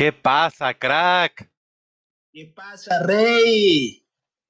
¿Qué 0.00 0.12
pasa, 0.14 0.72
crack? 0.72 1.46
¿Qué 2.32 2.50
pasa, 2.56 3.02
Rey? 3.04 4.02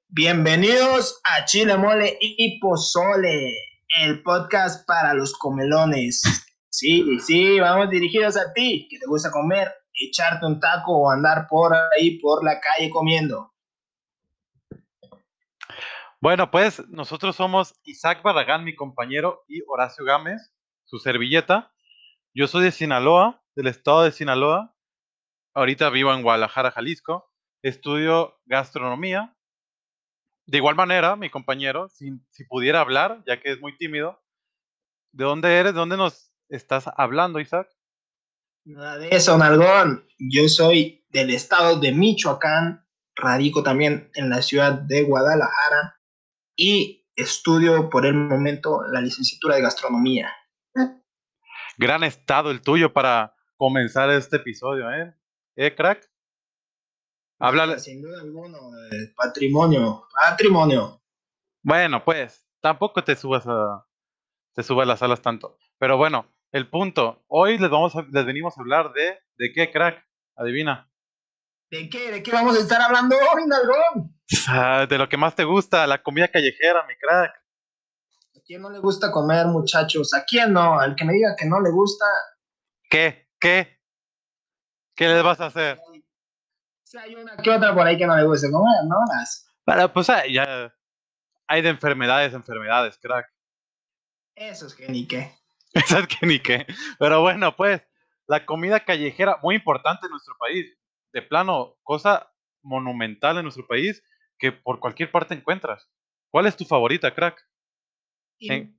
Bienvenidos 0.06 1.20
a 1.24 1.44
Chile 1.44 1.76
Mole 1.76 2.16
y 2.20 2.60
Pozole, 2.60 3.56
el 4.00 4.22
podcast 4.22 4.86
para 4.86 5.12
los 5.12 5.36
comelones. 5.36 6.22
Sí, 6.68 7.18
sí, 7.18 7.58
vamos 7.58 7.90
dirigidos 7.90 8.36
a 8.36 8.52
ti, 8.52 8.86
que 8.88 9.00
te 9.00 9.06
gusta 9.06 9.32
comer, 9.32 9.72
echarte 9.92 10.46
un 10.46 10.60
taco 10.60 10.96
o 10.96 11.10
andar 11.10 11.48
por 11.48 11.74
ahí 11.74 12.20
por 12.20 12.44
la 12.44 12.60
calle 12.60 12.88
comiendo. 12.88 13.52
Bueno, 16.20 16.48
pues 16.52 16.88
nosotros 16.90 17.34
somos 17.34 17.74
Isaac 17.82 18.22
Barragán, 18.22 18.62
mi 18.62 18.76
compañero, 18.76 19.42
y 19.48 19.62
Horacio 19.66 20.04
Gámez, 20.04 20.54
su 20.84 21.00
servilleta. 21.00 21.72
Yo 22.34 22.46
soy 22.46 22.62
de 22.62 22.70
Sinaloa, 22.70 23.42
del 23.56 23.66
estado 23.66 24.04
de 24.04 24.12
Sinaloa. 24.12 24.76
Ahorita 25.54 25.90
vivo 25.90 26.12
en 26.14 26.22
Guadalajara, 26.22 26.70
Jalisco. 26.70 27.30
Estudio 27.62 28.40
gastronomía. 28.46 29.36
De 30.46 30.58
igual 30.58 30.76
manera, 30.76 31.16
mi 31.16 31.28
compañero, 31.28 31.88
si, 31.88 32.12
si 32.30 32.44
pudiera 32.44 32.80
hablar, 32.80 33.22
ya 33.26 33.40
que 33.40 33.50
es 33.52 33.60
muy 33.60 33.76
tímido, 33.76 34.22
¿de 35.12 35.24
dónde 35.24 35.56
eres? 35.56 35.74
¿De 35.74 35.78
dónde 35.78 35.96
nos 35.96 36.32
estás 36.48 36.84
hablando, 36.96 37.40
Isaac? 37.40 37.68
Nada 38.64 38.98
de 38.98 39.08
eso, 39.10 39.36
Nalgón. 39.36 40.06
Yo 40.18 40.48
soy 40.48 41.04
del 41.08 41.30
estado 41.30 41.80
de 41.80 41.92
Michoacán, 41.92 42.86
radico 43.14 43.62
también 43.62 44.10
en 44.14 44.30
la 44.30 44.42
ciudad 44.42 44.72
de 44.72 45.02
Guadalajara 45.02 46.00
y 46.56 47.08
estudio 47.16 47.90
por 47.90 48.06
el 48.06 48.14
momento 48.14 48.82
la 48.90 49.00
licenciatura 49.00 49.56
de 49.56 49.62
gastronomía. 49.62 50.32
Gran 51.76 52.04
estado 52.04 52.50
el 52.50 52.60
tuyo 52.60 52.92
para 52.92 53.34
comenzar 53.56 54.10
este 54.10 54.36
episodio, 54.36 54.90
¿eh? 54.92 55.14
¿Eh, 55.62 55.74
crack? 55.74 56.10
Háblale. 57.38 57.78
Sin 57.78 58.00
duda 58.00 58.22
alguna, 58.22 58.56
eh, 58.56 59.12
patrimonio, 59.14 60.08
patrimonio. 60.10 61.02
Bueno, 61.62 62.02
pues, 62.02 62.48
tampoco 62.62 63.04
te 63.04 63.14
subas 63.14 63.46
a 63.46 63.86
te 64.54 64.62
subas 64.62 64.88
las 64.88 65.02
alas 65.02 65.20
tanto. 65.20 65.58
Pero 65.78 65.98
bueno, 65.98 66.34
el 66.50 66.70
punto. 66.70 67.22
Hoy 67.26 67.58
les 67.58 67.68
vamos 67.68 67.94
a, 67.94 68.06
les 68.10 68.24
venimos 68.24 68.56
a 68.56 68.62
hablar 68.62 68.94
de 68.94 69.18
¿de 69.36 69.52
qué, 69.52 69.70
crack? 69.70 70.02
Adivina. 70.34 70.90
¿De 71.70 71.90
qué? 71.90 72.10
¿De 72.10 72.22
qué 72.22 72.32
vamos 72.32 72.56
a 72.56 72.60
estar 72.60 72.80
hablando 72.80 73.16
hoy, 73.16 73.46
Nalgón? 73.46 74.18
Ah, 74.48 74.86
de 74.88 74.96
lo 74.96 75.10
que 75.10 75.18
más 75.18 75.34
te 75.34 75.44
gusta, 75.44 75.86
la 75.86 76.02
comida 76.02 76.28
callejera, 76.28 76.86
mi 76.86 76.94
crack. 76.96 77.32
¿A 78.34 78.40
quién 78.46 78.62
no 78.62 78.70
le 78.70 78.78
gusta 78.78 79.12
comer, 79.12 79.44
muchachos? 79.48 80.14
¿A 80.14 80.24
quién 80.24 80.54
no? 80.54 80.80
Al 80.80 80.96
que 80.96 81.04
me 81.04 81.12
diga 81.12 81.36
que 81.38 81.44
no 81.44 81.60
le 81.60 81.70
gusta, 81.70 82.06
¿Qué? 82.88 83.28
¿Qué? 83.38 83.79
¿Qué 85.00 85.08
les 85.08 85.22
vas 85.22 85.40
a 85.40 85.46
hacer? 85.46 85.80
si 86.84 86.98
hay 86.98 87.14
una 87.14 87.34
que 87.38 87.48
otra 87.50 87.72
por 87.72 87.86
ahí 87.86 87.96
que 87.96 88.06
no 88.06 88.14
le 88.14 88.24
gusta 88.24 88.50
comer, 88.50 88.84
¿no? 88.86 88.96
Las- 89.08 89.50
Para, 89.64 89.90
pues 89.90 90.10
ah, 90.10 90.26
ya 90.26 90.74
hay 91.46 91.62
de 91.62 91.70
enfermedades, 91.70 92.34
enfermedades, 92.34 92.98
crack. 92.98 93.26
Esos 94.34 94.74
que 94.74 94.88
ni 94.90 95.06
qué. 95.08 95.32
Esas 95.72 96.06
que 96.06 96.26
ni 96.26 96.38
qué. 96.38 96.66
Pero 96.98 97.22
bueno, 97.22 97.56
pues, 97.56 97.80
la 98.26 98.44
comida 98.44 98.80
callejera, 98.84 99.38
muy 99.42 99.54
importante 99.54 100.04
en 100.04 100.10
nuestro 100.10 100.36
país. 100.38 100.66
De 101.14 101.22
plano, 101.22 101.78
cosa 101.82 102.30
monumental 102.60 103.38
en 103.38 103.44
nuestro 103.44 103.66
país 103.66 104.02
que 104.38 104.52
por 104.52 104.80
cualquier 104.80 105.10
parte 105.10 105.32
encuentras. 105.32 105.88
¿Cuál 106.28 106.44
es 106.44 106.58
tu 106.58 106.66
favorita, 106.66 107.14
crack? 107.14 107.42
Y 108.36 108.48
Sí. 108.48 108.76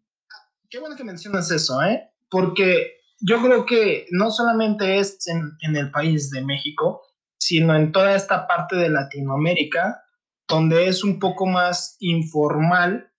Qué 0.69 0.77
bueno 0.77 0.95
que 0.95 1.03
mencionas 1.03 1.49
eso, 1.49 1.81
¿eh? 1.81 2.11
Porque 2.29 3.00
yo 3.21 3.41
creo 3.41 3.65
que 3.65 4.07
no 4.11 4.31
solamente 4.31 4.97
es 4.97 5.27
en, 5.27 5.75
el 5.75 5.91
país 5.91 6.31
de 6.31 6.43
México, 6.43 7.03
sino 7.39 7.75
en 7.75 7.91
toda 7.91 8.15
esta 8.15 8.47
parte 8.47 8.75
de 8.75 8.89
Latinoamérica, 8.89 10.03
donde 10.47 10.87
es 10.87 11.03
un 11.03 11.19
poco 11.19 11.45
más 11.45 11.95
informal 11.99 13.11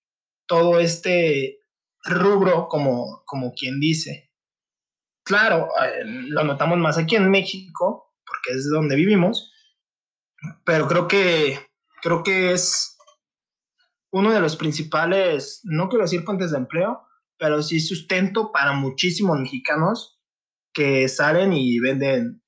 todo 0.46 0.80
este 0.80 1.60
rubro, 2.04 2.68
como, 2.68 3.22
como 3.26 3.52
quien 3.54 3.78
dice. 3.78 4.30
Claro, 5.24 5.68
eh, 5.82 6.02
lo 6.04 6.42
notamos 6.44 6.78
más 6.78 6.98
aquí 6.98 7.14
en 7.14 7.30
México, 7.30 8.12
porque 8.26 8.58
es 8.58 8.68
donde 8.68 8.96
vivimos, 8.96 9.52
pero 10.64 10.88
creo 10.88 11.06
que, 11.06 11.58
creo 12.02 12.24
que 12.24 12.52
es 12.52 12.98
uno 14.10 14.32
de 14.32 14.40
los 14.40 14.56
principales, 14.56 15.60
no 15.62 15.88
quiero 15.88 16.04
decir 16.04 16.24
fuentes 16.24 16.50
de 16.50 16.58
empleo, 16.58 17.06
pero 17.42 17.60
sí 17.60 17.80
sustento 17.80 18.52
para 18.52 18.72
muchísimos 18.72 19.36
mexicanos 19.40 20.16
que 20.72 21.08
salen 21.08 21.52
y 21.52 21.80
venden, 21.80 22.40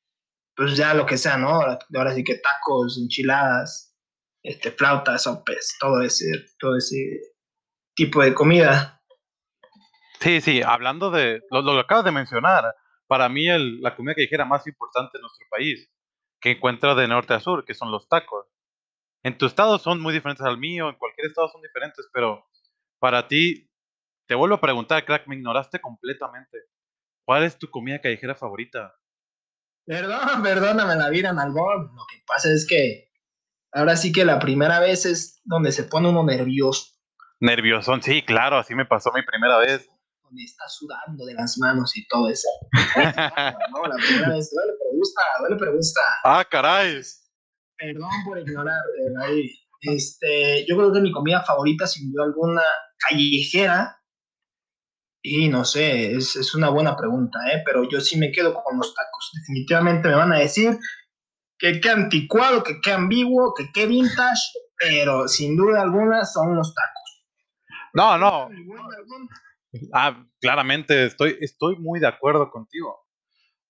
pues 0.55 0.77
ya 0.77 0.95
lo 0.95 1.05
que 1.05 1.19
sea, 1.19 1.37
¿no? 1.37 1.49
Ahora, 1.49 1.81
ahora 1.97 2.15
sí 2.15 2.23
que 2.23 2.37
tacos, 2.37 2.97
enchiladas, 2.97 3.93
este, 4.45 4.71
flautas, 4.71 5.25
sopes, 5.25 5.77
todo 5.81 6.01
ese, 6.01 6.47
todo 6.61 6.77
ese 6.77 6.97
tipo 7.97 8.23
de 8.23 8.35
comida. 8.35 9.03
Sí, 10.21 10.41
sí, 10.41 10.63
hablando 10.63 11.11
de 11.11 11.43
lo, 11.51 11.61
lo 11.61 11.75
que 11.75 11.81
acabas 11.81 12.05
de 12.05 12.13
mencionar, 12.13 12.73
para 13.09 13.29
mí 13.29 13.49
el- 13.49 13.81
la 13.83 13.97
comida 13.97 14.15
callejera 14.15 14.45
más 14.45 14.65
importante 14.69 15.19
en 15.19 15.23
nuestro 15.23 15.45
país, 15.51 15.91
que 16.41 16.53
encuentra 16.53 16.95
de 16.95 17.09
norte 17.09 17.35
a 17.35 17.41
sur, 17.41 17.65
que 17.65 17.75
son 17.75 17.91
los 17.91 18.09
tacos. 18.09 18.47
En 19.25 19.37
tu 19.39 19.47
estado 19.47 19.77
son 19.81 20.01
muy 20.01 20.15
diferentes 20.15 20.47
al 20.47 20.57
mío, 20.57 20.89
en 20.89 20.95
cualquier 20.95 21.27
estado 21.27 21.49
son 21.49 21.63
diferentes, 21.63 22.09
pero 22.13 22.47
para 23.01 23.27
ti, 23.27 23.69
te 24.27 24.35
vuelvo 24.35 24.57
a 24.57 24.61
preguntar, 24.61 25.05
crack, 25.05 25.27
me 25.27 25.37
ignoraste 25.37 25.81
completamente. 25.81 26.59
¿Cuál 27.25 27.45
es 27.45 27.59
tu 27.59 27.71
comida 27.71 28.01
callejera 28.01 28.35
favorita? 28.35 28.95
Perdón, 29.87 30.21
perdóname 30.43 30.97
la 30.97 31.09
vida, 31.11 31.33
Nalgón. 31.33 31.95
Lo 31.95 32.07
que 32.11 32.23
pasa 32.27 32.51
es 32.53 32.67
que 32.67 33.11
ahora 33.73 33.97
sí 33.97 34.13
que 34.13 34.25
la 34.25 34.39
primera 34.39 34.81
vez 34.81 35.07
es 35.07 35.41
donde 35.45 35.73
se 35.73 35.85
pone 35.85 36.09
uno 36.09 36.23
nervioso, 36.25 36.95
Nerviosón, 37.41 38.01
sí, 38.03 38.23
claro, 38.23 38.57
así 38.57 38.75
me 38.75 38.87
pasó 38.87 39.13
mi 39.13 39.23
primera 39.23 39.59
vez. 39.59 39.87
donde 40.23 40.45
está 40.45 40.67
sudando 40.69 41.27
de 41.27 41.35
las 41.35 41.59
manos 41.59 41.95
y 41.97 42.07
todo 42.07 42.29
eso. 42.31 42.49
No, 43.71 43.87
la 43.87 43.97
primera 43.97 44.31
vez 44.31 44.51
duele, 44.51 44.73
pero 44.79 44.91
gusta, 44.97 45.21
duele, 45.41 45.57
pero 45.59 45.75
gusta. 45.75 46.01
ah, 46.25 46.45
caray. 46.49 47.01
Perdón 47.77 48.11
por 48.25 48.39
ignorar, 48.39 48.81
verdad. 48.99 49.37
Este, 49.83 50.65
yo 50.67 50.77
creo 50.77 50.93
que 50.93 51.01
mi 51.01 51.13
comida 51.13 51.43
favorita, 51.43 51.87
sin 51.87 52.11
duda 52.13 52.25
alguna, 52.25 52.63
callejera. 52.97 54.01
Y 55.27 55.49
no 55.49 55.65
sé, 55.65 56.13
es, 56.13 56.37
es 56.37 56.55
una 56.55 56.69
buena 56.69 56.99
pregunta, 56.99 57.39
¿eh? 57.51 57.63
pero 57.65 57.89
yo 57.89 57.99
sí 58.03 58.19
me 58.19 58.31
quedo 58.31 58.53
con 58.63 58.77
los 58.77 58.95
tacos. 58.95 59.33
Definitivamente 59.33 60.07
me 60.07 60.17
van 60.17 60.33
a 60.35 60.39
decir 60.39 60.77
que 61.59 61.81
qué 61.81 61.89
anticuado, 61.89 62.63
que 62.63 62.79
qué 62.83 62.93
ambiguo, 62.93 63.55
que 63.55 63.73
qué 63.73 63.87
vintage, 63.87 64.53
pero 64.77 65.27
sin 65.27 65.57
duda 65.57 65.81
alguna 65.81 66.27
son 66.27 66.55
los 66.55 66.75
tacos. 66.75 67.25
No, 67.95 68.19
no. 68.19 68.51
Ah, 69.95 70.27
claramente, 70.43 71.07
estoy, 71.07 71.39
estoy 71.41 71.77
muy 71.77 72.01
de 72.01 72.09
acuerdo 72.09 72.51
contigo. 72.51 73.07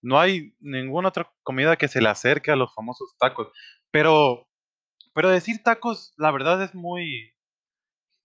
No 0.02 0.18
hay 0.18 0.56
ninguna 0.58 1.10
otra 1.10 1.32
comida 1.44 1.76
que 1.76 1.86
se 1.86 2.02
le 2.02 2.08
acerque 2.08 2.50
a 2.50 2.56
los 2.56 2.74
famosos 2.74 3.14
tacos. 3.16 3.52
Pero, 3.92 4.48
pero 5.14 5.30
decir 5.30 5.62
tacos, 5.62 6.14
la 6.16 6.32
verdad 6.32 6.60
es 6.64 6.74
muy, 6.74 7.32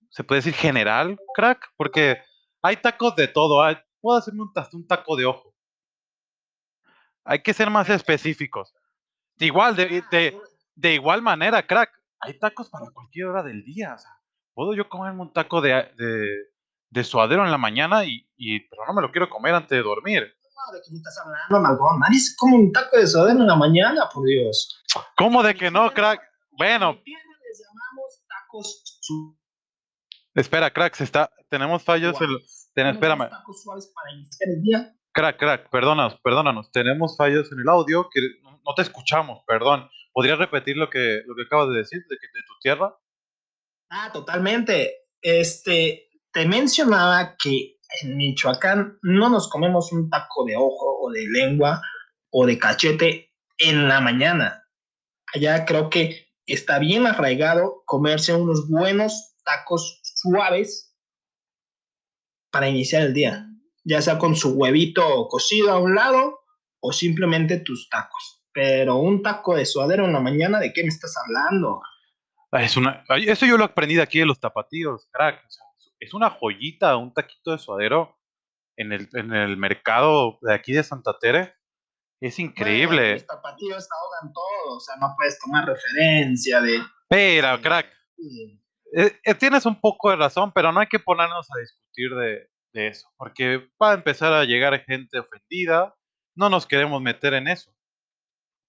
se 0.10 0.24
puede 0.24 0.40
decir 0.40 0.56
general, 0.56 1.20
crack, 1.36 1.72
porque 1.78 2.24
hay 2.62 2.78
tacos 2.78 3.16
de 3.16 3.28
todo. 3.28 3.62
Hay- 3.64 3.78
puedo 4.02 4.18
hacerme 4.18 4.42
un, 4.44 4.52
un 4.74 4.88
taco 4.88 5.16
de 5.16 5.26
ojo. 5.26 5.54
Hay 7.26 7.42
que 7.44 7.54
ser 7.54 7.70
más 7.70 7.90
específicos. 7.90 8.74
De 9.36 9.46
igual, 9.48 9.76
de, 9.76 10.04
de, 10.12 10.38
de 10.76 10.94
igual 10.94 11.22
manera, 11.22 11.66
crack, 11.66 11.92
hay 12.22 12.38
tacos 12.40 12.70
para 12.70 12.86
cualquier 12.92 13.28
hora 13.28 13.44
del 13.44 13.64
día. 13.64 13.94
o 13.96 13.98
sea, 13.98 14.12
puedo 14.54 14.74
yo 14.74 14.90
comerme 14.90 15.22
un 15.22 15.32
taco 15.34 15.62
de, 15.62 15.72
de, 15.96 16.28
de 16.90 17.04
suadero 17.04 17.46
en 17.46 17.52
la 17.52 17.58
mañana 17.58 18.04
y, 18.06 18.30
y- 18.36 18.62
pero 18.70 18.86
no 18.86 18.94
me 18.94 19.02
lo 19.02 19.12
quiero 19.12 19.30
comer 19.30 19.54
antes 19.54 19.70
de 19.70 19.82
dormir. 19.84 20.24
No, 20.24 20.74
¿De 20.74 20.82
qué 20.82 20.96
estás 20.96 21.18
hablando, 21.20 21.62
Malgón? 21.62 22.00
Nadie 22.00 22.20
se 22.20 22.36
come 22.36 22.56
un 22.58 22.72
taco 22.74 22.98
de 22.98 23.08
sodero 23.08 23.40
en 23.40 23.48
la 23.48 23.56
mañana, 23.56 24.10
por 24.14 24.26
Dios. 24.26 24.84
¿Cómo 25.16 25.42
de 25.42 25.56
que 25.56 25.72
no, 25.72 25.90
crack? 25.94 26.22
Bueno, 26.52 27.00
les 27.06 27.60
llamamos 27.66 28.22
tacos 28.28 28.98
su- 29.02 29.38
espera, 30.36 30.72
crack, 30.74 30.96
se 30.96 31.06
está, 31.06 31.32
tenemos 31.50 31.84
fallos. 31.84 32.20
en- 32.20 32.28
suaves. 32.28 32.59
Ten- 32.88 32.96
espérame, 32.96 33.30
Tacos 33.30 33.64
suaves 33.64 33.92
para 33.96 34.12
iniciar 34.16 34.50
el 34.50 34.62
día. 34.62 34.96
crack, 35.14 35.38
crack, 35.38 35.70
perdónanos, 35.70 36.20
perdónanos. 36.24 36.72
Tenemos 36.72 37.16
fallos 37.18 37.52
en 37.52 37.60
el 37.60 37.70
audio 37.70 38.10
que 38.12 38.22
no, 38.44 38.62
no 38.66 38.74
te 38.76 38.82
escuchamos, 38.84 39.44
perdón. 39.48 39.90
¿Podrías 40.14 40.38
repetir 40.38 40.76
lo 40.78 40.90
que, 40.90 41.22
lo 41.26 41.36
que 41.36 41.44
acabas 41.44 41.70
de 41.70 41.76
decir 41.78 42.02
de, 42.10 42.18
que, 42.18 42.28
de 42.34 42.44
tu 42.46 42.54
tierra? 42.62 42.96
Ah, 43.90 44.10
totalmente. 44.12 44.94
Este, 45.22 46.10
te 46.32 46.46
mencionaba 46.48 47.36
que 47.42 47.78
en 48.02 48.18
Michoacán 48.18 48.98
no 49.02 49.30
nos 49.30 49.50
comemos 49.50 49.92
un 49.92 50.10
taco 50.10 50.46
de 50.46 50.56
ojo 50.56 51.00
o 51.02 51.12
de 51.12 51.26
lengua 51.28 51.82
o 52.32 52.46
de 52.46 52.58
cachete 52.60 53.34
en 53.58 53.88
la 53.88 54.00
mañana. 54.00 54.64
Allá 55.34 55.66
creo 55.66 55.90
que 55.90 56.28
está 56.46 56.80
bien 56.80 57.06
arraigado 57.08 57.84
comerse 57.86 58.34
unos 58.34 58.68
buenos 58.70 59.36
tacos 59.44 60.00
suaves 60.04 60.89
para 62.52 62.70
iniciar 62.70 63.04
el 63.04 63.14
día, 63.14 63.48
ya 63.84 64.02
sea 64.02 64.18
con 64.18 64.36
su 64.36 64.54
huevito 64.56 65.28
cocido 65.28 65.72
a 65.72 65.80
un 65.80 65.96
lado 65.96 66.40
o 66.80 66.94
simplemente 66.94 67.60
tus 67.60 67.90
tacos. 67.90 68.38
pero 68.52 68.96
un 68.96 69.22
taco 69.22 69.56
de 69.56 69.66
suadero 69.66 70.06
en 70.06 70.14
la 70.14 70.20
mañana, 70.20 70.60
¿de 70.60 70.74
qué 70.74 70.84
me 70.84 70.90
estás 70.90 71.16
hablando? 71.18 71.82
Es 72.52 72.76
una, 72.76 73.06
eso 73.26 73.46
yo 73.46 73.58
lo 73.58 73.64
aprendí 73.64 73.96
de 73.96 74.02
aquí 74.02 74.20
de 74.20 74.26
los 74.26 74.40
tapatíos, 74.40 75.08
crack. 75.12 75.46
es 76.00 76.14
una 76.14 76.32
joyita, 76.32 76.98
un 76.98 77.14
taquito 77.14 77.52
de 77.52 77.60
suadero 77.60 78.18
en 78.76 78.92
el, 78.92 79.08
en 79.14 79.34
el 79.34 79.56
mercado 79.56 80.40
de 80.42 80.54
aquí 80.54 80.74
de 80.74 80.84
Santa 80.84 81.18
Tere. 81.20 81.54
Es 82.20 82.40
increíble. 82.40 83.14
los 83.14 83.26
tapatíos 83.28 83.88
ahogan 83.92 84.34
todo, 84.34 84.76
o 84.76 84.80
sea, 84.80 84.96
no 85.00 85.14
puedes 85.16 85.40
tomar 85.40 85.66
referencia 85.66 86.60
de... 86.60 86.80
Pero, 87.08 87.62
crack, 87.62 87.88
eh, 88.18 88.59
eh, 88.94 89.36
tienes 89.36 89.66
un 89.66 89.80
poco 89.80 90.10
de 90.10 90.18
razón, 90.18 90.52
pero 90.54 90.72
no 90.72 90.80
hay 90.80 90.88
que 90.88 91.00
ponernos 91.00 91.48
a 91.52 91.60
discutir 91.60 92.16
de, 92.16 92.50
de 92.74 92.88
eso, 92.88 93.08
porque 93.18 93.70
va 93.82 93.92
a 93.92 93.96
empezar 93.96 94.34
a 94.34 94.46
llegar 94.46 94.84
gente 94.86 95.20
ofendida, 95.20 95.96
no 96.36 96.50
nos 96.50 96.66
queremos 96.66 97.02
meter 97.02 97.34
en 97.34 97.48
eso. 97.48 97.74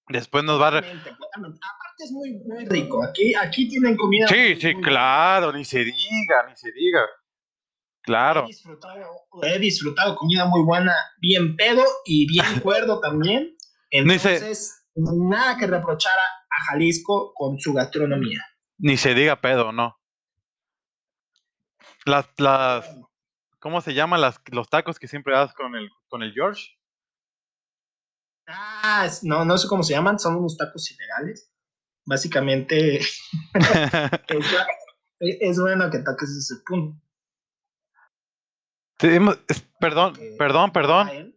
Después 0.08 0.42
nos 0.42 0.60
va 0.60 0.68
a... 0.68 0.78
Aparte 0.78 2.04
es 2.04 2.10
muy, 2.10 2.32
muy 2.44 2.64
rico. 2.66 3.04
Aquí, 3.04 3.32
aquí 3.34 3.68
tienen 3.68 3.96
comida. 3.96 4.26
Sí, 4.26 4.56
sí, 4.56 4.74
claro, 4.74 5.52
ni 5.52 5.64
se 5.64 5.84
diga, 5.84 6.46
ni 6.48 6.56
se 6.56 6.72
diga. 6.72 7.06
Claro. 8.02 8.46
He 9.42 9.58
disfrutado, 9.58 10.16
comida 10.16 10.46
muy 10.46 10.62
buena, 10.64 10.94
bien 11.20 11.54
pedo 11.56 11.84
y 12.04 12.26
bien 12.26 12.44
cuerdo 12.62 13.00
también. 13.00 13.56
Entonces, 13.90 14.84
nada 14.94 15.56
que 15.56 15.66
reprochar 15.66 16.12
a, 16.12 16.40
Jalisco 16.70 17.32
con 17.34 17.58
su 17.58 17.72
gastronomía. 17.72 18.44
Ni 18.78 18.96
se 18.96 19.14
diga 19.14 19.40
pedo, 19.40 19.72
no. 19.72 19.96
Las, 22.06 22.28
las, 22.38 22.96
¿cómo 23.58 23.80
se 23.80 23.94
llaman 23.94 24.20
las, 24.20 24.40
los 24.50 24.68
tacos 24.68 24.98
que 24.98 25.08
siempre 25.08 25.34
das 25.34 25.52
con 25.54 25.76
el, 25.76 25.90
con 26.08 26.22
el 26.22 26.32
George? 26.32 26.78
Ah, 28.46 29.08
no, 29.22 29.44
no 29.44 29.58
sé 29.58 29.68
cómo 29.68 29.82
se 29.82 29.92
llaman, 29.94 30.18
son 30.18 30.36
unos 30.36 30.56
tacos 30.56 30.90
ilegales. 30.90 31.52
Básicamente, 32.06 33.00
es, 35.20 35.60
bueno 35.60 35.90
que 35.90 35.98
toques 35.98 36.30
ese 36.30 36.56
punto. 36.66 37.00
perdón, 39.78 40.14
perdón, 40.38 40.72
perdón. 40.72 41.34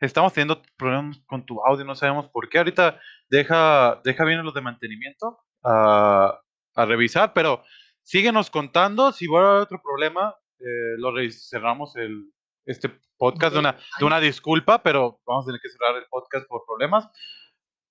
Estamos 0.00 0.32
teniendo 0.32 0.62
problemas 0.76 1.18
con 1.26 1.44
tu 1.44 1.60
audio, 1.64 1.84
no 1.84 1.96
sabemos 1.96 2.28
por 2.28 2.48
qué. 2.48 2.58
Ahorita 2.58 3.00
deja, 3.28 4.00
deja 4.04 4.24
bien 4.24 4.44
los 4.44 4.54
de 4.54 4.60
mantenimiento 4.60 5.40
a, 5.64 6.40
a 6.74 6.84
revisar, 6.84 7.32
pero 7.32 7.64
síguenos 8.08 8.48
contando. 8.50 9.12
Si 9.12 9.26
va 9.26 9.40
a 9.40 9.50
haber 9.50 9.62
otro 9.62 9.82
problema, 9.82 10.34
eh, 10.58 10.96
lo 10.96 11.12
cerramos 11.30 11.94
el, 11.96 12.32
este 12.64 12.90
podcast 13.18 13.52
de 13.52 13.58
una, 13.58 13.78
de 13.98 14.04
una 14.04 14.18
disculpa, 14.18 14.82
pero 14.82 15.20
vamos 15.26 15.44
a 15.44 15.48
tener 15.48 15.60
que 15.60 15.68
cerrar 15.68 15.96
el 15.96 16.06
podcast 16.08 16.48
por 16.48 16.64
problemas. 16.66 17.08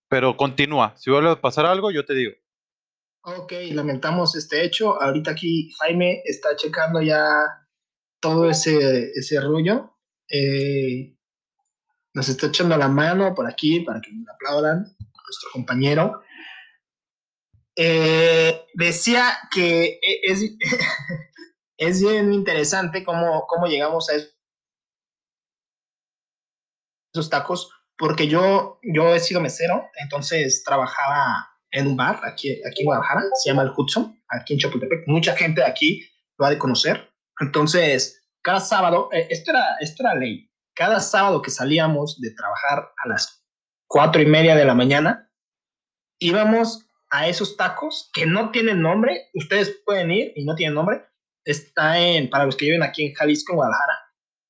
Pero 0.09 0.35
continúa. 0.35 0.95
Si 0.97 1.11
vuelve 1.11 1.29
a 1.29 1.41
pasar 1.41 1.67
algo, 1.67 1.91
yo 1.91 2.03
te 2.03 2.15
digo. 2.15 2.33
Ok, 3.21 3.53
lamentamos 3.71 4.35
este 4.35 4.63
hecho. 4.63 4.99
Ahorita 4.99 5.31
aquí 5.31 5.69
Jaime 5.79 6.21
está 6.25 6.55
checando 6.55 7.01
ya 7.01 7.21
todo 8.19 8.49
ese, 8.49 9.11
ese 9.11 9.39
rollo. 9.39 9.97
Eh, 10.31 11.15
nos 12.13 12.27
está 12.29 12.47
echando 12.47 12.75
la 12.75 12.87
mano 12.87 13.35
por 13.35 13.47
aquí 13.47 13.81
para 13.81 14.01
que 14.01 14.11
me 14.11 14.25
aplaudan, 14.33 14.79
nuestro 14.79 15.49
compañero. 15.53 16.23
Eh, 17.79 18.65
decía 18.73 19.37
que 19.51 19.99
e, 20.01 20.19
es, 20.23 20.57
es 21.77 22.01
bien 22.01 22.33
interesante 22.33 23.03
cómo, 23.03 23.45
cómo 23.47 23.67
llegamos 23.67 24.09
a 24.09 24.13
esos 27.13 27.29
tacos, 27.29 27.69
porque 27.95 28.27
yo, 28.27 28.79
yo 28.81 29.13
he 29.13 29.19
sido 29.19 29.41
mesero, 29.41 29.89
entonces 30.01 30.63
trabajaba 30.63 31.47
en 31.71 31.87
un 31.87 31.97
bar 31.97 32.19
aquí, 32.23 32.51
aquí 32.65 32.81
en 32.81 32.85
Guadalajara, 32.85 33.21
se 33.35 33.49
llama 33.49 33.61
el 33.63 33.73
Hudson, 33.75 34.19
aquí 34.29 34.53
en 34.53 34.59
Chapultepec. 34.59 35.07
Mucha 35.07 35.35
gente 35.35 35.61
de 35.61 35.67
aquí 35.67 36.09
lo 36.37 36.45
ha 36.47 36.49
de 36.49 36.57
conocer. 36.57 37.11
Entonces, 37.39 38.27
cada 38.41 38.59
sábado, 38.59 39.09
eh, 39.11 39.27
esto, 39.29 39.51
era, 39.51 39.77
esto 39.79 40.03
era 40.03 40.15
ley, 40.15 40.49
cada 40.73 40.99
sábado 40.99 41.41
que 41.43 41.51
salíamos 41.51 42.19
de 42.21 42.31
trabajar 42.31 42.91
a 43.03 43.07
las 43.07 43.43
cuatro 43.87 44.21
y 44.21 44.25
media 44.25 44.55
de 44.55 44.65
la 44.65 44.73
mañana, 44.73 45.31
íbamos 46.19 46.86
a 47.09 47.27
esos 47.27 47.57
tacos 47.57 48.09
que 48.13 48.25
no 48.25 48.51
tienen 48.51 48.81
nombre, 48.81 49.29
ustedes 49.33 49.81
pueden 49.85 50.11
ir 50.11 50.33
y 50.35 50.45
no 50.45 50.55
tienen 50.55 50.75
nombre, 50.75 51.05
está 51.43 51.99
en, 51.99 52.29
para 52.29 52.45
los 52.45 52.55
que 52.55 52.65
viven 52.65 52.83
aquí 52.83 53.05
en 53.05 53.13
Jalisco, 53.13 53.53
en 53.53 53.57
Guadalajara, 53.57 53.99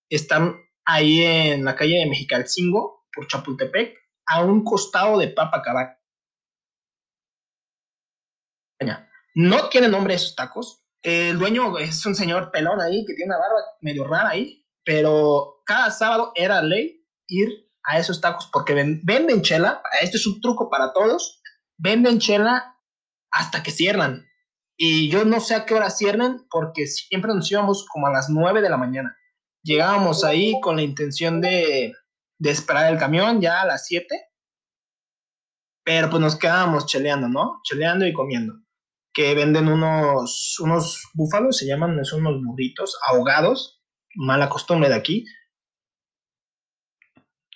están 0.09 0.59
ahí 0.85 1.21
en 1.23 1.65
la 1.65 1.75
calle 1.75 1.99
de 1.99 2.07
Mexicalcingo, 2.07 3.05
por 3.13 3.27
Chapultepec, 3.27 3.97
a 4.27 4.43
un 4.43 4.63
costado 4.63 5.17
de 5.17 5.29
Papa 5.29 5.61
Cabaña. 5.61 5.97
No 9.35 9.69
tiene 9.69 9.87
nombre 9.87 10.15
esos 10.15 10.35
tacos. 10.35 10.83
El 11.03 11.37
dueño 11.37 11.77
es 11.77 12.03
un 12.05 12.15
señor 12.15 12.51
pelón 12.51 12.81
ahí 12.81 13.05
que 13.05 13.13
tiene 13.13 13.29
una 13.29 13.37
barba 13.37 13.57
medio 13.81 14.03
rara 14.03 14.29
ahí, 14.29 14.65
pero 14.83 15.61
cada 15.65 15.91
sábado 15.91 16.31
era 16.33 16.61
ley 16.63 17.05
ir 17.27 17.49
a 17.83 17.99
esos 17.99 18.19
tacos 18.19 18.49
porque 18.51 18.73
venden 18.73 19.43
chela. 19.43 19.83
Este 20.01 20.17
es 20.17 20.25
un 20.25 20.41
truco 20.41 20.69
para 20.69 20.91
todos. 20.91 21.41
Venden 21.77 22.19
chela 22.19 22.77
hasta 23.31 23.63
que 23.63 23.71
cierran. 23.71 24.27
Y 24.77 25.09
yo 25.09 25.25
no 25.25 25.39
sé 25.39 25.55
a 25.55 25.65
qué 25.65 25.73
hora 25.73 25.89
cierren 25.89 26.45
porque 26.49 26.85
siempre 26.85 27.33
nos 27.33 27.51
íbamos 27.51 27.85
como 27.87 28.07
a 28.07 28.11
las 28.11 28.29
9 28.29 28.61
de 28.61 28.69
la 28.69 28.77
mañana. 28.77 29.17
Llegábamos 29.63 30.23
ahí 30.23 30.59
con 30.61 30.75
la 30.75 30.83
intención 30.83 31.41
de, 31.41 31.93
de 32.39 32.49
esperar 32.49 32.91
el 32.91 32.99
camión 32.99 33.41
ya 33.41 33.61
a 33.61 33.65
las 33.65 33.85
7. 33.87 34.07
Pero 35.83 36.09
pues 36.09 36.21
nos 36.21 36.35
quedábamos 36.35 36.85
cheleando, 36.85 37.27
¿no? 37.27 37.61
Cheleando 37.63 38.05
y 38.05 38.13
comiendo. 38.13 38.53
Que 39.13 39.33
venden 39.33 39.67
unos, 39.67 40.57
unos 40.59 41.09
búfalos, 41.13 41.57
se 41.57 41.65
llaman, 41.65 42.03
son 42.05 42.25
unos 42.25 42.43
burritos 42.43 42.99
ahogados. 43.07 43.81
Mala 44.15 44.49
costumbre 44.49 44.89
de 44.89 44.95
aquí. 44.95 45.25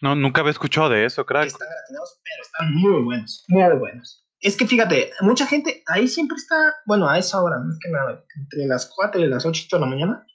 No, 0.01 0.15
nunca 0.15 0.42
había 0.42 0.51
escuchado 0.51 0.89
de 0.89 1.06
eso, 1.06 1.25
crack. 1.25 1.48
Están 1.48 1.68
pero 1.69 2.42
están 2.42 2.74
muy 2.74 3.03
buenos, 3.03 3.45
muy 3.48 3.77
buenos. 3.77 4.25
Es 4.39 4.57
que 4.57 4.65
fíjate, 4.65 5.12
mucha 5.21 5.45
gente 5.45 5.83
ahí 5.86 6.07
siempre 6.07 6.36
está, 6.38 6.56
bueno, 6.88 7.07
a 7.07 7.19
esa 7.19 7.42
hora, 7.42 7.57
es 7.69 7.77
que 7.80 7.92
nada, 7.92 8.25
entre 8.36 8.65
las 8.65 8.92
4 8.95 9.21
y 9.21 9.27
las 9.27 9.45
8 9.45 9.68
de 9.71 9.80
la 9.80 9.86
mañana, 9.86 10.25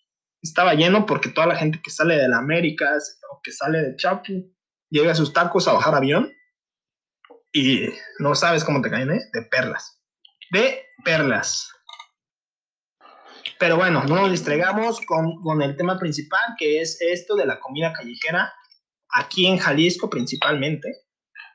estaba 0.40 0.74
lleno 0.74 1.04
porque 1.06 1.30
toda 1.30 1.48
la 1.48 1.56
gente 1.56 1.80
que 1.82 1.90
sale 1.90 2.16
de 2.16 2.28
la 2.28 2.38
Américas 2.38 3.18
o 3.32 3.40
que 3.42 3.50
sale 3.50 3.78
de 3.78 3.96
Chapu 3.96 4.54
llega 4.88 5.10
a 5.10 5.16
sus 5.16 5.32
tacos 5.32 5.66
a 5.66 5.72
bajar 5.72 5.96
avión 5.96 6.32
y 7.52 7.88
no 8.20 8.36
sabes 8.36 8.62
cómo 8.62 8.80
te 8.80 8.90
caen, 8.90 9.10
¿eh? 9.10 9.22
De 9.32 9.42
perlas. 9.42 10.00
De 10.52 10.84
perlas. 11.04 11.72
Pero 13.58 13.76
bueno, 13.76 14.04
no 14.04 14.16
nos 14.16 14.30
distraigamos 14.30 15.00
con, 15.00 15.42
con 15.42 15.62
el 15.62 15.76
tema 15.76 15.98
principal, 15.98 16.54
que 16.58 16.80
es 16.80 17.00
esto 17.00 17.34
de 17.34 17.46
la 17.46 17.58
comida 17.58 17.92
callejera, 17.92 18.52
aquí 19.10 19.46
en 19.46 19.58
Jalisco 19.58 20.10
principalmente. 20.10 21.06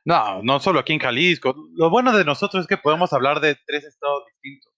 No, 0.03 0.41
no 0.41 0.59
solo 0.59 0.79
aquí 0.79 0.93
en 0.93 0.99
Jalisco. 0.99 1.55
Lo 1.73 1.89
bueno 1.89 2.15
de 2.15 2.25
nosotros 2.25 2.61
es 2.61 2.67
que 2.67 2.77
podemos 2.77 3.13
hablar 3.13 3.39
de 3.39 3.55
tres 3.65 3.83
estados 3.83 4.23
distintos. 4.25 4.71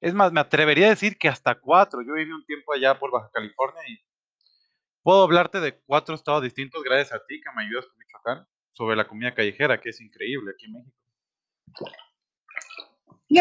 Es 0.00 0.14
más, 0.14 0.32
me 0.32 0.40
atrevería 0.40 0.86
a 0.86 0.90
decir 0.90 1.18
que 1.18 1.28
hasta 1.28 1.54
cuatro. 1.56 2.02
Yo 2.02 2.14
viví 2.14 2.30
un 2.32 2.44
tiempo 2.44 2.72
allá 2.72 2.98
por 2.98 3.10
Baja 3.10 3.30
California 3.32 3.82
y 3.88 3.98
puedo 5.02 5.22
hablarte 5.22 5.60
de 5.60 5.80
cuatro 5.86 6.14
estados 6.14 6.42
distintos 6.42 6.82
gracias 6.82 7.12
a 7.12 7.24
ti 7.26 7.40
que 7.40 7.50
me 7.56 7.64
ayudas 7.64 7.86
con 7.86 7.98
Michoacán 7.98 8.46
sobre 8.72 8.96
la 8.96 9.08
comida 9.08 9.34
callejera, 9.34 9.80
que 9.80 9.90
es 9.90 10.00
increíble 10.00 10.52
aquí 10.52 10.66
en 10.66 10.72
México. 10.74 10.94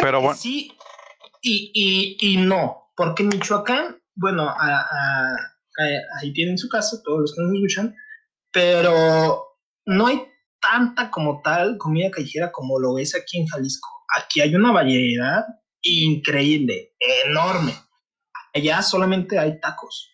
Pero 0.01 0.22
bueno. 0.22 0.36
Sí, 0.36 0.75
y, 1.41 1.72
y, 1.74 2.17
y, 2.19 2.38
no, 2.38 2.91
porque 2.96 3.24
Michoacán, 3.24 4.01
bueno, 4.15 4.53
ahí 6.19 6.34
tienen 6.34 6.57
su 6.57 6.67
casa, 6.69 7.01
todos 7.03 7.22
los 7.22 7.36
que 7.36 7.41
nos 7.41 7.53
escuchan, 7.53 7.96
pero 8.51 9.44
no 9.86 10.08
hay 10.08 10.24
tanta 10.60 11.12
como 11.12 11.42
tal 11.42 11.77
comida 11.77 12.12
callejera 12.12 12.51
como 12.51 12.80
lo 12.80 12.98
es 12.98 13.16
aquí 13.16 13.39
en 13.39 13.48
Jalisco. 13.48 13.89
Aquí 14.18 14.42
hay 14.42 14.56
una 14.56 14.72
variedad 14.72 15.46
increíble, 15.82 16.94
enorme. 17.25 17.74
Allá 18.54 18.82
solamente 18.82 19.38
hay 19.38 19.60
tacos. 19.60 20.10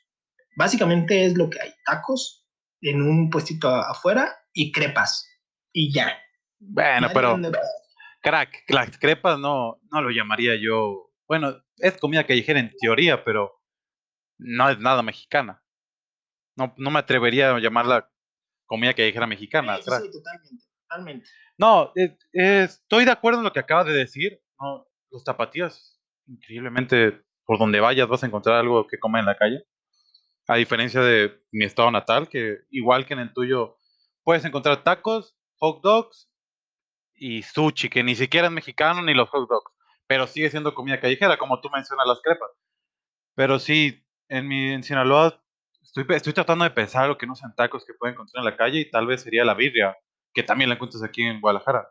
Básicamente 0.56 1.25
es 1.25 1.38
lo 1.38 1.50
que 1.50 1.62
hay, 1.62 1.74
tacos 1.86 2.46
en 2.82 3.02
un 3.02 3.30
puestito 3.30 3.70
afuera 3.70 4.36
y 4.54 4.72
crepas. 4.72 5.28
Y 5.72 5.94
ya. 5.94 6.18
Bueno, 6.60 7.10
pero... 7.13 7.40
Crack, 8.22 8.63
las 8.70 8.98
crepas 8.98 9.38
no, 9.38 9.82
no 9.92 10.02
lo 10.02 10.10
llamaría 10.10 10.56
yo. 10.56 11.12
Bueno, 11.28 11.62
es 11.78 11.98
comida 11.98 12.25
callejera 12.25 12.60
en 12.60 12.72
teoría, 12.80 13.24
pero 13.25 13.62
no 14.38 14.70
es 14.70 14.80
nada 14.80 15.02
mexicana. 15.02 15.62
No, 16.56 16.74
no 16.78 16.90
me 16.90 17.00
atrevería 17.00 17.54
a 17.54 17.60
llamarla 17.60 18.12
comida 18.74 18.94
dijera 18.94 19.27
mexicana. 19.27 19.77
Sí, 19.77 19.84
sí, 19.84 20.12
totalmente, 20.12 20.65
totalmente. 20.82 21.30
No, 21.60 21.92
eh, 21.96 22.18
eh, 22.34 22.63
estoy 22.63 23.06
de 23.06 23.12
acuerdo 23.12 23.38
en 23.38 23.44
lo 23.44 23.53
que 23.53 23.60
acabas 23.60 23.86
de 23.86 23.94
decir. 23.94 24.42
No, 24.60 24.88
los 25.12 25.24
tapatíos, 25.24 26.01
increíblemente, 26.25 27.22
por 27.46 27.60
donde 27.60 27.80
vayas 27.80 28.08
vas 28.08 28.24
a 28.24 28.25
encontrar 28.25 28.56
algo 28.56 28.88
que 28.88 28.98
comer 28.98 29.20
en 29.20 29.27
la 29.27 29.38
calle. 29.38 29.63
A 30.48 30.56
diferencia 30.56 31.01
de 31.01 31.39
mi 31.51 31.65
estado 31.65 31.92
natal, 31.92 32.27
que 32.27 32.62
igual 32.72 33.06
que 33.06 33.13
en 33.13 33.20
el 33.20 33.32
tuyo, 33.32 33.77
puedes 34.24 34.44
encontrar 34.44 34.84
tacos 34.84 35.36
hot 35.58 35.84
dogs 35.84 36.32
y 37.13 37.44
sushi, 37.44 37.89
que 37.89 38.03
ni 38.03 38.15
siquiera 38.15 38.48
es 38.48 38.53
mexicano 38.53 39.03
ni 39.03 39.13
los 39.13 39.30
hot 39.30 39.48
dogs, 39.48 39.72
pero 40.08 40.25
sigue 40.25 40.50
siendo 40.50 40.74
comida 40.74 41.00
callejera, 41.00 41.38
como 41.38 41.62
tú 41.62 41.70
mencionas 41.70 42.08
las 42.08 42.22
crepas. 42.24 42.50
Pero 43.36 43.60
sí, 43.60 44.03
en 44.30 44.48
mi 44.48 44.72
en 44.72 44.82
Sinaloa 44.82 45.43
estoy, 45.96 46.16
estoy 46.16 46.34
tratando 46.34 46.64
de 46.64 46.72
pensar 46.72 47.08
lo 47.08 47.18
que 47.18 47.28
no 47.28 47.36
sean 47.36 47.56
tacos 47.56 47.86
que 47.86 47.94
pueden 47.94 48.14
encontrar 48.14 48.42
en 48.42 48.52
la 48.52 48.58
calle 48.58 48.80
y 48.80 48.90
tal 48.90 49.06
vez 49.06 49.22
sería 49.22 49.46
la 49.46 49.54
birria, 49.54 49.96
que 50.34 50.44
también 50.44 50.70
la 50.70 50.76
encuentras 50.76 51.04
aquí 51.04 51.24
en 51.24 51.40
Guadalajara. 51.40 51.88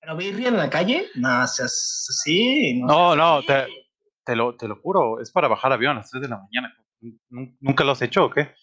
¿Pero 0.00 0.16
birria 0.16 0.48
en 0.48 0.56
la 0.56 0.70
calle? 0.70 1.08
No, 1.14 1.46
seas 1.46 2.06
así. 2.08 2.80
No, 2.80 3.14
no, 3.14 3.42
te, 3.42 3.66
te, 4.24 4.36
lo, 4.36 4.56
te 4.56 4.68
lo 4.68 4.76
juro, 4.76 5.20
es 5.20 5.30
para 5.30 5.48
bajar 5.48 5.72
avión 5.72 5.92
a 5.92 6.00
las 6.00 6.10
3 6.10 6.22
de 6.22 6.28
la 6.28 6.38
mañana. 6.38 6.74
¿Nunca 7.60 7.84
lo 7.84 7.92
has 7.92 8.02
hecho 8.02 8.24
o 8.24 8.30
qué? 8.30 8.54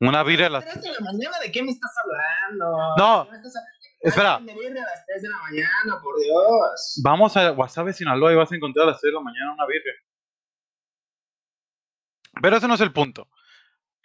Una 0.00 0.22
birria 0.22 0.48
a 0.48 0.50
las 0.50 0.64
3 0.64 0.82
de 0.82 0.92
la 0.92 1.00
mañana, 1.00 1.38
¿de 1.42 1.50
qué 1.50 1.62
me 1.62 1.70
estás 1.70 1.92
hablando? 2.02 2.94
No, 2.98 3.28
espera. 4.00 4.38
birria 4.38 4.82
a 4.82 4.86
las 4.86 5.06
3 5.06 5.22
de 5.22 5.28
la 5.28 5.38
mañana, 5.38 6.00
por 6.02 6.18
Dios. 6.18 7.00
Vamos 7.02 7.36
a 7.36 7.50
Guasave, 7.50 7.92
Sinaloa 7.92 8.32
y 8.32 8.36
vas 8.36 8.52
a 8.52 8.56
encontrar 8.56 8.88
a 8.88 8.90
las 8.90 9.00
3 9.00 9.12
de 9.12 9.14
la 9.14 9.24
mañana 9.24 9.52
una 9.54 9.66
birria. 9.66 9.92
Pero 12.42 12.56
ese 12.56 12.68
no 12.68 12.74
es 12.74 12.80
el 12.80 12.92
punto. 12.92 13.28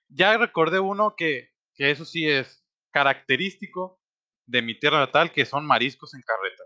Ya 0.07 0.37
recordé 0.37 0.79
uno 0.79 1.15
que, 1.15 1.49
que 1.75 1.91
eso 1.91 2.05
sí 2.05 2.27
es 2.27 2.65
característico 2.91 4.01
de 4.45 4.61
mi 4.61 4.77
tierra 4.77 4.99
natal, 4.99 5.31
que 5.31 5.45
son 5.45 5.65
mariscos 5.65 6.13
en 6.13 6.21
carreta. 6.21 6.63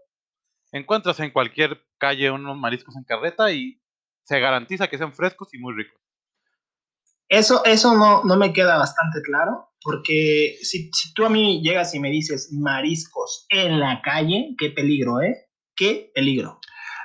Encuentras 0.71 1.19
en 1.19 1.31
cualquier 1.31 1.85
calle 1.97 2.31
unos 2.31 2.57
mariscos 2.57 2.95
en 2.95 3.03
carreta 3.03 3.51
y 3.51 3.81
se 4.23 4.39
garantiza 4.39 4.87
que 4.87 4.97
sean 4.97 5.13
frescos 5.13 5.53
y 5.53 5.59
muy 5.59 5.73
ricos. 5.75 5.99
Eso, 7.27 7.63
eso 7.65 7.95
no, 7.95 8.23
no 8.23 8.37
me 8.37 8.53
queda 8.53 8.77
bastante 8.77 9.21
claro, 9.21 9.71
porque 9.81 10.57
si, 10.61 10.91
si, 10.93 11.13
tú 11.13 11.25
a 11.25 11.29
mí 11.29 11.61
llegas 11.61 11.93
y 11.95 11.99
me 11.99 12.09
dices 12.09 12.51
mariscos 12.51 13.45
en 13.49 13.79
la 13.79 14.01
calle, 14.01 14.55
qué 14.57 14.69
peligro, 14.69 15.21
¿eh? 15.21 15.47
Qué 15.75 16.11
peligro. 16.13 16.59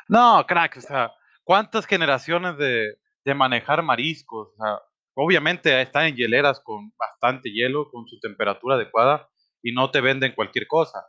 No, 0.08 0.44
crack, 0.46 0.76
o 0.76 0.80
sea, 0.80 1.12
¿cuántas 1.44 1.86
generaciones 1.86 2.58
de, 2.58 2.97
de 3.24 3.34
manejar 3.34 3.82
mariscos? 3.82 4.48
O 4.56 4.64
sea, 4.64 4.80
obviamente 5.14 5.80
están 5.80 6.06
en 6.06 6.16
hieleras 6.16 6.60
con 6.60 6.92
bastante 6.96 7.50
hielo, 7.50 7.90
con 7.90 8.06
su 8.06 8.18
temperatura 8.20 8.76
adecuada, 8.76 9.28
y 9.62 9.72
no 9.72 9.90
te 9.90 10.00
venden 10.00 10.34
cualquier 10.34 10.66
cosa. 10.66 11.04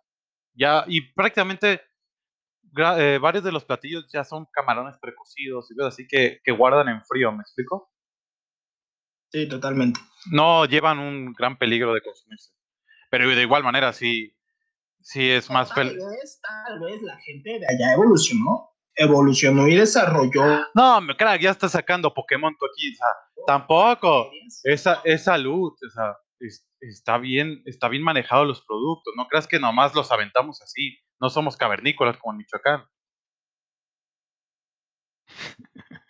Ya, 0.54 0.84
y 0.88 1.14
prácticamente 1.14 1.82
eh, 2.78 3.20
varios 3.22 3.44
de 3.44 3.52
los 3.52 3.66
platillos 3.66 4.08
ya 4.12 4.24
son 4.24 4.46
camarones 4.52 4.98
precocidos 5.00 5.72
y 5.72 5.84
así 5.84 6.08
que, 6.08 6.40
que 6.44 6.52
guardan 6.52 6.90
en 6.90 7.04
frío, 7.06 7.32
¿me 7.32 7.42
explico? 7.42 7.92
Sí, 9.32 9.48
totalmente. 9.48 10.00
No 10.32 10.66
llevan 10.66 11.00
un 11.00 11.34
gran 11.34 11.58
peligro 11.58 11.94
de 11.94 12.02
consumirse. 12.02 12.52
Pero 13.10 13.28
de 13.30 13.42
igual 13.42 13.64
manera, 13.64 13.94
sí, 13.94 14.36
sí 15.02 15.30
es 15.30 15.50
más... 15.50 15.74
Tal 15.74 15.96
vez, 15.96 16.42
tal 16.42 16.80
vez 16.80 17.02
la 17.02 17.18
gente 17.18 17.60
de 17.60 17.66
allá 17.68 17.94
evolucionó, 17.94 18.69
evolucionó 19.00 19.68
y 19.68 19.76
desarrolló... 19.76 20.66
No, 20.76 21.00
crack, 21.18 21.42
ya 21.42 21.52
está 21.52 21.70
sacando 21.70 22.14
Pokémon 22.14 22.56
tú 22.58 22.66
aquí, 22.66 22.92
o 22.92 22.96
sea, 22.96 23.08
tampoco. 23.48 24.30
Esa, 24.64 25.02
es 25.06 25.24
salud, 25.24 25.72
o 25.72 25.90
sea, 25.90 26.18
está 26.82 27.18
bien, 27.18 27.64
está 27.66 27.88
bien 27.88 28.04
manejado 28.04 28.44
los 28.44 28.62
productos. 28.66 29.14
No 29.16 29.28
creas 29.28 29.48
que 29.48 29.58
nomás 29.60 29.96
los 29.96 30.12
aventamos 30.12 30.62
así. 30.62 31.00
No 31.20 31.30
somos 31.30 31.56
cavernícolas 31.56 32.18
como 32.18 32.34
en 32.34 32.38
Michoacán. 32.40 32.84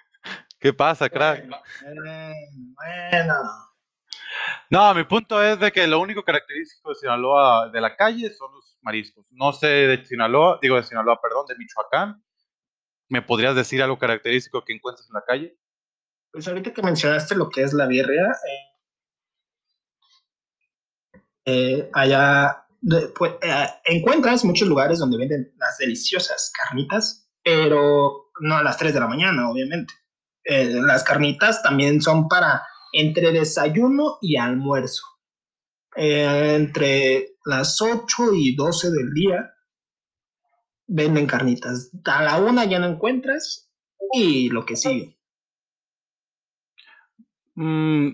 ¿Qué 0.60 0.74
pasa, 0.74 1.08
crack? 1.10 1.48
Bueno, 1.84 3.44
No, 4.72 4.94
mi 4.96 5.04
punto 5.04 5.42
es 5.44 5.60
de 5.60 5.72
que 5.72 5.86
lo 5.86 6.00
único 6.00 6.24
característico 6.24 6.90
de 6.90 6.96
Sinaloa 6.96 7.70
de 7.70 7.82
la 7.82 7.96
calle 7.96 8.34
son 8.34 8.52
los 8.52 8.80
mariscos. 8.82 9.28
No 9.30 9.54
sé 9.54 9.68
de 9.68 10.04
Sinaloa, 10.06 10.58
digo 10.60 10.76
de 10.76 10.84
Sinaloa, 10.84 11.20
perdón, 11.22 11.46
de 11.48 11.56
Michoacán. 11.56 12.24
¿Me 13.10 13.24
podrías 13.24 13.56
decir 13.56 13.82
algo 13.82 13.98
característico 13.98 14.64
que 14.64 14.74
encuentras 14.74 15.10
en 15.10 15.16
la 15.16 15.24
calle? 15.26 15.58
Pues 16.32 16.48
ahorita 16.48 16.72
que 16.72 16.84
mencionaste 16.84 17.36
lo 17.36 17.50
que 17.50 17.64
es 17.64 17.74
la 17.74 17.88
birria, 17.88 18.24
eh, 18.24 18.70
eh, 21.46 21.90
allá 21.92 22.68
pues, 23.18 23.34
eh, 23.42 23.68
encuentras 23.86 24.46
muchos 24.46 24.68
lugares 24.68 25.00
donde 25.00 25.18
venden 25.18 25.52
las 25.58 25.80
deliciosas 25.80 26.52
carnitas, 26.56 27.28
pero 27.44 28.30
no 28.42 28.58
a 28.58 28.64
las 28.64 28.78
3 28.78 28.94
de 28.94 29.00
la 29.00 29.08
mañana, 29.08 29.50
obviamente. 29.50 29.94
Las 30.46 31.04
carnitas 31.04 31.62
también 31.62 32.02
son 32.02 32.28
para 32.28 32.64
entre 32.94 33.32
desayuno 33.32 34.18
y 34.22 34.38
almuerzo. 34.38 35.04
Entre 35.96 37.36
las 37.46 37.82
8 37.82 38.34
y 38.34 38.56
12 38.56 38.92
del 38.92 39.14
día 39.14 39.54
venden 40.90 41.28
carnitas. 41.28 41.92
A 42.06 42.24
la 42.24 42.38
una 42.38 42.66
ya 42.66 42.80
no 42.80 42.88
encuentras 42.88 43.72
y 44.12 44.50
lo 44.50 44.66
que 44.66 44.76
sigue. 44.76 45.18
Mm, 47.56 48.10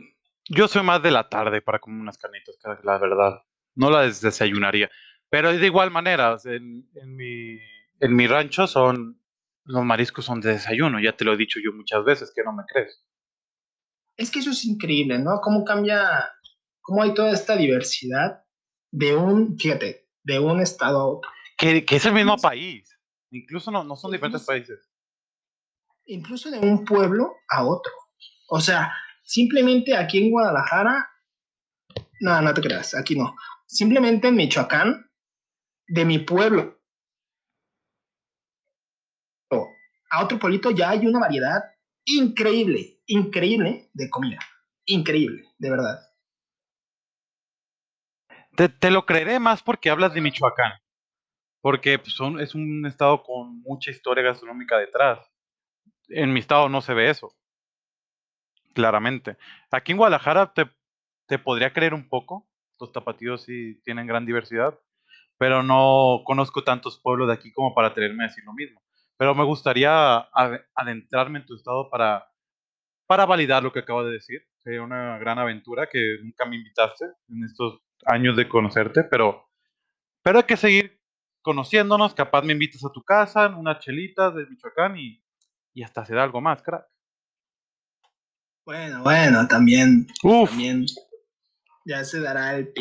yo 0.50 0.68
soy 0.68 0.84
más 0.84 1.02
de 1.02 1.12
la 1.12 1.30
tarde 1.30 1.62
para 1.62 1.80
comer 1.80 2.02
unas 2.02 2.18
carnitas, 2.18 2.56
la 2.84 2.98
verdad. 2.98 3.42
No 3.76 3.90
las 3.90 4.22
desayunaría. 4.22 4.90
Pero 5.30 5.52
de 5.52 5.66
igual 5.66 5.90
manera, 5.90 6.38
en, 6.46 6.88
en, 6.96 7.16
mi, 7.16 7.58
en 8.00 8.16
mi 8.16 8.28
rancho 8.28 8.68
son 8.68 9.20
los 9.66 9.84
mariscos 9.84 10.26
son 10.26 10.42
de 10.42 10.54
desayuno, 10.54 11.00
ya 11.00 11.18
te 11.18 11.26
lo 11.26 11.34
he 11.34 11.38
dicho 11.38 11.60
yo 11.64 11.74
muchas 11.74 12.04
veces, 12.06 12.32
que 12.34 12.44
no 12.44 12.54
me 12.54 12.64
crees. 12.72 13.04
Es 14.16 14.32
que 14.32 14.40
eso 14.40 14.52
es 14.52 14.64
increíble, 14.64 15.18
¿no? 15.20 15.42
Cómo 15.42 15.66
cambia, 15.66 16.30
cómo 16.82 17.02
hay 17.02 17.14
toda 17.14 17.32
esta 17.32 17.58
diversidad 17.58 18.44
de 18.92 19.16
un, 19.16 19.58
fíjate, 19.58 20.08
de 20.24 20.40
un 20.40 20.62
estado 20.62 21.00
a 21.00 21.08
otro. 21.08 21.30
Que, 21.58 21.86
que 21.86 21.96
es 21.96 22.06
el 22.06 22.14
mismo 22.14 22.38
país, 22.38 22.98
incluso 23.32 23.72
no, 23.72 23.84
no 23.84 23.96
son 23.96 24.12
diferentes 24.12 24.44
países. 24.44 24.90
Incluso 26.06 26.52
de 26.52 26.60
un 26.60 26.84
pueblo 26.84 27.34
a 27.50 27.66
otro. 27.66 27.94
O 28.50 28.60
sea, 28.60 28.94
simplemente 29.24 29.96
aquí 29.96 30.24
en 30.24 30.32
Guadalajara, 30.32 31.10
no, 32.20 32.42
no 32.42 32.54
te 32.54 32.62
creas, 32.62 32.94
aquí 32.94 33.16
no. 33.16 33.36
Simplemente 33.66 34.28
en 34.28 34.36
Michoacán, 34.36 35.10
de 35.88 36.06
mi 36.06 36.20
pueblo 36.20 36.76
a 40.16 40.24
otro 40.24 40.40
pueblito 40.40 40.72
ya 40.72 40.92
hay 40.92 41.06
una 41.06 41.20
variedad 41.20 41.62
increíble, 42.06 43.02
increíble 43.06 43.90
de 43.94 44.10
comida. 44.10 44.40
Increíble, 44.86 45.44
de 45.58 45.70
verdad. 45.70 46.00
Te, 48.80 48.92
lo 48.92 49.06
creeré 49.06 49.40
más 49.40 49.62
porque 49.62 49.90
hablas 49.90 50.14
de 50.14 50.22
Michoacán. 50.22 50.72
Porque 51.66 51.98
pues, 51.98 52.14
son, 52.14 52.40
es 52.40 52.54
un 52.54 52.86
estado 52.86 53.24
con 53.24 53.60
mucha 53.64 53.90
historia 53.90 54.24
gastronómica 54.24 54.78
detrás. 54.78 55.28
En 56.10 56.32
mi 56.32 56.40
estado 56.40 56.70
no 56.70 56.80
se 56.80 56.94
ve 56.94 57.10
eso. 57.10 57.36
Claramente. 58.76 59.36
Aquí 59.72 59.92
en 59.92 59.98
Guadalajara 59.98 60.54
te, 60.54 60.70
te 61.26 61.40
podría 61.40 61.74
creer 61.74 61.96
un 61.96 62.08
poco. 62.08 62.48
Los 62.80 62.92
tapatíos 62.92 63.42
sí 63.42 63.82
tienen 63.84 64.06
gran 64.06 64.28
diversidad. 64.28 64.80
Pero 65.40 65.64
no 65.64 66.22
conozco 66.24 66.64
tantos 66.64 67.02
pueblos 67.02 67.30
de 67.30 67.34
aquí 67.34 67.52
como 67.52 67.74
para 67.74 67.88
atreverme 67.88 68.26
a 68.26 68.28
decir 68.28 68.44
lo 68.44 68.54
mismo. 68.54 68.80
Pero 69.18 69.34
me 69.34 69.44
gustaría 69.44 70.20
adentrarme 70.76 71.40
en 71.40 71.48
tu 71.48 71.56
estado 71.56 71.90
para, 71.90 72.28
para 73.08 73.26
validar 73.26 73.64
lo 73.64 73.74
que 73.74 73.80
acabo 73.80 74.04
de 74.04 74.12
decir. 74.12 74.48
Sería 74.60 74.84
una 74.84 75.18
gran 75.18 75.40
aventura 75.40 75.90
que 75.92 76.18
nunca 76.22 76.46
me 76.46 76.58
invitaste 76.58 77.06
en 77.28 77.44
estos 77.44 77.80
años 78.06 78.36
de 78.36 78.48
conocerte, 78.48 79.04
pero, 79.04 79.50
pero 80.22 80.38
hay 80.38 80.44
que 80.44 80.58
seguir 80.58 81.05
conociéndonos. 81.46 82.16
Capaz 82.16 82.42
me 82.42 82.54
invitas 82.54 82.84
a 82.84 82.92
tu 82.92 83.04
casa, 83.04 83.48
una 83.48 83.78
chelita 83.78 84.32
de 84.32 84.48
Michoacán 84.48 84.98
y, 84.98 85.24
y 85.76 85.84
hasta 85.84 86.04
se 86.04 86.16
da 86.16 86.24
algo 86.24 86.42
más, 86.42 86.64
crack. 86.64 86.88
Bueno, 88.66 89.04
bueno, 89.04 89.48
también, 89.48 90.08
también 90.24 90.88
ya 91.86 92.04
se 92.04 92.20
dará 92.20 92.56
el 92.56 92.74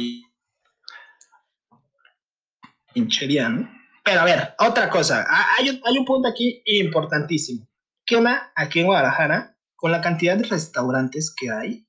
pinchería, 2.94 3.50
¿no? 3.50 3.70
Pero 4.02 4.20
a 4.22 4.24
ver, 4.24 4.54
otra 4.58 4.88
cosa. 4.88 5.26
Hay 5.58 5.68
un, 5.68 5.80
hay 5.84 5.98
un 5.98 6.06
punto 6.06 6.26
aquí 6.26 6.62
importantísimo. 6.64 7.68
¿Qué 8.06 8.16
onda 8.16 8.50
aquí 8.56 8.80
en 8.80 8.86
Guadalajara 8.86 9.58
con 9.76 9.92
la 9.92 10.00
cantidad 10.00 10.38
de 10.38 10.44
restaurantes 10.44 11.34
que 11.36 11.50
hay? 11.50 11.86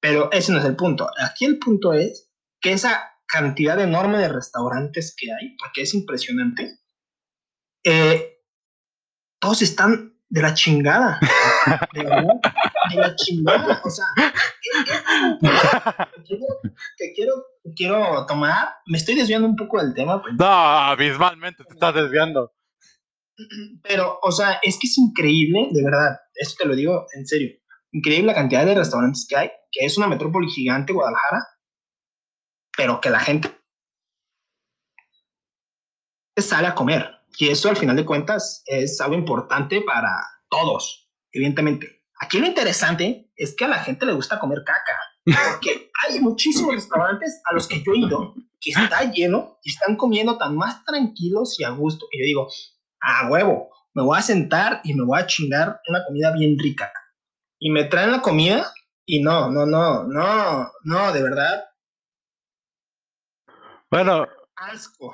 Pero 0.00 0.30
ese 0.32 0.52
no 0.52 0.58
es 0.58 0.66
el 0.66 0.76
punto. 0.76 1.08
Aquí 1.18 1.46
el 1.46 1.58
punto 1.58 1.94
es 1.94 2.30
que 2.60 2.72
esa 2.72 3.17
cantidad 3.28 3.80
enorme 3.80 4.18
de 4.18 4.28
restaurantes 4.28 5.14
que 5.16 5.32
hay, 5.32 5.56
porque 5.56 5.82
es 5.82 5.94
impresionante, 5.94 6.78
eh, 7.84 8.38
todos 9.38 9.62
están 9.62 10.18
de 10.28 10.42
la 10.42 10.54
chingada. 10.54 11.20
De 11.92 12.02
verdad, 12.02 12.40
de 12.90 12.96
la 12.96 13.14
chingada. 13.14 13.82
O 13.84 13.90
sea, 13.90 14.06
que 16.96 17.12
quiero, 17.14 17.34
quiero, 17.76 18.26
tomar. 18.26 18.68
Me 18.86 18.96
estoy 18.96 19.14
desviando 19.16 19.46
un 19.46 19.56
poco 19.56 19.82
del 19.82 19.92
tema. 19.92 20.22
Pues. 20.22 20.34
No, 20.38 20.46
abismalmente 20.46 21.64
te 21.64 21.74
estás 21.74 21.94
desviando. 21.94 22.52
Pero, 23.82 24.18
o 24.22 24.32
sea, 24.32 24.60
es 24.62 24.78
que 24.78 24.86
es 24.86 24.96
increíble, 24.96 25.68
de 25.72 25.84
verdad. 25.84 26.16
Esto 26.34 26.62
te 26.62 26.68
lo 26.68 26.74
digo 26.74 27.06
en 27.14 27.26
serio. 27.26 27.50
Increíble 27.92 28.28
la 28.28 28.34
cantidad 28.34 28.64
de 28.64 28.74
restaurantes 28.74 29.26
que 29.28 29.36
hay, 29.36 29.50
que 29.70 29.84
es 29.84 29.98
una 29.98 30.08
metrópoli 30.08 30.48
gigante, 30.48 30.92
Guadalajara, 30.92 31.46
pero 32.78 33.00
que 33.00 33.10
la 33.10 33.18
gente 33.18 33.50
sale 36.36 36.68
a 36.68 36.76
comer. 36.76 37.10
Y 37.36 37.48
eso 37.48 37.68
al 37.68 37.76
final 37.76 37.96
de 37.96 38.06
cuentas 38.06 38.62
es 38.66 39.00
algo 39.00 39.16
importante 39.16 39.82
para 39.82 40.24
todos, 40.48 41.10
evidentemente. 41.32 42.04
Aquí 42.20 42.38
lo 42.38 42.46
interesante 42.46 43.32
es 43.34 43.56
que 43.56 43.64
a 43.64 43.68
la 43.68 43.80
gente 43.80 44.06
le 44.06 44.12
gusta 44.12 44.38
comer 44.38 44.62
caca, 44.64 44.96
porque 45.24 45.90
hay 46.06 46.20
muchísimos 46.20 46.72
restaurantes 46.72 47.42
a 47.46 47.54
los 47.54 47.66
que 47.66 47.82
yo 47.82 47.92
he 47.92 47.98
ido 47.98 48.34
que 48.60 48.70
está 48.70 49.10
lleno 49.10 49.58
y 49.64 49.70
están 49.70 49.96
comiendo 49.96 50.38
tan 50.38 50.56
más 50.56 50.84
tranquilos 50.84 51.58
y 51.58 51.64
a 51.64 51.70
gusto 51.70 52.06
que 52.10 52.18
yo 52.18 52.24
digo, 52.24 52.48
a 53.00 53.28
huevo, 53.28 53.70
me 53.94 54.04
voy 54.04 54.18
a 54.18 54.22
sentar 54.22 54.82
y 54.84 54.94
me 54.94 55.04
voy 55.04 55.18
a 55.18 55.26
chingar 55.26 55.80
una 55.88 56.04
comida 56.06 56.32
bien 56.32 56.56
rica. 56.56 56.92
Y 57.58 57.70
me 57.70 57.84
traen 57.84 58.12
la 58.12 58.22
comida 58.22 58.72
y 59.04 59.20
no, 59.20 59.50
no, 59.50 59.66
no, 59.66 60.04
no, 60.04 60.70
no, 60.84 61.12
de 61.12 61.22
verdad. 61.24 61.64
Bueno, 63.90 64.26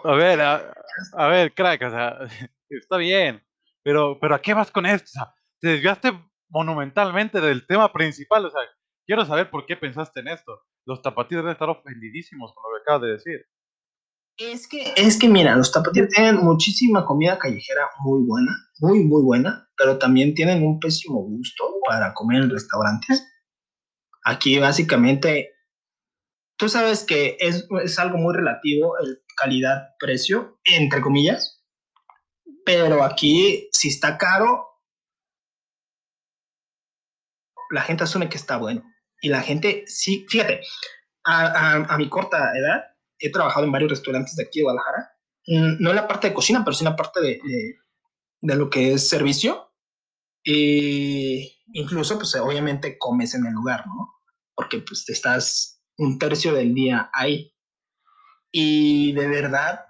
a 0.05 0.15
ver, 0.15 0.41
a, 0.41 1.29
ver, 1.29 1.55
crack, 1.55 1.83
o 1.83 1.91
sea, 1.91 2.19
está 2.69 2.97
bien, 2.97 3.43
pero, 3.83 4.19
pero 4.21 4.35
¿a 4.35 4.43
qué 4.43 4.55
vas 4.55 4.71
con 4.71 4.87
esto? 4.87 5.07
O 5.07 5.13
sea, 5.13 5.35
te 5.61 5.69
desviaste 5.69 6.13
monumentalmente 6.49 7.41
del 7.41 7.67
tema 7.67 7.93
principal, 7.93 8.47
o 8.47 8.51
sea, 8.51 8.61
quiero 9.07 9.25
saber 9.25 9.51
por 9.51 9.67
qué 9.67 9.77
pensaste 9.77 10.21
en 10.21 10.29
esto. 10.29 10.63
Los 10.87 11.03
tapatíos 11.03 11.41
deben 11.41 11.53
estar 11.53 11.69
ofendidísimos 11.69 12.53
con 12.55 12.73
lo 12.73 12.79
que 12.79 12.83
acabas 12.83 13.03
de 13.03 13.13
decir. 13.13 13.47
Es 14.37 14.67
que, 14.67 14.93
es 14.97 15.17
que 15.19 15.29
mira, 15.29 15.55
los 15.55 15.71
tapatíos 15.71 16.09
tienen 16.09 16.37
muchísima 16.39 17.05
comida 17.05 17.39
callejera 17.39 17.89
muy 18.01 18.25
buena, 18.27 18.53
muy, 18.81 19.05
muy 19.05 19.23
buena, 19.23 19.69
pero 19.77 19.99
también 19.99 20.35
tienen 20.35 20.67
un 20.67 20.81
pésimo 20.81 21.23
gusto 21.23 21.65
para 21.87 22.13
comer 22.15 22.43
en 22.43 22.51
restaurantes. 22.51 23.25
Aquí 24.25 24.59
básicamente, 24.59 25.54
tú 26.65 26.71
sabes 26.71 27.05
que 27.05 27.37
es, 27.41 27.69
es 27.83 27.99
algo 27.99 28.17
muy 28.17 28.35
relativo 28.35 28.99
el 28.99 29.23
calidad-precio, 29.37 30.59
entre 30.65 31.03
comillas, 31.03 31.63
pero 32.65 33.05
aquí 33.05 33.69
si 33.71 33.89
está 33.89 34.17
caro, 34.17 34.81
la 37.71 37.83
gente 37.83 38.05
asume 38.05 38.31
que 38.31 38.39
está 38.39 38.57
bueno. 38.57 38.83
Y 39.21 39.29
la 39.29 39.43
gente, 39.43 39.85
sí, 39.87 40.25
fíjate, 40.31 40.63
a, 41.27 41.99
mi 41.99 42.09
corta 42.09 42.57
edad, 42.57 42.83
he 43.19 43.31
trabajado 43.31 43.67
en 43.67 43.73
varios 43.73 43.91
restaurantes 43.91 44.35
de 44.35 44.45
aquí 44.45 44.61
de 44.61 44.63
Guadalajara, 44.63 45.11
mm, 45.47 45.83
no 45.83 45.91
en 45.91 45.97
la 45.97 46.09
parte 46.09 46.29
de 46.29 46.35
cocina, 46.35 46.65
pero 46.65 46.75
sí 46.75 46.83
en 46.83 46.91
la 46.93 46.97
parte 46.97 47.21
de, 47.21 47.41
de, 48.41 48.57
lo 48.57 48.71
que 48.71 48.95
es 48.95 49.07
servicio. 49.07 49.71
Y 50.43 51.63
incluso, 51.75 52.17
pues 52.17 52.35
obviamente 52.37 52.97
comes 52.97 53.35
en 53.35 53.45
el 53.45 53.53
lugar, 53.53 53.87
¿no? 53.87 54.15
Porque 54.55 54.79
pues 54.79 55.07
estás 55.11 55.74
un 55.99 56.19
tercio 56.19 56.53
del 56.55 56.75
día 56.75 57.11
ahí. 57.13 57.55
Y 58.53 59.13
de 59.13 59.27
verdad, 59.29 59.87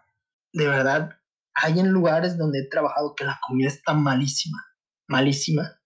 de 0.53 0.69
verdad, 0.69 1.21
hay 1.55 1.81
en 1.81 1.91
lugares 1.91 2.39
donde 2.39 2.61
he 2.61 2.69
trabajado 2.69 3.15
que 3.15 3.25
la 3.25 3.39
comida 3.47 3.69
está 3.69 3.95
malísima, 3.95 4.65
malísima. 5.09 5.81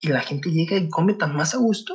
Y 0.00 0.08
la 0.08 0.20
gente 0.20 0.50
llega 0.50 0.76
y 0.76 0.88
come 0.88 1.14
tan 1.14 1.34
más 1.34 1.54
a 1.54 1.58
gusto, 1.58 1.94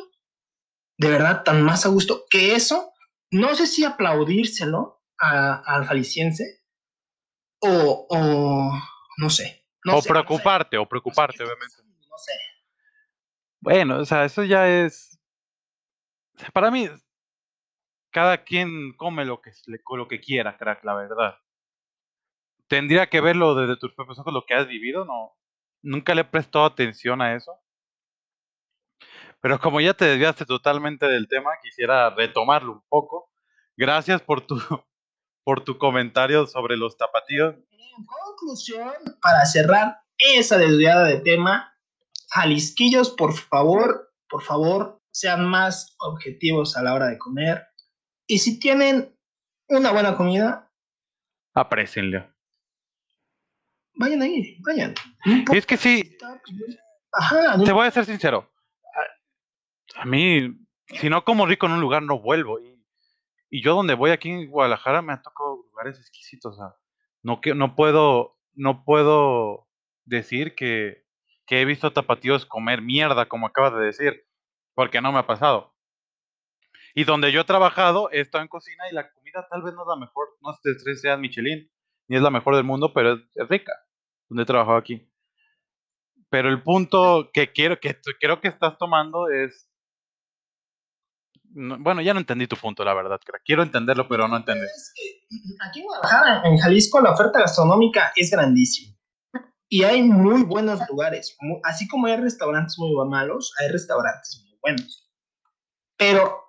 de 0.97 1.09
verdad, 1.09 1.43
tan 1.43 1.61
más 1.61 1.85
a 1.85 1.89
gusto, 1.89 2.25
que 2.29 2.55
eso, 2.55 2.91
no 3.31 3.55
sé 3.55 3.67
si 3.67 3.83
aplaudírselo 3.85 5.01
al 5.17 5.85
jalisciense 5.85 6.63
o, 7.61 8.07
o 8.09 8.71
no 9.17 9.29
sé. 9.29 9.65
o 9.85 10.01
preocuparte, 10.01 10.77
o 10.77 10.87
preocuparte, 10.87 11.43
obviamente. 11.43 11.75
No 12.09 12.17
sé. 12.17 12.33
Bueno, 13.59 13.99
o 13.99 14.05
sea, 14.05 14.25
eso 14.25 14.43
ya 14.43 14.67
es. 14.67 15.19
Para 16.53 16.71
mí, 16.71 16.89
cada 18.11 18.43
quien 18.43 18.93
come 18.97 19.25
lo 19.25 19.41
que, 19.41 19.51
lo 19.67 20.07
que 20.07 20.19
quiera, 20.19 20.57
crack, 20.57 20.83
la 20.83 20.95
verdad. 20.95 21.35
Tendría 22.67 23.09
que 23.09 23.21
verlo 23.21 23.55
desde 23.55 23.77
tus 23.77 23.93
propios 23.93 24.19
ojos, 24.19 24.33
lo 24.33 24.45
que 24.45 24.53
has 24.53 24.67
vivido, 24.67 25.05
no. 25.05 25.35
Nunca 25.81 26.13
le 26.13 26.21
he 26.21 26.25
prestado 26.25 26.65
atención 26.65 27.21
a 27.21 27.35
eso. 27.35 27.59
Pero 29.41 29.59
como 29.59 29.79
ya 29.79 29.93
te 29.93 30.05
desviaste 30.05 30.45
totalmente 30.45 31.07
del 31.07 31.27
tema, 31.27 31.51
quisiera 31.63 32.09
retomarlo 32.09 32.73
un 32.73 32.83
poco. 32.89 33.31
Gracias 33.77 34.21
por 34.21 34.45
tu, 34.45 34.57
por 35.43 35.63
tu 35.63 35.77
comentario 35.77 36.45
sobre 36.45 36.75
los 36.75 36.97
tapatíos. 36.97 37.55
En 37.71 38.05
conclusión, 38.05 38.93
para 39.21 39.45
cerrar 39.45 40.01
esa 40.17 40.57
desviada 40.57 41.05
de 41.05 41.21
tema, 41.21 41.73
Jalisquillos, 42.31 43.09
por 43.11 43.33
favor, 43.33 44.11
por 44.29 44.43
favor, 44.43 45.01
sean 45.11 45.45
más 45.45 45.95
objetivos 45.99 46.77
a 46.77 46.83
la 46.83 46.93
hora 46.93 47.07
de 47.07 47.17
comer. 47.17 47.68
Y 48.31 48.37
si 48.37 48.59
tienen 48.59 49.11
una 49.69 49.91
buena 49.91 50.15
comida, 50.15 50.71
aprecienlo. 51.55 52.31
Vayan 53.95 54.21
ahí, 54.21 54.55
vayan. 54.61 54.93
es 55.51 55.65
que 55.65 55.77
sí. 55.77 56.15
te 57.65 57.71
voy 57.71 57.87
a 57.87 57.91
ser 57.91 58.05
sincero. 58.05 58.47
A, 59.95 60.05
mí, 60.05 60.55
si 60.99 61.09
no 61.09 61.25
como 61.25 61.47
rico 61.47 61.65
en 61.65 61.71
un 61.71 61.81
lugar, 61.81 62.03
no 62.03 62.19
vuelvo. 62.19 62.59
Y, 62.59 62.79
y, 63.49 63.63
yo 63.63 63.73
donde 63.73 63.95
voy 63.95 64.11
aquí 64.11 64.29
en 64.29 64.47
Guadalajara 64.47 65.01
me 65.01 65.13
han 65.13 65.23
tocado 65.23 65.63
lugares 65.71 65.99
exquisitos. 65.99 66.53
O 66.53 66.55
sea, 66.55 66.75
no, 67.23 67.41
que, 67.41 67.55
no, 67.55 67.75
puedo, 67.75 68.37
no 68.53 68.85
puedo 68.85 69.67
decir 70.05 70.53
que, 70.53 71.03
que 71.47 71.61
he 71.61 71.65
visto 71.65 71.91
tapatíos 71.93 72.45
comer 72.45 72.83
mierda, 72.83 73.27
como 73.27 73.47
acabas 73.47 73.73
de 73.73 73.85
decir, 73.85 74.27
porque 74.75 75.01
no 75.01 75.11
me 75.11 75.17
ha 75.17 75.25
pasado. 75.25 75.73
Y 76.95 77.03
donde 77.03 77.31
yo 77.31 77.41
he 77.41 77.45
trabajado, 77.45 78.09
he 78.11 78.21
estado 78.21 78.41
en 78.43 78.47
cocina 78.47 78.83
y 78.89 78.93
la 78.93 79.11
comida 79.11 79.47
tal 79.49 79.61
vez 79.61 79.73
no 79.73 79.83
es 79.83 79.87
la 79.87 79.95
mejor, 79.95 80.27
no 80.41 80.53
sé 80.61 80.77
si 80.79 80.95
sea 80.95 81.17
Michelin, 81.17 81.69
ni 82.07 82.15
es 82.15 82.21
la 82.21 82.31
mejor 82.31 82.55
del 82.55 82.63
mundo, 82.63 82.93
pero 82.93 83.13
es, 83.13 83.49
rica, 83.49 83.73
donde 84.27 84.43
he 84.43 84.45
trabajado 84.45 84.77
aquí. 84.77 85.07
Pero 86.29 86.49
el 86.49 86.61
punto 86.61 87.29
que 87.33 87.51
quiero 87.51 87.79
que 87.79 87.99
creo 88.19 88.39
que 88.41 88.49
estás 88.49 88.77
tomando 88.77 89.29
es 89.29 89.69
bueno, 91.51 92.01
ya 92.01 92.13
no 92.13 92.19
entendí 92.19 92.47
tu 92.47 92.55
punto, 92.55 92.83
la 92.83 92.93
verdad. 92.93 93.19
Quiero 93.43 93.63
entenderlo, 93.63 94.07
pero 94.07 94.27
no 94.27 94.37
entendí. 94.37 94.65
aquí 95.67 95.79
en 95.79 95.85
Guadalajara, 95.85 96.41
en 96.45 96.57
Jalisco, 96.57 97.01
la 97.01 97.11
oferta 97.11 97.39
gastronómica 97.39 98.11
es 98.15 98.29
grandísima. 98.29 98.95
Y 99.67 99.83
hay 99.83 100.03
muy 100.03 100.43
buenos 100.43 100.79
lugares. 100.89 101.35
Así 101.63 101.87
como 101.87 102.07
hay 102.07 102.17
restaurantes 102.17 102.77
muy 102.77 102.93
malos, 103.07 103.53
hay 103.59 103.69
restaurantes 103.69 104.43
muy 104.43 104.57
buenos. 104.61 105.09
Pero 105.97 106.48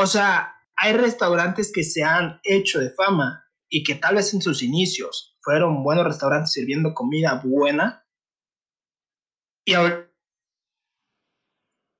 o 0.00 0.06
sea, 0.06 0.54
hay 0.76 0.92
restaurantes 0.92 1.72
que 1.74 1.82
se 1.82 2.04
han 2.04 2.38
hecho 2.44 2.78
de 2.78 2.90
fama 2.90 3.44
y 3.68 3.82
que 3.82 3.96
tal 3.96 4.14
vez 4.14 4.32
en 4.32 4.40
sus 4.40 4.62
inicios 4.62 5.36
fueron 5.42 5.82
buenos 5.82 6.04
restaurantes 6.04 6.52
sirviendo 6.52 6.94
comida 6.94 7.42
buena. 7.44 8.06
Y 9.64 9.74
ahora... 9.74 10.08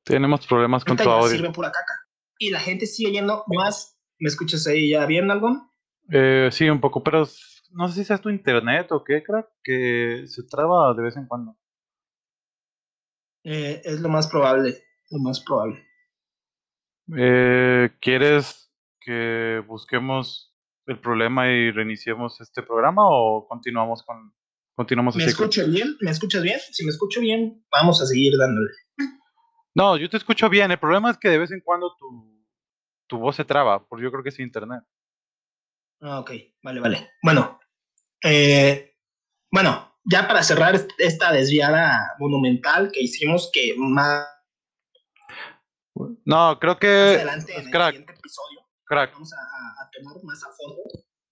Tenemos 0.05 0.47
problemas 0.47 0.85
con 0.85 0.97
tu 0.97 1.11
audio. 1.11 1.29
Sirven 1.29 1.53
pura 1.53 1.73
caca. 1.73 1.95
Y 2.39 2.51
la 2.51 2.61
gente 2.61 2.87
sigue 2.87 3.11
yendo 3.11 3.43
más. 3.49 3.99
¿Me 4.21 4.29
escuchas 4.29 4.65
ahí 4.69 4.91
ya 4.91 5.05
bien 5.05 5.31
algo? 5.33 5.73
Eh, 6.11 6.51
sí, 6.53 6.71
un 6.71 6.81
poco, 6.81 7.03
pero 7.03 7.27
no 7.71 7.89
sé 7.89 8.05
si 8.05 8.13
es 8.13 8.21
tu 8.21 8.31
internet 8.31 8.93
o 8.93 9.03
qué, 9.03 9.25
crack, 9.25 9.49
que 9.63 10.23
se 10.29 10.45
traba 10.45 10.95
de 10.95 11.03
vez 11.03 11.17
en 11.17 11.27
cuando. 11.27 11.59
Eh, 13.43 13.83
es 13.85 14.01
lo 14.01 14.09
más 14.09 14.29
probable, 14.29 14.85
lo 15.11 15.19
más 15.19 15.41
probable. 15.41 15.88
Eh, 17.17 17.91
¿Quieres 18.01 18.71
que 19.01 19.63
busquemos 19.67 20.55
el 20.87 20.99
problema 21.01 21.49
y 21.49 21.71
reiniciemos 21.71 22.41
este 22.41 22.63
programa 22.63 23.03
o 23.07 23.47
continuamos 23.47 24.03
con 24.03 24.33
continuamos 24.75 25.17
¿Me 25.17 25.25
escuchas 25.25 25.71
bien? 25.71 25.97
¿Me 26.01 26.11
escuchas 26.11 26.43
bien? 26.43 26.59
Si 26.73 26.85
me 26.85 26.91
escucho 26.91 27.21
bien, 27.21 27.65
vamos 27.71 28.01
a 28.03 28.07
seguir 28.07 28.35
dándole. 28.39 28.71
No, 29.75 29.97
yo 29.97 30.09
te 30.09 30.17
escucho 30.17 30.49
bien. 30.49 30.71
El 30.71 30.79
problema 30.79 31.11
es 31.11 31.19
que 31.19 31.29
de 31.29 31.39
vez 31.39 31.51
en 31.51 31.61
cuando 31.61 31.95
tu, 31.97 32.45
tu 33.07 33.19
voz 33.19 33.37
se 33.37 33.45
traba, 33.45 33.87
porque 33.87 34.05
yo 34.05 34.11
creo 34.11 34.23
que 34.23 34.29
es 34.29 34.39
internet. 34.39 34.83
Ah, 36.01 36.21
ok, 36.21 36.31
vale, 36.63 36.81
vale. 36.81 37.11
Bueno, 37.23 37.59
eh, 38.23 38.97
bueno, 39.51 39.99
ya 40.05 40.29
para 40.29 40.43
cerrar 40.43 40.87
esta 40.99 41.33
desviada 41.33 42.15
monumental 42.19 42.91
que 42.93 43.03
hicimos, 43.03 43.51
que 43.53 43.75
más 43.77 44.27
no, 46.29 46.59
creo 46.59 46.79
que. 46.79 46.87
adelante, 46.87 47.57
en 47.57 47.71
crack. 47.71 47.95
el 47.95 48.03
episodio. 48.03 48.61
Crack. 48.85 49.13
Vamos 49.13 49.33
a, 49.33 49.83
a, 49.83 49.91
tomar 49.91 50.23
más 50.25 50.45
a 50.45 50.49
fondo. 50.53 50.83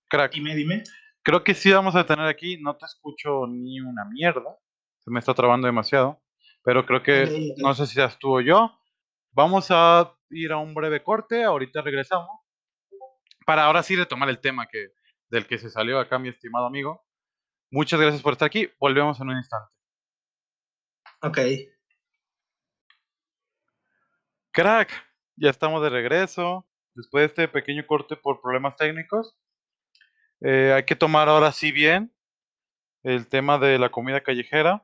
Crack. 0.08 0.32
Dime, 0.32 0.54
dime. 0.56 0.84
Creo 1.22 1.44
que 1.44 1.52
sí 1.52 1.70
vamos 1.70 1.94
a 1.94 2.06
tener 2.06 2.26
aquí. 2.26 2.56
No 2.62 2.78
te 2.78 2.86
escucho 2.86 3.46
ni 3.46 3.78
una 3.78 4.06
mierda. 4.06 4.56
Se 5.00 5.10
me 5.10 5.18
está 5.18 5.34
trabando 5.34 5.66
demasiado. 5.66 6.22
Pero 6.64 6.86
creo 6.86 7.02
que. 7.02 7.52
No 7.58 7.74
sé 7.74 7.86
si 7.86 7.92
seas 7.92 8.18
tú 8.18 8.38
o 8.38 8.40
yo. 8.40 8.72
Vamos 9.32 9.66
a 9.68 10.16
ir 10.30 10.50
a 10.52 10.56
un 10.56 10.72
breve 10.72 11.02
corte. 11.02 11.44
Ahorita 11.44 11.82
regresamos. 11.82 12.30
Para 13.44 13.64
ahora 13.64 13.82
sí 13.82 13.96
retomar 13.96 14.30
el 14.30 14.40
tema 14.40 14.66
que, 14.66 14.92
del 15.28 15.46
que 15.46 15.58
se 15.58 15.68
salió 15.68 16.00
acá, 16.00 16.18
mi 16.18 16.30
estimado 16.30 16.64
amigo. 16.64 17.06
Muchas 17.70 18.00
gracias 18.00 18.22
por 18.22 18.32
estar 18.32 18.46
aquí. 18.46 18.70
Volvemos 18.80 19.20
en 19.20 19.28
un 19.28 19.36
instante. 19.36 19.68
Ok. 21.20 21.38
Crack, 24.56 24.90
ya 25.36 25.50
estamos 25.50 25.82
de 25.82 25.90
regreso. 25.90 26.66
Después 26.94 27.20
de 27.20 27.26
este 27.26 27.48
pequeño 27.48 27.86
corte 27.86 28.16
por 28.16 28.40
problemas 28.40 28.74
técnicos. 28.76 29.36
Eh, 30.40 30.72
hay 30.74 30.84
que 30.86 30.96
tomar 30.96 31.28
ahora 31.28 31.52
sí 31.52 31.72
bien 31.72 32.10
el 33.02 33.28
tema 33.28 33.58
de 33.58 33.78
la 33.78 33.90
comida 33.90 34.22
callejera. 34.22 34.82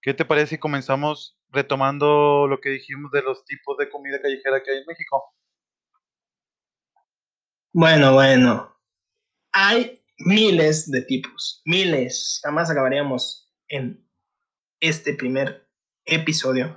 ¿Qué 0.00 0.14
te 0.14 0.24
parece 0.24 0.54
si 0.54 0.58
comenzamos 0.58 1.38
retomando 1.50 2.46
lo 2.48 2.62
que 2.62 2.70
dijimos 2.70 3.10
de 3.12 3.20
los 3.20 3.44
tipos 3.44 3.76
de 3.76 3.90
comida 3.90 4.22
callejera 4.22 4.62
que 4.62 4.70
hay 4.70 4.78
en 4.78 4.86
México? 4.86 5.34
Bueno, 7.74 8.14
bueno. 8.14 8.74
Hay 9.52 10.02
miles 10.16 10.90
de 10.90 11.02
tipos, 11.02 11.60
miles. 11.66 12.40
Jamás 12.42 12.70
acabaríamos 12.70 13.52
en 13.68 14.08
este 14.80 15.12
primer 15.12 15.68
episodio 16.06 16.74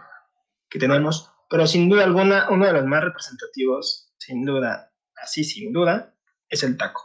que 0.70 0.78
tenemos, 0.78 1.34
pero 1.50 1.68
sin 1.68 1.90
duda 1.90 2.04
alguna, 2.04 2.50
uno 2.50 2.66
de 2.66 2.74
los 2.74 2.86
más 2.86 3.04
representativos, 3.04 4.14
sin 4.18 4.46
duda, 4.46 4.92
así 5.16 5.44
sin 5.44 5.72
duda, 5.72 6.16
es 6.50 6.64
el 6.64 6.78
taco. 6.78 7.04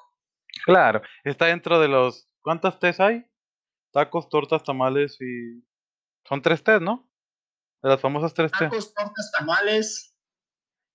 Claro, 0.64 1.02
está 1.24 1.46
dentro 1.46 1.80
de 1.80 1.88
los... 1.88 2.28
¿Cuántas 2.40 2.78
tés 2.78 3.00
hay? 3.00 3.24
Tacos, 3.92 4.28
tortas, 4.28 4.62
tamales 4.64 5.16
y... 5.20 5.64
Son 6.28 6.40
tres 6.40 6.62
tés, 6.62 6.80
¿no? 6.80 7.08
De 7.82 7.90
las 7.90 8.00
famosas 8.00 8.32
tres 8.34 8.50
tés. 8.52 8.70
Tacos, 8.70 8.94
tortas, 8.94 9.32
tamales. 9.36 10.16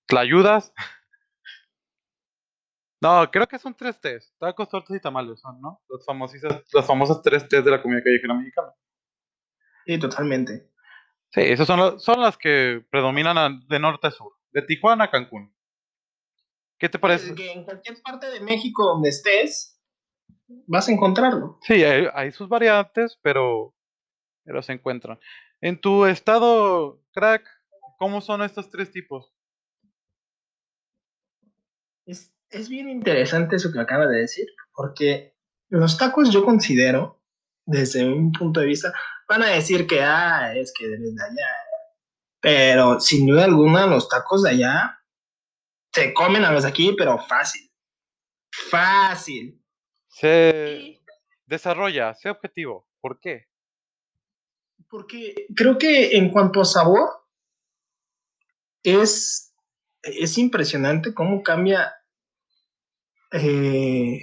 ¿Tlayudas? 0.06 0.72
No, 3.00 3.30
creo 3.30 3.46
que 3.46 3.60
son 3.60 3.76
tres 3.76 4.00
tés. 4.00 4.34
Tacos, 4.40 4.68
tortas 4.68 4.96
y 4.96 5.00
tamales 5.00 5.40
son, 5.40 5.60
¿no? 5.60 5.80
Las 5.88 6.04
famosas, 6.04 6.42
las 6.72 6.84
famosas 6.84 7.22
tres 7.22 7.48
tés 7.48 7.64
de 7.64 7.70
la 7.70 7.80
comida 7.80 8.02
callejera 8.02 8.34
mexicana. 8.34 8.74
Sí, 9.86 9.98
totalmente. 10.00 10.72
Sí, 11.30 11.40
esas 11.42 11.66
son, 11.66 12.00
son 12.00 12.20
las 12.20 12.38
que 12.38 12.84
predominan 12.90 13.66
de 13.68 13.78
norte 13.78 14.06
a 14.06 14.10
sur. 14.10 14.32
De 14.52 14.62
Tijuana 14.62 15.04
a 15.04 15.10
Cancún. 15.10 15.54
¿Qué 16.78 16.88
te 16.88 16.98
parece? 16.98 17.34
Que 17.34 17.52
en 17.52 17.64
cualquier 17.64 18.00
parte 18.02 18.30
de 18.30 18.40
México 18.40 18.84
donde 18.84 19.08
estés, 19.08 19.78
vas 20.66 20.88
a 20.88 20.92
encontrarlo. 20.92 21.58
Sí, 21.62 21.82
hay, 21.82 22.32
sus 22.32 22.48
variantes, 22.48 23.18
pero, 23.20 23.74
pero 24.44 24.62
se 24.62 24.72
encuentran. 24.72 25.18
En 25.60 25.80
tu 25.80 26.06
estado, 26.06 27.02
crack, 27.12 27.44
¿cómo 27.98 28.20
son 28.20 28.42
estos 28.42 28.70
tres 28.70 28.90
tipos? 28.92 29.34
Es, 32.06 32.32
es 32.50 32.68
bien 32.68 32.88
interesante 32.88 33.56
eso 33.56 33.72
que 33.72 33.80
acaba 33.80 34.06
de 34.06 34.20
decir, 34.20 34.46
porque 34.72 35.36
los 35.68 35.98
tacos 35.98 36.30
yo 36.30 36.44
considero, 36.44 37.20
desde 37.66 38.06
un 38.06 38.32
punto 38.32 38.60
de 38.60 38.66
vista, 38.66 38.94
van 39.28 39.42
a 39.42 39.48
decir 39.50 39.86
que, 39.86 40.02
ah, 40.02 40.52
es 40.54 40.72
que 40.76 40.88
de 40.88 40.96
allá. 40.96 41.56
Pero 42.40 43.00
sin 43.00 43.26
duda 43.26 43.44
alguna, 43.44 43.86
los 43.86 44.08
tacos 44.08 44.42
de 44.42 44.50
allá 44.50 45.00
se 45.92 46.14
comen 46.14 46.44
a 46.44 46.52
los 46.52 46.64
aquí, 46.64 46.94
pero 46.96 47.18
fácil. 47.18 47.70
Fácil. 48.50 49.62
Se 50.08 51.00
desarrolla, 51.46 52.14
sé 52.14 52.30
objetivo. 52.30 52.88
¿Por 53.00 53.20
qué? 53.20 53.46
Porque 54.88 55.46
creo 55.54 55.76
que 55.78 56.16
en 56.16 56.30
cuanto 56.30 56.60
a 56.60 56.64
sabor, 56.64 57.10
es, 58.82 59.54
es 60.02 60.38
impresionante 60.38 61.12
cómo 61.12 61.42
cambia 61.42 61.94
eh, 63.32 64.20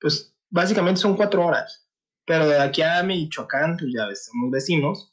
pues 0.00 0.34
básicamente 0.48 1.00
son 1.00 1.16
cuatro 1.16 1.44
horas. 1.44 1.87
Pero 2.28 2.46
de 2.46 2.60
aquí 2.60 2.82
a 2.82 3.02
Michoacán, 3.02 3.78
pues 3.78 3.90
ya 3.96 4.06
ves, 4.06 4.26
somos 4.26 4.50
vecinos. 4.50 5.10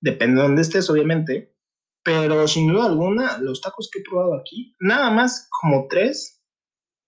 Depende 0.00 0.40
de 0.40 0.48
dónde 0.48 0.62
estés, 0.62 0.88
obviamente. 0.88 1.54
Pero 2.02 2.48
sin 2.48 2.72
duda 2.72 2.86
alguna, 2.86 3.36
los 3.38 3.60
tacos 3.60 3.90
que 3.92 3.98
he 3.98 4.02
probado 4.02 4.34
aquí, 4.34 4.74
nada 4.80 5.10
más 5.10 5.46
como 5.50 5.86
tres, 5.88 6.42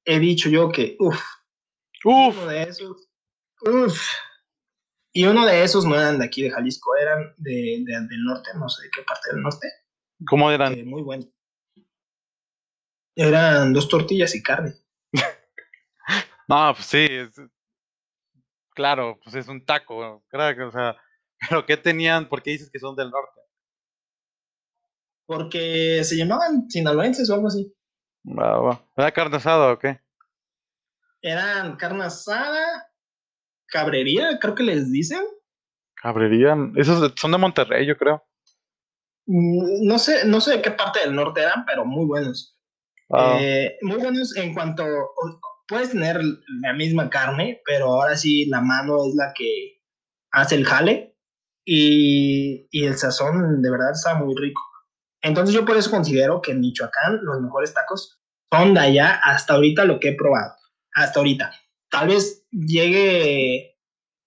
he 0.05 0.19
dicho 0.19 0.51
yo 0.51 0.71
que, 0.71 0.97
uff. 1.01 1.19
Uf. 2.05 2.37
Uno 2.37 2.47
de 2.49 2.63
esos, 2.65 3.09
uff. 3.63 4.09
Y 5.15 5.25
uno 5.25 5.47
de 5.47 5.63
esos 5.65 5.87
no 5.87 5.95
eran 5.95 6.19
de 6.19 6.27
aquí 6.27 6.43
de 6.43 6.51
Jalisco, 6.51 6.95
eran 6.97 7.35
de, 7.39 7.83
del 7.87 8.25
norte, 8.25 8.51
no 8.57 8.69
sé 8.69 8.83
de 8.85 8.91
qué 8.95 9.03
parte 9.03 9.31
del 9.33 9.41
norte. 9.41 9.69
¿Cómo 10.29 10.51
eran? 10.51 10.75
Eh, 10.75 10.85
muy 10.85 11.01
bueno. 11.01 11.25
Eran 13.17 13.73
dos 13.73 13.89
tortillas 13.89 14.35
y 14.35 14.43
carne. 14.43 14.75
No, 16.47 16.75
pues 16.75 16.87
sí, 16.87 17.07
claro, 18.75 19.19
pues 19.23 19.37
es 19.37 19.49
un 19.49 19.65
taco, 19.65 20.25
claro, 20.29 20.69
o 20.69 20.73
sea, 20.73 20.97
pero 21.49 21.67
¿qué 21.67 21.77
tenían? 21.77 22.29
¿Por 22.29 22.43
qué 22.43 22.53
dices 22.53 22.71
que 22.71 22.79
son 22.79 22.97
del 22.97 23.11
norte? 23.11 23.41
Porque 25.27 26.03
se 26.03 26.17
llamaban 26.17 26.69
sinaloenses 26.69 27.31
o 27.31 27.35
algo 27.35 27.47
así. 27.47 27.73
¿Era 28.97 29.13
carne 29.13 29.37
asada 29.37 29.73
o 29.73 29.79
qué? 29.79 30.01
Eran 31.23 31.77
carne 31.77 32.05
asada, 32.05 32.91
cabrería, 33.67 34.39
creo 34.41 34.55
que 34.55 34.63
les 34.63 34.91
dicen. 34.91 35.23
Cabrería, 35.95 36.57
esos 36.77 37.13
son 37.17 37.33
de 37.33 37.39
Monterrey, 37.39 37.87
yo 37.87 37.97
creo. 37.97 38.25
Mm, 39.27 39.87
no 39.87 39.99
sé, 39.99 40.25
no 40.25 40.41
sé 40.41 40.57
de 40.57 40.63
qué 40.63 40.71
parte 40.71 41.01
del 41.01 41.15
norte 41.15 41.41
eran, 41.41 41.65
pero 41.65 41.85
muy 41.85 42.07
buenos. 42.07 42.59
Ah. 43.11 43.39
Eh, 43.41 43.79
muy 43.83 43.99
buenos 43.99 44.37
en 44.37 44.55
cuanto, 44.55 44.85
puedes 45.71 45.93
tener 45.93 46.21
la 46.63 46.73
misma 46.75 47.09
carne, 47.09 47.63
pero 47.65 47.87
ahora 47.87 48.17
sí 48.17 48.45
la 48.47 48.61
mano 48.61 49.07
es 49.07 49.15
la 49.15 49.33
que 49.33 49.81
hace 50.33 50.57
el 50.57 50.67
jale 50.67 51.17
y, 51.65 52.69
el 52.73 52.99
sazón 52.99 53.63
de 53.63 53.71
verdad 53.71 53.93
está 53.93 54.17
muy 54.17 54.35
rico. 54.37 54.61
Entonces 55.23 55.55
yo 55.55 55.65
por 55.65 55.77
eso 55.77 55.91
considero 55.91 56.43
que 56.43 56.51
en 56.51 56.61
Michoacán 56.61 57.21
los 57.23 57.41
mejores 57.41 57.73
tacos 57.73 58.21
son 58.53 58.75
de 58.75 58.81
allá 58.81 59.21
hasta 59.23 59.55
ahorita 59.55 59.85
lo 59.85 60.01
que 60.01 60.09
he 60.09 60.17
probado. 60.17 60.55
Hasta 60.93 61.21
ahorita. 61.21 61.53
Tal 61.89 62.09
vez 62.09 62.47
llegue, 62.51 63.79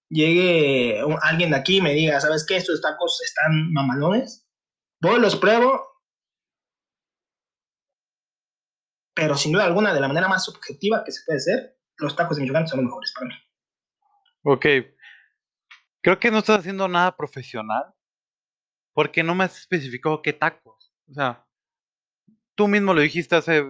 llegue 0.08 1.00
alguien 1.20 1.50
de 1.50 1.56
aquí 1.56 1.76
y 1.76 1.82
me 1.82 1.92
diga, 1.92 2.20
¿sabes 2.20 2.46
qué? 2.46 2.56
Estos 2.56 2.80
tacos 2.80 3.20
están 3.22 3.70
mamalones. 3.72 4.48
Voy, 5.02 5.20
los 5.20 5.36
pruebo 5.36 5.93
pero 9.14 9.36
sin 9.36 9.52
duda 9.52 9.64
alguna, 9.64 9.94
de 9.94 10.00
la 10.00 10.08
manera 10.08 10.28
más 10.28 10.44
subjetiva 10.44 11.04
que 11.04 11.12
se 11.12 11.24
puede 11.24 11.40
ser, 11.40 11.78
los 11.96 12.16
tacos 12.16 12.36
de 12.36 12.42
Michoacán 12.42 12.66
son 12.66 12.80
los 12.80 12.86
mejores 12.86 13.12
para 13.14 13.28
mí. 13.28 13.34
Ok. 14.42 14.66
Creo 16.02 16.18
que 16.18 16.30
no 16.30 16.38
estás 16.38 16.58
haciendo 16.58 16.88
nada 16.88 17.16
profesional 17.16 17.94
porque 18.92 19.22
no 19.22 19.34
me 19.34 19.44
has 19.44 19.58
especificado 19.58 20.20
qué 20.20 20.32
tacos. 20.32 20.92
O 21.08 21.14
sea, 21.14 21.46
tú 22.54 22.68
mismo 22.68 22.92
lo 22.92 23.00
dijiste 23.00 23.36
hace, 23.36 23.64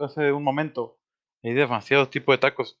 hace 0.00 0.32
un 0.32 0.44
momento. 0.44 0.98
Hay 1.42 1.54
demasiados 1.54 2.10
tipos 2.10 2.34
de 2.34 2.38
tacos. 2.38 2.78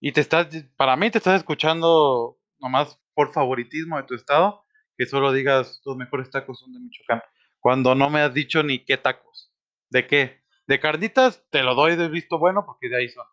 Y 0.00 0.12
te 0.12 0.20
estás, 0.20 0.46
para 0.76 0.96
mí 0.96 1.10
te 1.10 1.18
estás 1.18 1.36
escuchando 1.36 2.38
nomás 2.60 3.00
por 3.14 3.32
favoritismo 3.32 3.96
de 3.96 4.04
tu 4.04 4.14
estado, 4.14 4.64
que 4.96 5.06
solo 5.06 5.32
digas 5.32 5.80
los 5.84 5.96
mejores 5.96 6.30
tacos 6.30 6.60
son 6.60 6.72
de 6.72 6.80
Michoacán. 6.80 7.22
Cuando 7.58 7.94
no 7.94 8.08
me 8.08 8.20
has 8.20 8.32
dicho 8.32 8.62
ni 8.62 8.84
qué 8.84 8.96
tacos. 8.96 9.52
¿De 9.90 10.06
qué? 10.06 10.42
De 10.68 10.78
carnitas 10.78 11.42
te 11.50 11.62
lo 11.62 11.74
doy 11.74 11.96
de 11.96 12.08
visto 12.08 12.38
bueno 12.38 12.66
porque 12.66 12.90
de 12.90 12.98
ahí 12.98 13.08
son. 13.08 13.24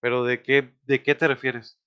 Pero 0.00 0.22
¿de 0.24 0.42
qué, 0.44 0.72
de 0.82 1.02
qué 1.02 1.16
te 1.16 1.26
refieres? 1.26 1.80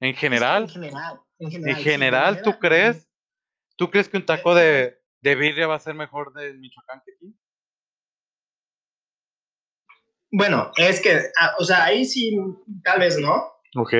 ¿En 0.00 0.14
general? 0.14 0.62
En 0.62 0.70
general. 0.70 1.20
En 1.40 1.76
general, 1.76 2.42
¿tú 2.42 2.56
crees? 2.60 3.10
¿Tú 3.76 3.90
crees 3.90 4.08
que 4.08 4.18
un 4.18 4.24
taco 4.24 4.54
de, 4.54 5.02
de 5.20 5.34
birria 5.34 5.66
va 5.66 5.74
a 5.74 5.80
ser 5.80 5.94
mejor 5.94 6.32
de 6.34 6.54
Michoacán 6.54 7.02
que 7.04 7.12
aquí? 7.14 7.36
Bueno, 10.30 10.70
es 10.76 11.02
que, 11.02 11.20
ah, 11.40 11.56
o 11.58 11.64
sea, 11.64 11.84
ahí 11.84 12.04
sí, 12.04 12.38
tal 12.84 13.00
vez 13.00 13.18
no. 13.18 13.52
Ok. 13.74 13.92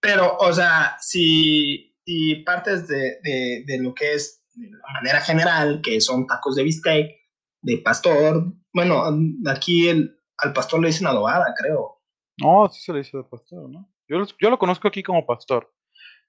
Pero, 0.00 0.36
o 0.38 0.52
sea, 0.52 0.96
si, 1.00 1.96
si 2.06 2.36
partes 2.36 2.86
de, 2.86 3.18
de, 3.22 3.64
de 3.66 3.82
lo 3.82 3.92
que 3.92 4.14
es 4.14 4.44
de 4.54 4.70
la 4.70 4.92
manera 4.92 5.20
general, 5.20 5.80
que 5.82 6.00
son 6.00 6.28
tacos 6.28 6.54
de 6.54 6.62
bistec, 6.62 7.19
de 7.62 7.78
pastor. 7.78 8.52
Bueno, 8.72 9.04
aquí 9.46 9.88
el, 9.88 10.18
al 10.38 10.52
pastor 10.52 10.80
le 10.80 10.88
dicen 10.88 11.06
adobada, 11.06 11.54
creo. 11.56 12.02
No, 12.38 12.68
sí 12.68 12.80
se 12.80 12.92
le 12.92 12.98
dice 12.98 13.16
de 13.16 13.24
pastor, 13.24 13.68
¿no? 13.68 13.90
Yo, 14.08 14.24
yo 14.40 14.50
lo 14.50 14.58
conozco 14.58 14.88
aquí 14.88 15.02
como 15.02 15.26
pastor. 15.26 15.72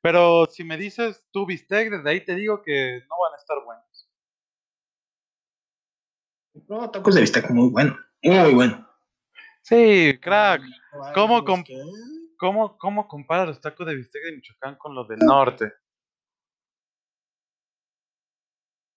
Pero 0.02 0.46
si 0.48 0.64
me 0.64 0.78
dices 0.78 1.24
tú 1.32 1.46
bistec, 1.46 1.92
desde 1.92 2.10
ahí 2.10 2.26
te 2.26 2.36
digo 2.36 2.62
que 2.62 3.02
no 3.08 3.16
van 3.22 3.34
a 3.34 3.38
estar 3.38 3.58
buenos. 3.64 4.10
No, 6.68 6.90
tacos 6.90 7.16
de 7.16 7.22
bistec 7.22 7.50
muy 7.52 7.70
bueno, 7.70 7.98
muy 8.24 8.54
bueno. 8.54 8.88
Sí, 9.62 10.18
crack. 10.22 10.64
¿Cómo, 11.14 11.46
¿cómo, 11.46 12.78
¿Cómo 12.78 13.08
comparas 13.08 13.48
los 13.48 13.62
tacos 13.62 13.86
de 13.88 13.96
bistec 13.96 14.24
de 14.24 14.36
Michoacán 14.36 14.76
con 14.76 14.96
los 14.96 15.08
del 15.08 15.20
norte? 15.20 15.72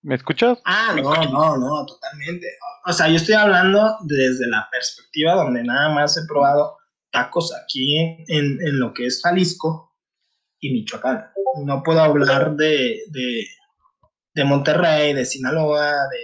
¿Me 0.05 0.17
escuchas? 0.17 0.59
Ah, 0.67 0.95
no, 0.95 1.15
no, 1.15 1.57
no, 1.57 1.87
totalmente. 1.87 2.47
O 2.87 2.93
sea, 2.93 3.09
yo 3.09 3.17
estoy 3.17 3.35
hablando 3.35 3.97
desde 4.03 4.47
la 4.49 4.69
perspectiva 4.71 5.33
donde 5.35 5.65
nada 5.65 5.89
más 5.95 6.17
he 6.19 6.27
probado 6.29 6.77
tacos 7.11 7.53
aquí 7.55 7.97
en, 8.29 8.61
en 8.61 8.79
lo 8.79 8.93
que 8.93 9.07
es 9.07 9.23
Jalisco 9.23 9.97
y 10.61 10.73
Michoacán. 10.73 11.31
No 11.65 11.83
puedo 11.83 12.01
hablar 12.03 12.55
de, 12.55 13.01
de, 13.09 13.47
de 14.35 14.45
Monterrey, 14.45 15.15
de 15.15 15.25
Sinaloa, 15.25 15.93
de 16.11 16.23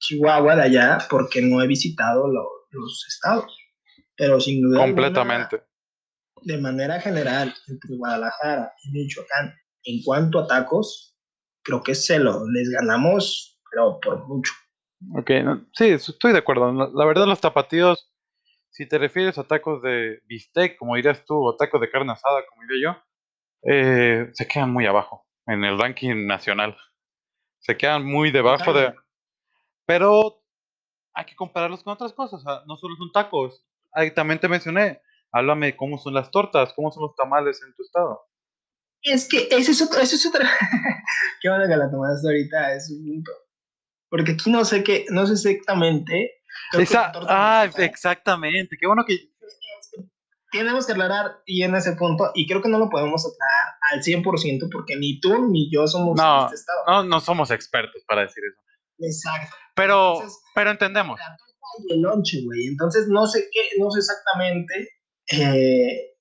Chihuahua, 0.00 0.56
de 0.56 0.62
allá, 0.62 0.98
porque 1.08 1.40
no 1.42 1.62
he 1.62 1.68
visitado 1.68 2.26
los 2.26 3.06
estados. 3.08 3.56
Pero 4.16 4.40
sin 4.40 4.62
duda. 4.62 4.80
Completamente. 4.80 5.62
de 6.42 6.58
manera 6.58 7.00
general 7.00 7.54
entre 7.68 7.96
Guadalajara 7.96 8.72
y 8.82 8.90
Michoacán, 8.90 9.54
en 9.84 10.02
cuanto 10.02 10.40
a 10.40 10.46
tacos, 10.48 11.09
creo 11.62 11.82
que 11.82 11.94
se 11.94 12.18
lo 12.18 12.48
les 12.48 12.70
ganamos, 12.70 13.60
pero 13.70 13.98
por 14.00 14.26
mucho. 14.26 14.52
Ok, 15.16 15.30
sí, 15.72 15.88
estoy 15.88 16.32
de 16.32 16.38
acuerdo. 16.38 16.72
La 16.72 17.04
verdad, 17.06 17.26
los 17.26 17.40
tapatíos, 17.40 18.12
si 18.70 18.86
te 18.86 18.98
refieres 18.98 19.38
a 19.38 19.44
tacos 19.44 19.82
de 19.82 20.20
bistec, 20.26 20.76
como 20.78 20.96
dirías 20.96 21.24
tú, 21.24 21.34
o 21.42 21.56
tacos 21.56 21.80
de 21.80 21.90
carne 21.90 22.12
asada, 22.12 22.42
como 22.48 22.62
diría 22.62 22.92
yo, 22.92 23.70
eh, 23.72 24.30
se 24.32 24.46
quedan 24.46 24.72
muy 24.72 24.86
abajo 24.86 25.26
en 25.46 25.64
el 25.64 25.78
ranking 25.78 26.26
nacional. 26.26 26.76
Se 27.58 27.76
quedan 27.76 28.04
muy 28.04 28.30
debajo 28.30 28.72
de... 28.72 28.94
Pero 29.86 30.42
hay 31.14 31.24
que 31.24 31.36
compararlos 31.36 31.82
con 31.82 31.92
otras 31.92 32.12
cosas. 32.12 32.42
no 32.66 32.76
solo 32.76 32.96
son 32.96 33.12
tacos. 33.12 33.66
Ahí 33.92 34.12
también 34.12 34.38
te 34.38 34.48
mencioné. 34.48 35.00
Háblame 35.32 35.76
cómo 35.76 35.98
son 35.98 36.14
las 36.14 36.30
tortas, 36.30 36.72
cómo 36.74 36.90
son 36.90 37.04
los 37.04 37.14
tamales 37.14 37.62
en 37.62 37.74
tu 37.74 37.82
estado. 37.82 38.20
Es 39.02 39.28
que 39.28 39.48
ese 39.50 39.72
es 39.72 39.82
otro, 39.82 40.00
eso 40.00 40.16
es 40.16 40.26
otra. 40.26 40.48
Qué 41.40 41.48
bueno 41.48 41.66
que 41.66 41.76
la 41.76 41.90
tomaste 41.90 42.28
ahorita, 42.28 42.74
es 42.74 42.90
un 42.90 43.04
punto. 43.04 43.32
Porque 44.10 44.32
aquí 44.32 44.50
no 44.50 44.64
sé 44.64 44.82
qué, 44.82 45.06
no 45.10 45.26
sé 45.26 45.34
exactamente. 45.34 46.42
ah, 47.28 47.68
exactamente. 47.78 48.76
Qué 48.78 48.86
bueno 48.86 49.04
que. 49.06 49.30
Tenemos 50.52 50.84
que 50.84 50.92
aclarar 50.92 51.42
y 51.46 51.62
en 51.62 51.76
ese 51.76 51.92
punto, 51.92 52.32
y 52.34 52.44
creo 52.48 52.60
que 52.60 52.68
no 52.68 52.80
lo 52.80 52.90
podemos 52.90 53.24
aclarar 53.24 53.74
al 53.92 54.02
100% 54.02 54.68
porque 54.72 54.96
ni 54.96 55.20
tú 55.20 55.48
ni 55.48 55.70
yo 55.72 55.86
somos 55.86 56.16
no, 56.16 56.46
este 56.46 56.56
estado. 56.56 56.84
No, 56.88 57.04
no 57.04 57.20
somos 57.20 57.52
expertos 57.52 58.02
para 58.08 58.22
decir 58.22 58.42
eso. 58.50 58.60
Exacto. 58.98 59.56
Pero, 59.76 60.20
pero 60.52 60.72
entendemos. 60.72 61.20
el 61.88 62.00
lonche, 62.00 62.42
güey. 62.44 62.66
Entonces 62.66 63.06
no 63.06 63.28
sé 63.28 63.48
qué, 63.52 63.60
no 63.78 63.92
sé 63.92 64.00
exactamente 64.00 64.88
eh, 65.30 66.16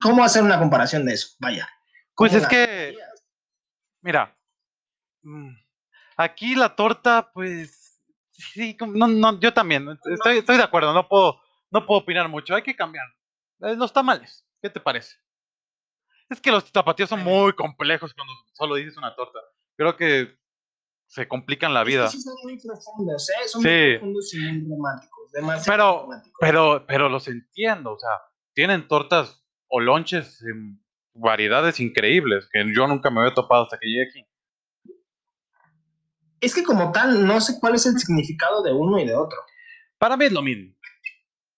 cómo 0.00 0.24
hacer 0.24 0.42
una 0.42 0.58
comparación 0.58 1.06
de 1.06 1.14
eso. 1.14 1.36
Vaya. 1.38 1.68
Pues 2.16 2.34
es 2.34 2.48
que, 2.48 2.96
mira, 4.02 4.36
aquí 6.16 6.54
la 6.54 6.74
torta, 6.74 7.30
pues, 7.32 8.00
sí, 8.30 8.76
no, 8.80 9.06
no, 9.06 9.40
yo 9.40 9.52
también, 9.52 9.88
estoy, 10.12 10.38
estoy 10.38 10.56
de 10.56 10.62
acuerdo, 10.62 10.92
no 10.92 11.08
puedo, 11.08 11.40
no 11.70 11.86
puedo 11.86 12.00
opinar 12.00 12.28
mucho, 12.28 12.54
hay 12.54 12.62
que 12.62 12.76
cambiar. 12.76 13.06
Eh, 13.60 13.76
los 13.76 13.92
tamales, 13.92 14.46
¿qué 14.62 14.70
te 14.70 14.80
parece? 14.80 15.16
Es 16.28 16.40
que 16.40 16.50
los 16.50 16.70
tapatíos 16.70 17.08
son 17.08 17.24
muy 17.24 17.52
complejos 17.54 18.12
cuando 18.14 18.32
solo 18.52 18.74
dices 18.74 18.96
una 18.96 19.14
torta. 19.14 19.38
Creo 19.76 19.96
que 19.96 20.36
se 21.06 21.26
complican 21.26 21.72
la 21.72 21.84
vida. 21.84 22.08
sí 22.08 22.20
son 22.20 22.34
muy 22.42 22.58
profundos, 22.58 23.30
¿eh? 23.30 23.48
Son 23.48 23.62
muy 23.62 23.96
profundos 23.96 24.34
y 24.34 24.38
muy 24.38 24.78
dramáticos. 25.32 25.64
Pero, 25.66 26.08
pero, 26.38 26.84
pero 26.86 27.08
los 27.08 27.28
entiendo, 27.28 27.92
o 27.92 27.98
sea, 27.98 28.10
tienen 28.54 28.88
tortas 28.88 29.42
o 29.68 29.80
lonches 29.80 30.42
en 30.42 30.84
variedades 31.14 31.80
increíbles 31.80 32.48
que 32.52 32.64
yo 32.74 32.86
nunca 32.86 33.10
me 33.10 33.20
había 33.20 33.34
topado 33.34 33.64
hasta 33.64 33.78
que 33.78 33.86
llegué 33.86 34.08
aquí. 34.08 34.27
Es 36.40 36.54
que 36.54 36.62
como 36.62 36.92
tal, 36.92 37.26
no 37.26 37.40
sé 37.40 37.58
cuál 37.60 37.74
es 37.74 37.86
el 37.86 37.98
significado 37.98 38.62
de 38.62 38.72
uno 38.72 38.98
y 38.98 39.06
de 39.06 39.14
otro. 39.14 39.38
Para 39.98 40.16
mí 40.16 40.26
es 40.26 40.32
lo 40.32 40.42
mismo. 40.42 40.74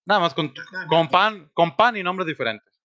Nada 0.07 0.21
más 0.21 0.35
con, 0.35 0.53
con 0.89 1.09
pan, 1.09 1.51
con 1.55 1.77
pan 1.77 1.97
y 1.97 2.03
nombres 2.03 2.27
diferentes. 2.27 2.81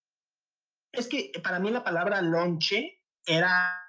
Es 0.92 1.08
que 1.08 1.32
para 1.44 1.60
mí 1.60 1.72
la 1.72 1.84
palabra 1.84 2.22
lonche 2.22 3.02
era. 3.26 3.82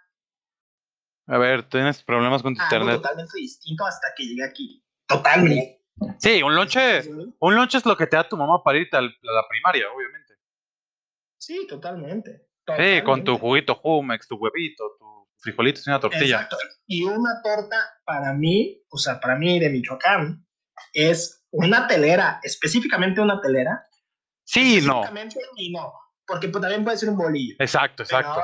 A 1.29 1.39
ver, 1.39 1.69
tienes 1.69 2.03
problemas 2.03 2.43
con 2.43 2.55
tu 2.55 2.63
internet. 2.63 2.97
Totalmente 2.97 3.37
distinto 3.37 3.85
hasta 3.85 4.09
que 4.17 4.25
llegué 4.25 4.45
aquí. 4.45 4.85
Totalmente. 5.07 5.85
Sí, 6.19 6.43
un 6.43 6.55
lonche, 6.55 7.03
un 7.39 7.55
lonche 7.55 7.79
es 7.79 7.87
lo 7.87 7.97
que 7.97 8.07
te 8.07 8.17
da 8.17 8.29
tu 8.29 8.37
mamá 8.37 8.63
para 8.63 8.79
irte 8.79 8.97
a 8.97 9.03
la 9.03 9.49
primaria, 9.49 9.87
obviamente. 9.91 10.35
Sí, 11.39 11.67
totalmente. 11.69 12.49
Sí, 12.77 13.03
con 13.05 13.25
tu 13.25 13.39
juguito 13.39 13.77
Jumex, 13.77 14.27
tu 14.27 14.37
huevito, 14.37 14.97
tu 14.99 15.26
frijolito 15.47 15.81
y 15.85 15.91
una 15.91 16.01
tortilla. 16.01 16.37
Exacto. 16.43 16.57
Y 16.87 17.03
una 17.05 17.41
torta 17.43 17.77
para 18.05 18.35
mí, 18.35 18.83
o 18.91 18.99
sea, 18.99 19.21
para 19.21 19.37
mí 19.37 19.59
de 19.59 19.71
Michoacán, 19.71 20.47
es 20.93 21.45
una 21.51 21.87
telera, 21.87 22.41
específicamente 22.43 23.21
una 23.21 23.41
telera. 23.41 23.87
Sí, 24.45 24.81
no. 24.83 25.03
Y 25.57 25.73
no, 25.73 25.93
porque 26.27 26.49
pues, 26.49 26.61
también 26.63 26.85
puede 26.85 26.99
ser 26.99 27.11
un 27.11 27.17
bolillo. 27.17 27.57
Exacto, 27.59 28.03
exacto. 28.03 28.41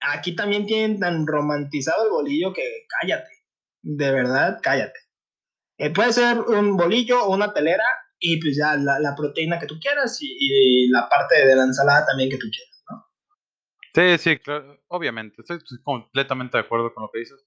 aquí 0.00 0.34
también 0.34 0.66
tienen 0.66 0.98
tan 0.98 1.26
romantizado 1.26 2.04
el 2.04 2.10
bolillo 2.10 2.52
que 2.52 2.86
cállate. 3.00 3.30
De 3.82 4.10
verdad, 4.10 4.58
cállate. 4.62 4.98
Eh, 5.78 5.90
puede 5.90 6.12
ser 6.12 6.38
un 6.40 6.76
bolillo 6.76 7.24
o 7.24 7.34
una 7.34 7.52
telera 7.52 7.84
y 8.18 8.40
pues 8.40 8.56
ya 8.56 8.74
la, 8.76 9.14
proteína 9.16 9.58
que 9.58 9.66
tú 9.66 9.78
quieras 9.80 10.18
y, 10.20 10.88
la 10.88 11.08
parte 11.08 11.46
de 11.46 11.54
la 11.54 11.62
ensalada 11.62 12.04
también 12.06 12.30
que 12.30 12.38
tú 12.38 12.46
quieras. 12.50 12.77
Sí, 13.98 14.18
sí, 14.18 14.38
claro, 14.38 14.80
obviamente, 14.86 15.42
estoy 15.42 15.58
completamente 15.82 16.56
de 16.56 16.62
acuerdo 16.62 16.94
con 16.94 17.02
lo 17.02 17.10
que 17.10 17.18
dices, 17.18 17.44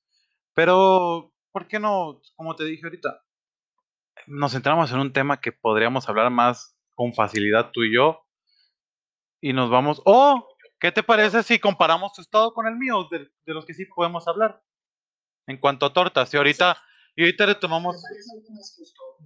pero 0.54 1.34
¿por 1.54 1.66
qué 1.66 1.80
no, 1.80 2.22
como 2.36 2.58
te 2.58 2.66
dije 2.66 2.86
ahorita, 2.86 3.24
nos 4.28 4.52
centramos 4.52 4.92
en 4.92 5.00
un 5.00 5.14
tema 5.14 5.40
que 5.40 5.54
podríamos 5.54 6.10
hablar 6.10 6.30
más 6.30 6.78
con 6.94 7.14
facilidad 7.14 7.72
tú 7.72 7.84
y 7.84 7.96
yo 7.96 8.28
y 9.40 9.54
nos 9.54 9.70
vamos, 9.70 10.02
oh, 10.04 10.46
¿qué 10.78 10.92
te 10.92 11.04
parece 11.04 11.42
si 11.42 11.58
comparamos 11.58 12.12
tu 12.12 12.22
estado 12.22 12.54
con 12.54 12.68
el 12.68 12.76
mío, 12.76 13.08
de, 13.10 13.30
de 13.46 13.54
los 13.54 13.66
que 13.66 13.74
sí 13.74 13.86
podemos 13.86 14.28
hablar? 14.28 14.62
En 15.48 15.58
cuanto 15.58 15.86
a 15.86 15.94
tortas, 15.94 16.34
y 16.34 16.38
ahorita 16.38 16.78
y 17.16 17.24
ahorita 17.24 17.46
retomamos. 17.46 18.02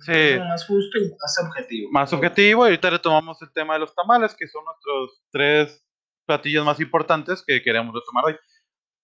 Sí. 0.01 0.39
Más 0.39 0.65
justo 0.65 0.97
y 0.97 1.11
más 1.11 1.37
objetivo. 1.45 1.91
Más 1.91 2.13
objetivo. 2.13 2.65
Y 2.65 2.69
ahorita 2.69 2.89
retomamos 2.89 3.41
el 3.43 3.51
tema 3.51 3.75
de 3.75 3.81
los 3.81 3.93
tamales, 3.93 4.35
que 4.35 4.47
son 4.47 4.65
nuestros 4.65 5.23
tres 5.31 5.84
platillos 6.25 6.65
más 6.65 6.79
importantes 6.79 7.43
que 7.45 7.61
queremos 7.61 7.93
retomar 7.93 8.25
hoy. 8.25 8.35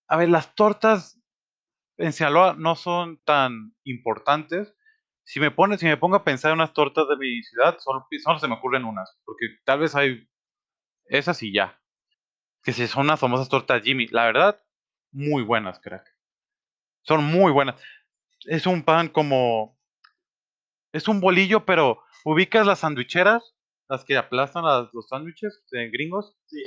A 0.08 0.18
ver, 0.18 0.30
las 0.30 0.54
tortas 0.56 1.22
en 1.98 2.14
Sinaloa 2.14 2.56
no 2.58 2.76
son 2.76 3.22
tan 3.24 3.76
importantes. 3.84 4.76
Si 5.24 5.40
me 5.40 5.52
pone, 5.52 5.78
si 5.78 5.86
me 5.86 5.98
pongo 5.98 6.18
a 6.18 6.24
pensar 6.24 6.52
en 6.52 6.56
unas 6.56 6.74
tortas 6.74 7.08
de 7.08 7.18
mi 7.18 7.42
ciudad, 7.44 7.78
solo, 7.80 8.08
se 8.40 8.48
me 8.48 8.56
ocurren 8.56 8.86
unas, 8.86 9.18
porque 9.24 9.48
tal 9.64 9.80
vez 9.80 9.96
hay 9.96 10.28
esas 11.06 11.42
y 11.44 11.54
ya. 11.54 11.80
Que 12.64 12.74
si 12.74 12.88
son 12.88 13.06
unas 13.06 13.20
famosas 13.20 13.50
tortas 13.50 13.84
Jimmy, 13.84 14.08
la 14.08 14.26
verdad, 14.26 14.62
muy 15.12 15.44
buenas, 15.44 15.80
crack. 15.80 16.06
Son 17.04 17.24
muy 17.24 17.52
buenas 17.52 17.82
es 18.46 18.66
un 18.66 18.84
pan 18.84 19.10
como. 19.10 19.78
Es 20.94 21.08
un 21.08 21.22
bolillo, 21.22 21.66
pero 21.66 22.04
ubicas 22.26 22.66
las 22.66 22.80
sandwicheras, 22.80 23.56
las 23.88 24.04
que 24.04 24.18
aplastan 24.18 24.64
los 24.92 25.08
sándwiches 25.08 25.64
gringos. 25.92 26.36
Sí. 26.48 26.64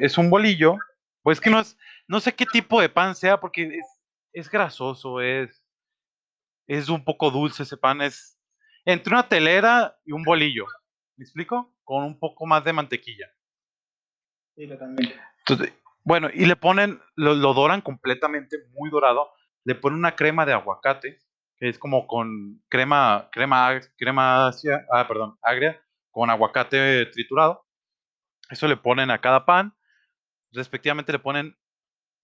Es 0.00 0.18
un, 0.18 0.30
bolillo. 0.30 0.76
Pues 1.22 1.40
que 1.40 1.50
no 1.50 1.60
es. 1.60 1.76
No 2.06 2.20
sé 2.20 2.34
qué 2.34 2.46
tipo 2.46 2.80
de 2.80 2.88
pan 2.88 3.14
sea, 3.14 3.38
porque 3.38 3.62
es, 3.62 3.86
es 4.32 4.50
grasoso, 4.50 5.20
es. 5.20 5.64
Es 6.66 6.88
un 6.88 7.04
poco 7.04 7.30
dulce 7.30 7.62
ese 7.62 7.76
pan. 7.76 8.02
Es 8.02 8.38
entre 8.84 9.14
una 9.14 9.28
telera 9.28 9.98
y 10.04 10.12
un 10.12 10.22
bolillo. 10.22 10.66
¿Me 11.16 11.24
explico? 11.24 11.74
Con 11.84 12.04
un 12.04 12.18
poco 12.18 12.46
más 12.46 12.64
de 12.64 12.72
mantequilla. 12.72 13.26
Sí, 14.56 14.66
totalmente. 14.66 15.14
bueno, 16.04 16.28
y 16.32 16.46
le 16.46 16.56
ponen, 16.56 17.00
lo, 17.14 17.34
lo 17.34 17.54
doran 17.54 17.80
completamente, 17.80 18.58
muy 18.72 18.90
dorado 18.90 19.30
le 19.68 19.74
ponen 19.74 19.98
una 19.98 20.16
crema 20.16 20.46
de 20.46 20.54
aguacate, 20.54 21.18
que 21.58 21.68
es 21.68 21.78
como 21.78 22.06
con 22.06 22.62
crema, 22.70 23.28
crema, 23.30 23.78
crema, 23.98 24.48
ah, 24.48 25.06
perdón, 25.06 25.36
agria, 25.42 25.78
con 26.10 26.30
aguacate 26.30 27.04
triturado. 27.12 27.66
Eso 28.48 28.66
le 28.68 28.76
ponen 28.76 29.10
a 29.10 29.20
cada 29.20 29.44
pan. 29.44 29.76
Respectivamente 30.52 31.12
le 31.12 31.18
ponen 31.18 31.58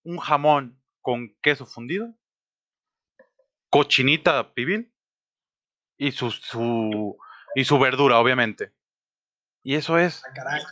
un 0.04 0.18
jamón 0.18 0.80
con 1.00 1.36
queso 1.42 1.66
fundido, 1.66 2.14
cochinita 3.70 4.54
pibil 4.54 4.94
y 5.98 6.12
su, 6.12 6.30
su, 6.30 7.18
y 7.54 7.64
su 7.64 7.78
verdura, 7.78 8.18
obviamente. 8.18 8.72
Y 9.62 9.74
eso 9.74 9.98
es. 9.98 10.22
Ah, 10.24 10.32
caray. 10.34 10.62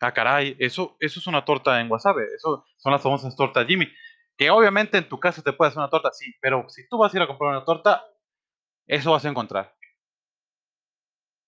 Ah, 0.00 0.12
caray. 0.12 0.56
Eso, 0.58 0.96
eso 1.00 1.20
es 1.20 1.26
una 1.26 1.44
torta 1.44 1.80
en 1.80 1.90
wasabi. 1.90 2.22
Eso 2.34 2.64
son 2.76 2.92
las 2.92 3.02
famosas 3.02 3.36
tortas 3.36 3.66
Jimmy. 3.66 3.88
Que 4.36 4.50
obviamente 4.50 4.98
en 4.98 5.08
tu 5.08 5.20
casa 5.20 5.42
te 5.42 5.52
puede 5.52 5.68
hacer 5.68 5.78
una 5.78 5.90
torta, 5.90 6.10
sí, 6.12 6.32
pero 6.40 6.68
si 6.68 6.88
tú 6.88 6.98
vas 6.98 7.12
a 7.12 7.16
ir 7.16 7.22
a 7.22 7.26
comprar 7.26 7.50
una 7.50 7.64
torta, 7.64 8.04
eso 8.86 9.12
vas 9.12 9.24
a 9.24 9.28
encontrar. 9.28 9.74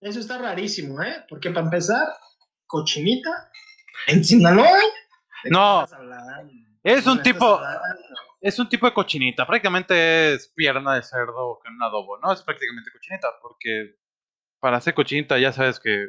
Eso 0.01 0.21
está 0.21 0.39
rarísimo, 0.39 1.03
¿eh? 1.03 1.25
Porque 1.29 1.51
para 1.51 1.65
empezar, 1.65 2.07
cochinita 2.75 3.31
en 4.09 4.25
Sinaloa. 4.25 4.81
No, 5.45 5.87
es 6.83 7.07
un 7.07 7.23
tipo, 7.23 7.61
es 8.41 8.59
un 8.59 8.69
tipo 8.69 8.87
de 8.87 8.93
cochinita. 8.93 9.47
Prácticamente 9.47 10.35
es 10.35 10.49
pierna 10.49 10.97
de 10.97 11.03
cerdo 11.03 11.61
con 11.63 11.73
un 11.73 11.83
adobo, 11.83 12.19
¿no? 12.19 12.33
Es 12.33 12.43
prácticamente 12.43 12.91
cochinita, 12.91 13.29
porque 13.41 13.95
para 14.59 14.79
hacer 14.79 14.93
cochinita 14.93 15.39
ya 15.39 15.53
sabes 15.53 15.79
que 15.79 16.09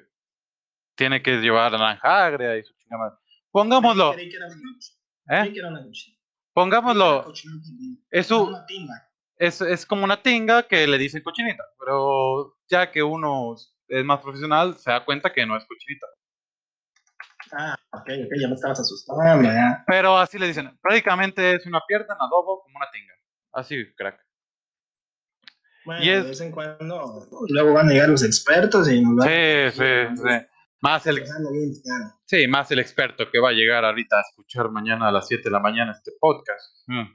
tiene 0.95 1.21
que 1.21 1.37
llevar 1.37 1.71
naranja 1.73 2.25
agria 2.25 2.57
y 2.57 2.63
su 2.63 2.73
chingada. 2.77 3.19
Pongámoslo. 3.51 4.15
¿Eh? 4.17 5.53
Pongámoslo. 6.53 7.31
Es, 8.09 8.31
es, 9.37 9.61
es 9.61 9.85
como 9.85 10.03
una 10.03 10.21
tinga 10.21 10.63
que 10.63 10.87
le 10.87 10.97
dicen 10.97 11.21
cochinita, 11.21 11.63
pero 11.77 12.57
ya 12.67 12.91
que 12.91 13.03
uno 13.03 13.55
es 13.87 14.03
más 14.03 14.19
profesional, 14.21 14.75
se 14.77 14.89
da 14.89 15.05
cuenta 15.05 15.31
que 15.31 15.45
no 15.45 15.55
es 15.57 15.65
cochinita. 15.65 16.07
Ah, 17.53 17.75
ok, 17.91 18.01
ok, 18.25 18.31
ya 18.39 18.47
me 18.47 18.55
estabas 18.55 18.79
asustando, 18.79 19.41
ya. 19.43 19.83
Pero 19.87 20.17
así 20.17 20.37
le 20.39 20.47
dicen, 20.47 20.77
prácticamente 20.81 21.55
es 21.55 21.65
una 21.65 21.81
pierna 21.87 22.13
en 22.15 22.21
adobo 22.21 22.61
como 22.63 22.77
una 22.77 22.87
tinga. 22.91 23.13
Así, 23.53 23.93
crack. 23.95 24.19
Bueno, 25.85 26.03
Y 26.03 26.09
es- 26.09 26.23
de 26.23 26.29
vez 26.29 26.41
en 26.41 26.51
cuando, 26.51 27.27
luego 27.49 27.73
van 27.73 27.89
a 27.89 27.91
llegar 27.91 28.09
los 28.09 28.23
expertos 28.23 28.89
y 28.89 29.01
nos 29.01 29.17
van 29.17 29.27
Sí, 29.29 29.71
sí, 29.77 30.17
sí. 30.23 30.45
Más 30.81 31.05
a 31.07 31.09
el, 31.11 31.23
claro. 31.23 31.39
sí, 32.25 32.47
más 32.47 32.69
el 32.71 32.79
experto 32.79 33.29
que 33.31 33.39
va 33.39 33.49
a 33.49 33.53
llegar 33.53 33.85
ahorita 33.85 34.17
a 34.17 34.21
escuchar 34.21 34.69
mañana 34.69 35.07
a 35.07 35.11
las 35.11 35.27
7 35.27 35.43
de 35.45 35.51
la 35.51 35.59
mañana 35.59 35.91
este 35.91 36.11
podcast. 36.19 36.75
Mm. 36.87 37.05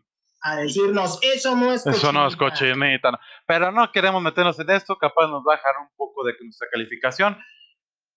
A 0.42 0.56
decirnos, 0.56 1.18
eso 1.22 1.54
no 1.54 1.72
es 1.72 1.86
Eso 1.86 2.12
no 2.12 2.26
es 2.26 2.34
cochinita". 2.34 2.74
cochinita. 2.74 3.20
Pero 3.46 3.70
no 3.70 3.92
queremos 3.92 4.22
meternos 4.22 4.58
en 4.58 4.70
esto, 4.70 4.96
capaz 4.96 5.26
nos 5.28 5.42
a 5.42 5.50
bajar 5.50 5.74
un 5.82 5.88
poco 5.96 6.24
de 6.24 6.32
nuestra 6.42 6.66
calificación. 6.72 7.36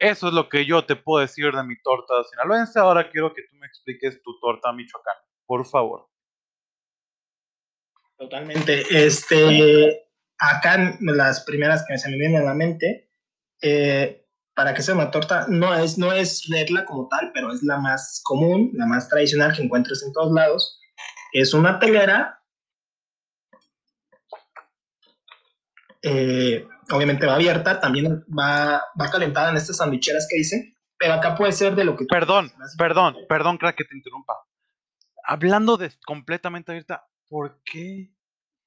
Eso 0.03 0.27
es 0.27 0.33
lo 0.33 0.49
que 0.49 0.65
yo 0.65 0.85
te 0.85 0.97
puedo 0.97 1.21
decir 1.21 1.49
de 1.53 1.63
mi 1.63 1.81
torta 1.81 2.13
sinaloense. 2.29 2.77
Ahora 2.77 3.09
quiero 3.09 3.33
que 3.33 3.43
tú 3.43 3.55
me 3.55 3.67
expliques 3.67 4.21
tu 4.21 4.37
torta 4.37 4.73
michoacana, 4.73 5.21
por 5.45 5.65
favor. 5.65 6.09
Totalmente. 8.17 8.83
Este, 8.89 10.09
acá 10.37 10.97
las 10.99 11.45
primeras 11.45 11.85
que 11.87 11.97
se 11.97 12.09
me 12.09 12.17
vienen 12.17 12.41
a 12.41 12.43
la 12.43 12.53
mente, 12.53 13.09
eh, 13.61 14.27
para 14.53 14.73
que 14.73 14.81
sea 14.81 14.93
una 14.93 15.09
torta, 15.09 15.45
no 15.47 15.73
es, 15.73 15.97
no 15.97 16.11
es 16.11 16.49
regla 16.49 16.83
como 16.83 17.07
tal, 17.07 17.31
pero 17.33 17.53
es 17.53 17.63
la 17.63 17.77
más 17.77 18.21
común, 18.25 18.71
la 18.73 18.85
más 18.85 19.07
tradicional 19.07 19.55
que 19.55 19.63
encuentres 19.63 20.03
en 20.03 20.11
todos 20.11 20.33
lados. 20.33 20.81
Es 21.31 21.53
una 21.53 21.79
telera. 21.79 22.43
eh, 26.01 26.67
obviamente 26.91 27.25
va 27.25 27.35
abierta, 27.35 27.79
también 27.79 28.23
va, 28.37 28.83
va 28.99 29.11
calentada 29.11 29.49
en 29.51 29.57
estas 29.57 29.77
sandwicheras 29.77 30.27
que 30.29 30.37
dicen, 30.37 30.75
pero 30.97 31.13
acá 31.13 31.35
puede 31.35 31.51
ser 31.51 31.75
de 31.75 31.83
lo 31.85 31.95
que 31.95 32.05
tú 32.05 32.07
Perdón, 32.09 32.49
quieras. 32.49 32.75
perdón, 32.77 33.15
perdón, 33.27 33.57
crack, 33.57 33.75
que 33.77 33.83
te 33.85 33.95
interrumpa. 33.95 34.33
Hablando 35.25 35.77
de 35.77 35.91
completamente 36.05 36.71
abierta, 36.71 37.07
¿por 37.29 37.61
qué? 37.63 38.13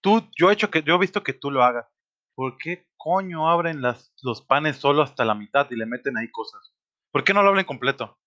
Tú, 0.03 0.29
yo 0.39 0.51
he 0.51 0.55
hecho 0.55 0.71
que, 0.71 0.83
yo 0.83 0.95
he 0.95 0.99
visto 0.99 1.23
que 1.23 1.33
tú 1.33 1.51
lo 1.51 1.63
hagas. 1.65 1.87
¿Por 2.35 2.59
qué 2.59 2.87
coño 2.97 3.49
abren 3.49 3.81
las, 3.83 4.13
los 4.23 4.43
panes 4.43 4.77
solo 4.77 5.03
hasta 5.03 5.25
la 5.25 5.35
mitad 5.35 5.67
y 5.71 5.77
le 5.77 5.87
meten 5.87 6.17
ahí 6.17 6.31
cosas? 6.31 6.73
¿Por 7.11 7.25
qué 7.25 7.33
no 7.33 7.43
lo 7.43 7.49
abren 7.49 7.65
completo? 7.65 8.19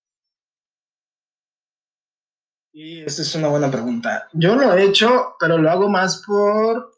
Y 2.72 3.02
esa 3.02 3.22
es 3.24 3.36
una 3.36 3.48
buena 3.48 3.70
pregunta. 3.72 4.28
Yo 4.34 4.56
lo 4.56 4.74
he 4.74 4.84
hecho, 4.84 5.36
pero 5.40 5.58
lo 5.58 5.70
hago 5.70 5.90
más 5.90 6.24
por. 6.26 6.92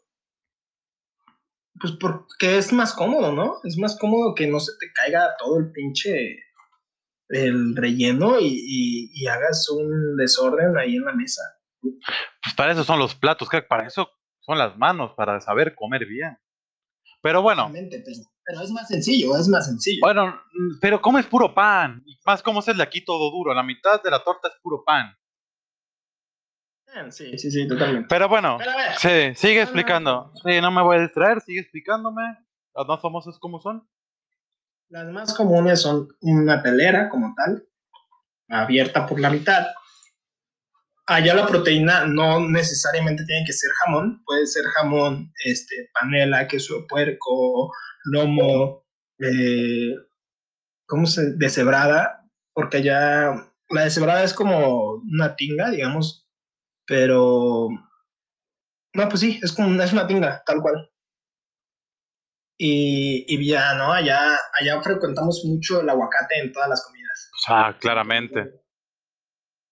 Pues 1.82 1.94
porque 2.00 2.56
es 2.58 2.72
más 2.72 2.94
cómodo, 2.94 3.32
¿no? 3.32 3.56
Es 3.64 3.76
más 3.76 3.98
cómodo 3.98 4.34
que 4.34 4.46
no 4.46 4.58
se 4.60 4.72
te 4.80 4.90
caiga 4.94 5.34
todo 5.38 5.58
el 5.58 5.70
pinche. 5.72 6.38
el 7.28 7.74
relleno 7.74 8.38
y, 8.40 8.46
y- 8.46 9.10
y 9.14 9.26
hagas 9.26 9.66
un 9.70 10.16
desorden 10.18 10.76
ahí 10.76 10.96
en 10.96 11.04
la 11.04 11.12
mesa. 11.14 11.40
Pues 11.80 12.54
para 12.54 12.72
eso 12.72 12.84
son 12.84 12.98
los 12.98 13.14
platos, 13.14 13.48
crack, 13.48 13.66
para 13.68 13.86
eso 13.86 14.10
son 14.40 14.58
las 14.58 14.76
manos, 14.76 15.12
para 15.16 15.40
saber 15.40 15.74
comer 15.74 16.04
bien. 16.04 16.36
Pero 17.22 17.40
bueno, 17.40 17.70
pero, 17.72 18.02
pero 18.44 18.60
es 18.62 18.70
más 18.70 18.86
sencillo, 18.88 19.34
es 19.38 19.48
más 19.48 19.64
sencillo. 19.66 20.00
bueno, 20.02 20.40
pero 20.80 21.00
comes 21.00 21.24
puro 21.24 21.54
pan. 21.54 22.02
Y 22.04 22.18
más 22.26 22.42
como 22.42 22.60
es 22.60 22.66
de 22.66 22.82
aquí 22.82 23.02
todo 23.04 23.30
duro. 23.30 23.54
La 23.54 23.62
mitad 23.62 24.02
de 24.02 24.10
la 24.10 24.22
torta 24.22 24.48
es 24.48 24.54
puro 24.62 24.82
pan. 24.84 25.16
Sí, 27.10 27.38
sí, 27.38 27.50
sí, 27.50 27.66
totalmente. 27.66 28.06
Pero 28.08 28.28
bueno, 28.28 28.58
Pero 28.58 28.72
sí, 28.98 29.34
sigue 29.34 29.56
no, 29.56 29.62
explicando. 29.62 30.32
Sí, 30.44 30.60
no 30.60 30.70
me 30.70 30.82
voy 30.82 30.98
a 30.98 31.00
distraer, 31.00 31.40
sigue 31.40 31.60
explicándome. 31.60 32.22
Las 32.74 32.86
más 32.86 33.00
famosas 33.00 33.38
como 33.38 33.60
son. 33.60 33.86
las 34.88 35.06
más 35.06 35.34
comunes 35.34 35.80
son 35.80 36.08
una 36.20 36.62
telera 36.62 37.08
como 37.08 37.34
tal, 37.34 37.66
abierta 38.48 39.06
por 39.06 39.20
la 39.20 39.30
mitad. 39.30 39.66
Allá 41.06 41.34
la 41.34 41.46
proteína 41.46 42.06
no 42.06 42.40
necesariamente 42.40 43.24
tiene 43.24 43.44
que 43.44 43.52
ser 43.52 43.70
jamón, 43.82 44.22
puede 44.24 44.46
ser 44.46 44.64
jamón, 44.66 45.32
este, 45.44 45.90
panela, 45.92 46.46
queso 46.46 46.76
de 46.76 46.86
puerco, 46.88 47.72
lomo, 48.04 48.84
eh, 49.18 49.94
¿cómo 50.86 51.06
se? 51.06 51.32
Deshebrada, 51.36 52.24
porque 52.54 52.78
allá 52.78 53.34
la 53.70 53.84
deshebrada 53.84 54.22
es 54.22 54.32
como 54.34 54.94
una 54.96 55.34
tinga, 55.36 55.70
digamos, 55.70 56.21
pero 56.86 57.68
no, 58.94 59.08
pues 59.08 59.20
sí, 59.20 59.40
es 59.42 59.52
como 59.52 59.80
es 59.82 59.92
una 59.92 60.06
tinga, 60.06 60.42
tal 60.44 60.60
cual. 60.60 60.88
Y, 62.58 63.24
y 63.28 63.46
ya, 63.46 63.74
¿no? 63.74 63.92
Allá, 63.92 64.36
allá 64.60 64.80
frecuentamos 64.82 65.42
mucho 65.44 65.80
el 65.80 65.88
aguacate 65.88 66.38
en 66.38 66.52
todas 66.52 66.68
las 66.68 66.84
comidas. 66.84 67.30
Sea, 67.44 67.76
claramente. 67.80 68.62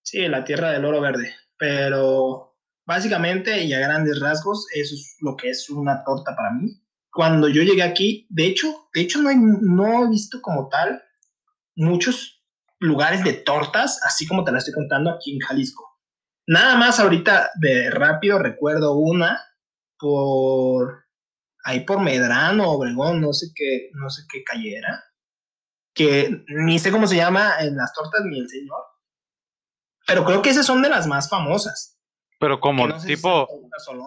Sí, 0.03 0.27
la 0.27 0.44
tierra 0.44 0.73
del 0.73 0.85
oro 0.85 1.01
verde. 1.01 1.35
Pero 1.57 2.57
básicamente 2.87 3.62
y 3.62 3.73
a 3.75 3.81
grandes 3.81 4.18
rasgos, 4.18 4.66
eso 4.75 4.94
es 4.94 5.16
lo 5.20 5.37
que 5.37 5.51
es 5.51 5.68
una 5.70 6.03
torta 6.05 6.35
para 6.35 6.51
mí. 6.53 6.83
Cuando 7.12 7.49
yo 7.49 7.62
llegué 7.62 7.83
aquí, 7.83 8.27
de 8.31 8.46
hecho, 8.46 8.88
de 8.94 9.03
hecho 9.03 9.20
no, 9.20 9.29
hay- 9.29 9.37
no 9.38 10.05
he 10.05 10.09
visto 10.09 10.40
como 10.40 10.68
tal 10.68 11.03
muchos 11.77 12.42
lugares 12.79 13.23
de 13.23 13.35
tortas, 13.35 14.01
así 14.05 14.27
como 14.27 14.42
te 14.42 14.53
la 14.53 14.59
estoy 14.59 14.75
contando 14.75 15.11
aquí 15.11 15.35
en 15.35 15.40
Jalisco. 15.40 15.89
Nada 16.46 16.76
más 16.76 16.98
ahorita 16.98 17.50
de 17.57 17.90
rápido 17.90 18.38
recuerdo 18.38 18.94
una 18.94 19.40
por 19.98 21.05
ahí 21.64 21.81
por 21.81 22.00
Medrano, 22.00 22.70
Obregón, 22.70 23.20
no 23.20 23.33
sé 23.33 23.48
qué, 23.55 23.90
no 23.92 24.09
sé 24.11 24.22
qué 24.31 24.42
calle 24.42 24.76
era, 24.76 25.05
que 25.94 26.44
ni 26.48 26.79
sé 26.79 26.90
cómo 26.90 27.07
se 27.07 27.16
llama 27.16 27.61
en 27.61 27.76
las 27.76 27.92
tortas 27.92 28.22
ni 28.24 28.38
el 28.40 28.48
señor, 28.48 28.83
pero 30.07 30.24
creo 30.24 30.42
que 30.42 30.50
esas 30.50 30.66
son 30.66 30.83
de 30.83 30.88
las 30.88 31.07
más 31.07 31.29
famosas. 31.29 31.98
Pero 32.38 32.59
como 32.59 32.88
no 32.88 32.98
sé 32.98 33.07
si 33.07 33.14
tipo, 33.14 33.46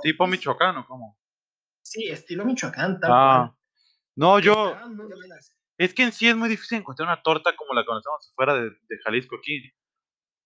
tipo 0.01 0.27
michoacano, 0.27 0.85
como. 0.87 1.17
Sí, 1.83 2.07
estilo 2.07 2.45
Michoacán, 2.45 2.99
tal 2.99 3.11
Ah. 3.13 3.55
No, 4.15 4.39
yo. 4.39 4.75
Es 5.77 5.93
que 5.93 6.03
en 6.03 6.11
sí 6.11 6.27
es 6.27 6.35
muy 6.35 6.49
difícil 6.49 6.79
encontrar 6.79 7.07
una 7.07 7.21
torta 7.21 7.55
como 7.55 7.73
la 7.73 7.85
conocemos 7.85 8.31
fuera 8.35 8.55
de, 8.55 8.69
de 8.69 8.97
Jalisco 9.03 9.35
aquí. 9.35 9.71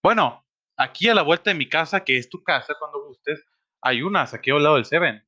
Bueno, 0.03 0.46
aquí 0.77 1.09
a 1.09 1.15
la 1.15 1.23
vuelta 1.23 1.49
de 1.49 1.55
mi 1.57 1.67
casa, 1.67 2.03
que 2.03 2.17
es 2.17 2.29
tu 2.29 2.43
casa 2.43 2.73
cuando 2.79 3.03
gustes, 3.05 3.43
hay 3.81 4.01
unas 4.01 4.33
aquí 4.33 4.51
al 4.51 4.63
lado 4.63 4.75
del 4.75 4.85
Seven. 4.85 5.23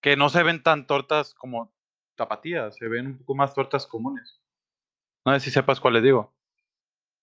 Que 0.00 0.16
no 0.16 0.28
se 0.28 0.42
ven 0.42 0.62
tan 0.62 0.86
tortas 0.86 1.34
como 1.34 1.74
tapatías, 2.16 2.76
se 2.76 2.88
ven 2.88 3.06
un 3.06 3.18
poco 3.18 3.34
más 3.34 3.54
tortas 3.54 3.86
comunes. 3.86 4.40
No 5.24 5.32
sé 5.34 5.40
si 5.40 5.50
sepas 5.50 5.80
cuál 5.80 5.94
les 5.94 6.02
digo. 6.02 6.34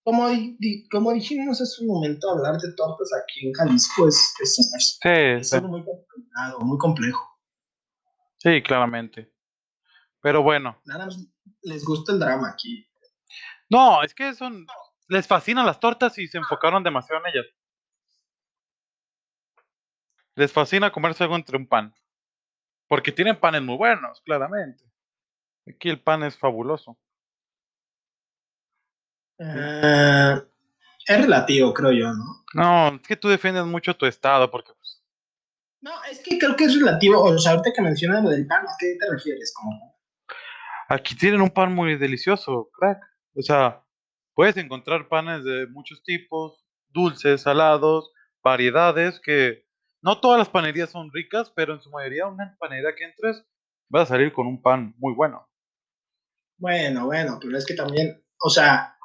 Como, 0.04 0.28
di- 0.30 0.88
como 0.90 1.12
dijimos 1.14 1.60
hace 1.62 1.82
un 1.82 1.88
momento, 1.88 2.30
hablar 2.30 2.60
de 2.62 2.74
tortas 2.76 3.10
aquí 3.24 3.48
en 3.48 3.54
Jalisco 3.54 4.08
es, 4.08 4.34
es, 4.42 4.60
es- 4.78 5.00
Sí, 5.02 5.10
es 5.10 5.50
sí, 5.50 5.56
algo 5.56 5.70
muy 5.70 5.84
complicado, 5.84 6.60
muy 6.60 6.78
complejo. 6.78 7.40
sí, 8.38 8.62
claramente. 8.62 9.32
Pero 10.22 10.44
bueno, 10.44 10.80
Nada 10.86 11.06
más 11.06 11.18
les 11.64 11.84
gusta 11.86 12.12
el 12.14 12.20
drama 12.20 12.50
aquí. 12.50 12.86
no, 13.70 14.04
es 14.04 14.14
que 14.14 14.34
son. 14.36 14.66
Les 15.08 15.28
fascinan 15.28 15.66
las 15.66 15.80
tortas 15.80 16.18
y 16.18 16.28
se 16.28 16.38
enfocaron 16.38 16.84
demasiado 16.84 17.22
en 17.24 17.32
ellas. 17.32 17.46
Les 20.36 20.52
fascina 20.52 20.92
comerse 20.92 21.24
algo 21.24 21.36
entre 21.36 21.58
un 21.58 21.68
pan. 21.68 21.94
Porque 22.88 23.12
tienen 23.12 23.40
panes 23.40 23.62
muy 23.62 23.78
buenos, 23.78 24.22
claramente. 24.22 24.84
Aquí 25.68 25.90
el 25.90 26.02
pan 26.02 26.24
es 26.24 26.38
fabuloso. 26.38 26.98
Eh, 29.40 30.42
es 31.08 31.22
relativo, 31.22 31.74
creo 31.74 31.92
yo, 31.92 32.14
¿no? 32.14 32.44
No, 32.54 32.96
es 32.96 33.02
que 33.02 33.16
tú 33.16 33.28
defiendes 33.28 33.66
mucho 33.66 33.96
tu 33.96 34.06
estado, 34.06 34.50
porque 34.50 34.72
pues, 34.74 35.04
No, 35.82 35.92
es 36.10 36.20
que 36.20 36.38
creo 36.38 36.56
que 36.56 36.66
es 36.66 36.76
relativo. 36.76 37.24
O 37.24 37.38
sea, 37.38 37.54
ahorita 37.54 37.74
que 37.74 37.82
mencionas 37.82 38.24
lo 38.24 38.30
del 38.30 38.48
pan, 38.48 38.66
¿a 38.66 38.76
qué 38.80 38.98
te 39.00 39.12
refieres? 39.12 39.54
Como, 39.56 39.96
aquí 40.90 41.16
tienen 41.16 41.42
un 41.42 41.50
pan 41.50 41.74
muy 41.74 41.98
delicioso, 41.98 42.70
crack. 42.74 43.00
O 43.36 43.42
sea, 43.42 43.85
puedes 44.36 44.58
encontrar 44.58 45.08
panes 45.08 45.44
de 45.44 45.68
muchos 45.68 46.04
tipos, 46.04 46.66
dulces, 46.90 47.42
salados, 47.42 48.12
variedades, 48.44 49.20
que 49.20 49.66
no 50.02 50.20
todas 50.20 50.38
las 50.38 50.50
panerías 50.50 50.92
son 50.92 51.12
ricas, 51.12 51.52
pero 51.56 51.74
en 51.74 51.82
su 51.82 51.90
mayoría 51.90 52.28
una 52.28 52.56
panadería 52.60 52.96
que 52.96 53.06
entres 53.06 53.44
vas 53.90 54.04
a 54.04 54.16
salir 54.16 54.34
con 54.34 54.48
un 54.48 54.62
pan 54.62 54.94
muy 54.98 55.14
bueno. 55.14 55.48
bueno, 56.58 57.06
bueno, 57.06 57.38
pero 57.42 57.58
es 57.58 57.66
que 57.66 57.74
también, 57.76 58.24
o 58.42 58.50
sea, 58.50 58.96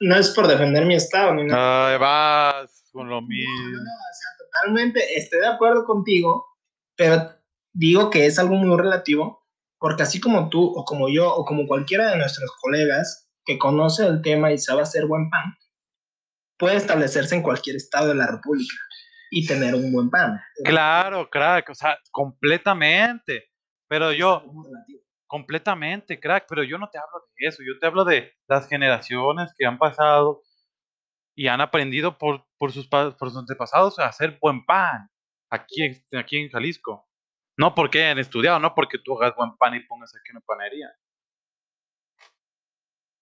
no 0.00 0.16
es 0.16 0.30
por 0.30 0.46
defender 0.46 0.84
mi 0.86 0.94
estado 0.94 1.34
ni 1.34 1.44
nada. 1.44 1.92
Ay, 1.92 1.98
vas 1.98 2.88
con 2.92 3.08
lo 3.08 3.20
No, 3.20 3.26
mismo. 3.26 3.54
no, 3.72 3.78
no, 3.78 3.90
o 3.90 4.14
sea, 4.14 4.46
totalmente 4.46 5.16
estoy 5.18 5.40
de 5.40 5.48
acuerdo 5.48 5.84
contigo, 5.84 6.46
pero 6.96 7.32
digo 7.72 8.10
que 8.10 8.26
es 8.26 8.38
algo 8.38 8.54
muy 8.54 8.76
relativo, 8.76 9.46
porque 9.78 10.02
así 10.04 10.20
como 10.20 10.48
tú, 10.48 10.64
o 10.64 10.84
como 10.84 11.08
yo, 11.08 11.32
o 11.34 11.44
como 11.44 11.66
cualquiera 11.66 12.10
de 12.10 12.16
nuestros 12.18 12.50
colegas 12.60 13.27
que 13.48 13.58
conoce 13.58 14.06
el 14.06 14.20
tema 14.20 14.52
y 14.52 14.58
sabe 14.58 14.82
hacer 14.82 15.06
buen 15.06 15.30
pan, 15.30 15.56
puede 16.58 16.76
establecerse 16.76 17.34
en 17.34 17.42
cualquier 17.42 17.76
estado 17.76 18.08
de 18.08 18.14
la 18.14 18.26
República 18.26 18.74
y 19.30 19.46
tener 19.46 19.74
un 19.74 19.90
buen 19.90 20.10
pan. 20.10 20.38
Claro, 20.64 21.30
crack, 21.30 21.70
o 21.70 21.74
sea, 21.74 21.98
completamente. 22.10 23.50
Pero 23.88 24.12
yo. 24.12 24.44
Completamente, 25.26 26.18
crack, 26.18 26.46
pero 26.48 26.62
yo 26.62 26.78
no 26.78 26.88
te 26.88 26.96
hablo 26.96 27.26
de 27.36 27.48
eso, 27.48 27.62
yo 27.62 27.78
te 27.78 27.86
hablo 27.86 28.06
de 28.06 28.32
las 28.48 28.66
generaciones 28.66 29.52
que 29.58 29.66
han 29.66 29.76
pasado 29.76 30.42
y 31.34 31.48
han 31.48 31.60
aprendido 31.60 32.16
por, 32.16 32.46
por, 32.56 32.72
sus, 32.72 32.88
por 32.88 33.14
sus 33.18 33.36
antepasados 33.36 33.98
a 33.98 34.06
hacer 34.06 34.38
buen 34.40 34.64
pan 34.64 35.10
aquí, 35.50 36.02
aquí 36.16 36.38
en 36.38 36.48
Jalisco. 36.48 37.10
No 37.58 37.74
porque 37.74 38.04
hayan 38.04 38.18
estudiado, 38.18 38.58
no 38.58 38.74
porque 38.74 38.96
tú 39.04 39.18
hagas 39.18 39.36
buen 39.36 39.54
pan 39.58 39.74
y 39.74 39.80
pongas 39.80 40.14
aquí 40.14 40.32
una 40.32 40.40
panería. 40.40 40.88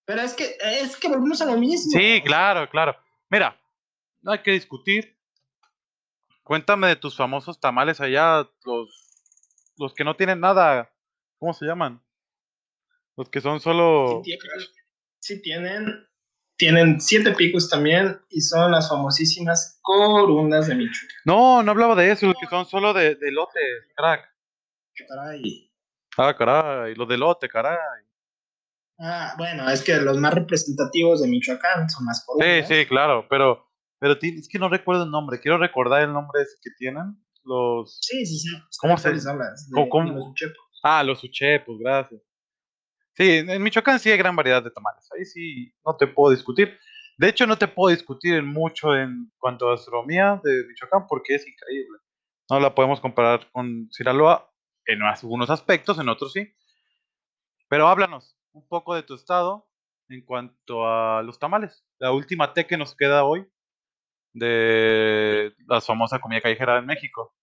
Pero 0.07 0.23
es 0.23 0.35
que, 0.35 0.57
es 0.63 0.97
que 0.97 1.09
volvemos 1.09 1.43
a 1.43 1.47
lo 1.47 1.59
mismo. 1.59 1.91
Sí, 1.91 2.23
claro, 2.25 2.69
claro. 2.71 2.97
Mira, 3.29 3.61
no 4.23 4.33
hay 4.33 4.39
que 4.39 4.53
discutir. 4.53 5.15
Cuéntame 6.43 6.87
de 6.87 6.97
tus 6.97 7.17
famosos 7.17 7.61
tamales 7.61 8.01
allá, 8.01 8.49
los, 8.65 9.73
los 9.77 9.93
que 9.95 10.05
no 10.05 10.15
tienen 10.17 10.41
nada 10.41 10.91
¿Cómo 11.39 11.53
se 11.53 11.67
llaman? 11.67 12.03
Los 13.17 13.29
que 13.29 13.41
son 13.41 13.61
solo. 13.61 14.23
Sí, 15.21 15.43
tienen. 15.43 16.09
Tienen 16.59 17.01
siete 17.03 17.33
picos 17.33 17.69
también 17.69 18.19
y 18.31 18.41
son 18.41 18.73
las 18.73 18.89
famosísimas 18.89 19.79
corundas 19.83 20.69
de 20.69 20.75
Michoacán. 20.75 21.17
No, 21.27 21.63
no 21.63 21.71
hablaba 21.71 21.95
de 21.95 22.11
eso, 22.11 22.27
los 22.27 22.37
que 22.41 22.47
son 22.47 22.65
solo 22.65 22.95
de, 22.95 23.15
de 23.15 23.31
lote, 23.31 23.61
crack. 23.95 24.35
Caray. 25.07 25.71
Ah, 26.17 26.35
caray, 26.35 26.95
los 26.95 27.07
de 27.07 27.19
lote, 27.19 27.47
caray. 27.47 28.06
Ah, 28.99 29.35
bueno, 29.37 29.69
es 29.69 29.83
que 29.83 29.97
los 29.97 30.17
más 30.17 30.33
representativos 30.33 31.21
de 31.21 31.29
Michoacán 31.29 31.89
son 31.91 32.07
las 32.07 32.25
corundas. 32.25 32.67
Sí, 32.67 32.75
sí, 32.75 32.87
claro, 32.87 33.27
pero, 33.29 33.67
pero 33.99 34.17
es 34.21 34.49
que 34.49 34.59
no 34.59 34.69
recuerdo 34.69 35.05
el 35.05 35.11
nombre. 35.11 35.41
Quiero 35.41 35.59
recordar 35.59 36.03
el 36.03 36.13
nombre 36.13 36.43
ese 36.43 36.57
que 36.63 36.71
tienen. 36.79 37.23
Los. 37.45 37.99
Sí, 38.01 38.25
sí, 38.27 38.39
sí. 38.39 38.49
¿Cómo 38.81 38.97
se 38.97 39.15
llama? 39.15 39.45
¿Cómo? 39.91 40.35
Ah, 40.83 41.03
los 41.03 41.23
uchepos, 41.23 41.79
gracias. 41.79 42.21
Sí, 43.15 43.45
en 43.47 43.63
Michoacán 43.63 43.99
sí 43.99 44.11
hay 44.11 44.19
gran 44.19 44.35
variedad 44.37 44.63
de 44.63 44.71
tamales. 44.71 45.09
Ahí 45.13 45.25
sí 45.25 45.73
no 45.85 45.97
te 45.97 46.07
puedo 46.07 46.35
discutir. 46.35 46.79
De 47.19 47.29
hecho, 47.29 47.47
no 47.47 47.57
te 47.57 47.69
puedo 47.69 47.95
discutir 47.95 48.43
mucho 48.43 48.95
en 48.95 49.33
cuanto 49.39 49.71
a 49.71 49.75
astronomía 49.75 50.41
de 50.43 50.65
Michoacán 50.67 51.07
porque 51.07 51.35
es 51.35 51.47
increíble. 51.47 51.99
No 52.51 52.61
la 52.61 52.75
podemos 52.75 53.01
comparar 53.01 53.51
con 53.53 53.89
Sinaloa 53.91 54.53
en 54.85 55.03
algunos 55.03 55.51
aspectos, 55.51 55.99
en 55.99 56.09
otros 56.09 56.33
sí. 56.33 56.53
Pero 57.69 57.89
háblanos 57.89 58.37
un 58.57 58.67
poco 58.67 58.95
de 58.95 59.03
tu 59.03 59.15
estado 59.15 59.69
en 60.09 60.23
cuanto 60.23 60.87
a 60.87 61.23
los 61.23 61.39
tamales. 61.39 61.85
La 61.99 62.13
última 62.13 62.55
T 62.55 62.67
que 62.67 62.79
nos 62.79 62.97
queda 62.97 63.25
hoy 63.25 63.47
de 64.33 65.55
la 65.67 65.81
famosa 65.81 66.19
comida 66.19 66.41
callejera 66.41 66.79
en 66.79 66.87
México. 66.87 67.35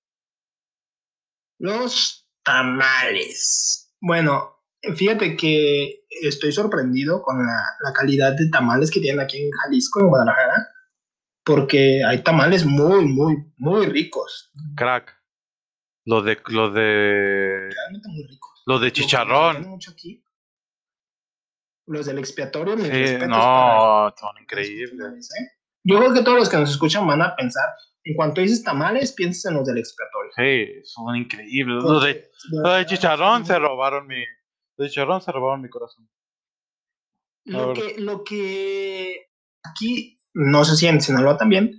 Los 1.59 2.27
tamales. 2.43 3.95
Bueno, 4.01 4.63
fíjate 4.95 5.37
que 5.37 6.05
estoy 6.09 6.51
sorprendido 6.51 7.21
con 7.21 7.45
la, 7.45 7.93
calidad 7.93 8.33
de 8.33 8.49
tamales 8.49 8.89
que 8.89 8.99
tienen 8.99 9.21
aquí 9.21 9.37
en 9.37 9.51
Jalisco, 9.51 10.01
en 10.01 10.07
Guadalajara, 10.07 10.67
porque 11.45 12.01
hay 12.05 12.23
tamales 12.23 12.65
muy, 12.65 13.05
muy, 13.05 13.53
muy 13.57 13.85
ricos. 13.85 14.51
Crack. 14.75 15.15
Los 16.05 16.25
de, 16.25 16.37
los 16.47 16.73
de. 16.73 17.69
Realmente 17.71 18.09
muy 18.09 18.23
ricos. 18.27 18.63
Los 18.65 18.81
de 18.81 18.91
chicharrón. 18.91 19.79
Los 21.85 22.05
del 22.05 22.19
expiatorio. 22.19 22.77
Sí, 22.77 23.17
no, 23.27 24.13
son 24.17 24.41
increíbles. 24.41 25.29
¿eh? 25.39 25.47
Yo 25.83 25.99
creo 25.99 26.13
que 26.13 26.21
todos 26.21 26.39
los 26.39 26.49
que 26.49 26.57
nos 26.57 26.71
escuchan 26.71 27.05
van 27.05 27.21
a 27.21 27.35
pensar, 27.35 27.65
en 28.03 28.15
cuanto 28.15 28.41
dices 28.41 28.63
tamales, 28.63 29.11
piensas 29.11 29.51
en 29.51 29.57
los 29.57 29.67
del 29.67 29.77
expiatorio. 29.77 30.31
Sí, 30.35 30.81
son 30.85 31.15
increíbles. 31.15 31.83
Los 31.83 32.03
de, 32.03 32.29
de 32.77 32.85
chicharrón 32.85 33.45
se 33.45 33.59
robaron 33.59 34.07
mi. 34.07 34.23
Los 34.77 34.85
de 34.85 34.89
chicharrón 34.89 35.21
se 35.21 35.31
robaron 35.31 35.61
mi 35.61 35.69
corazón. 35.69 36.09
Lo 37.45 37.73
que, 37.73 37.95
lo 37.97 38.23
que 38.23 39.29
aquí, 39.63 40.17
no 40.33 40.63
sé 40.63 40.77
si 40.77 40.87
en 40.87 41.01
Sinaloa 41.01 41.37
también, 41.37 41.77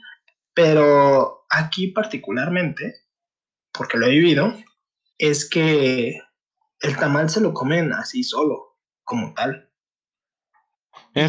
pero 0.52 1.46
aquí 1.50 1.88
particularmente, 1.88 2.94
porque 3.72 3.96
lo 3.96 4.06
he 4.06 4.10
vivido, 4.10 4.54
es 5.16 5.48
que 5.48 6.20
el 6.80 6.96
tamal 6.96 7.30
se 7.30 7.40
lo 7.40 7.54
comen 7.54 7.92
así 7.92 8.22
solo, 8.22 8.78
como 9.04 9.32
tal. 9.32 9.70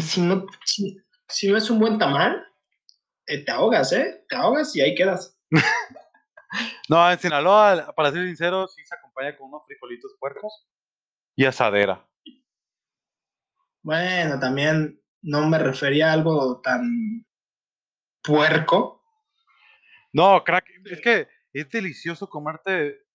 Si, 0.00 0.20
no, 0.20 0.46
si 1.28 1.48
no 1.48 1.56
es 1.56 1.70
un 1.70 1.78
buen 1.78 1.98
tamal, 1.98 2.44
eh, 3.26 3.44
te 3.44 3.52
ahogas, 3.52 3.92
¿eh? 3.92 4.24
Te 4.28 4.36
ahogas 4.36 4.74
y 4.76 4.80
ahí 4.80 4.94
quedas. 4.94 5.38
no, 6.88 7.10
en 7.10 7.18
Sinaloa, 7.18 7.92
para 7.94 8.12
ser 8.12 8.24
sincero, 8.24 8.66
sí 8.68 8.84
se 8.84 8.94
acompaña 8.94 9.36
con 9.36 9.48
unos 9.48 9.62
frijolitos 9.66 10.16
puercos 10.18 10.66
y 11.34 11.44
asadera. 11.44 12.08
Bueno, 13.82 14.38
también 14.38 15.00
no 15.22 15.48
me 15.48 15.58
refería 15.58 16.10
a 16.10 16.12
algo 16.14 16.60
tan 16.60 17.24
puerco. 18.22 19.02
No, 20.12 20.42
crack, 20.44 20.66
es 20.84 21.00
que 21.00 21.28
es 21.52 21.68
delicioso 21.68 22.28
comerte, 22.28 23.06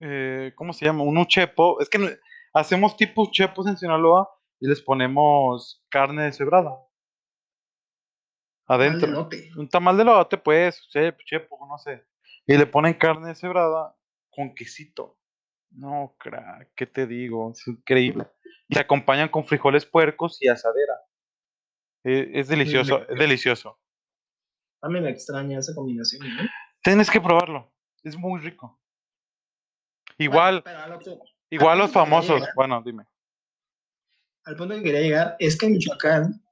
eh, 0.00 0.52
¿cómo 0.56 0.72
se 0.72 0.84
llama? 0.84 1.04
Un 1.04 1.18
uchepo. 1.18 1.80
Es 1.80 1.88
que 1.88 2.18
hacemos 2.52 2.96
tipo 2.96 3.22
uchepos 3.22 3.66
en 3.66 3.76
Sinaloa 3.76 4.28
y 4.64 4.66
les 4.66 4.80
ponemos 4.80 5.84
carne 5.90 6.22
deshebrada. 6.22 6.74
Adentro. 8.66 9.28
Un 9.58 9.68
tamal 9.68 9.98
de 9.98 10.04
lote, 10.04 10.38
pues, 10.38 10.88
chepo, 10.88 11.66
no 11.68 11.76
sé. 11.76 12.06
Y 12.46 12.56
le 12.56 12.64
ponen 12.64 12.94
carne 12.94 13.28
deshebrada 13.28 13.94
con 14.30 14.54
quesito. 14.54 15.18
No, 15.68 16.16
crack, 16.18 16.70
¿qué 16.74 16.86
te 16.86 17.06
digo? 17.06 17.50
Es 17.52 17.66
increíble. 17.66 18.26
Y 18.66 18.74
se 18.76 18.80
acompañan 18.80 19.28
con 19.28 19.44
frijoles 19.44 19.84
puercos 19.84 20.40
y 20.40 20.48
asadera. 20.48 20.98
E, 22.02 22.30
es, 22.32 22.48
delicioso, 22.48 23.06
es 23.06 23.18
delicioso. 23.18 23.78
A 24.80 24.88
mí 24.88 24.98
me 24.98 25.10
extraña 25.10 25.58
esa 25.58 25.74
combinación. 25.74 26.26
Tienes 26.82 27.10
que 27.10 27.20
probarlo. 27.20 27.70
Es 28.02 28.16
muy 28.16 28.40
rico. 28.40 28.80
Igual, 30.16 30.64
igual 31.50 31.78
los 31.80 31.92
famosos. 31.92 32.42
Bueno, 32.56 32.80
dime. 32.82 33.04
Al 34.44 34.56
punto 34.56 34.74
que 34.74 34.82
quería 34.82 35.00
llegar 35.00 35.36
es 35.38 35.56
que 35.56 35.66
en 35.66 35.72
Michoacán 35.72 36.44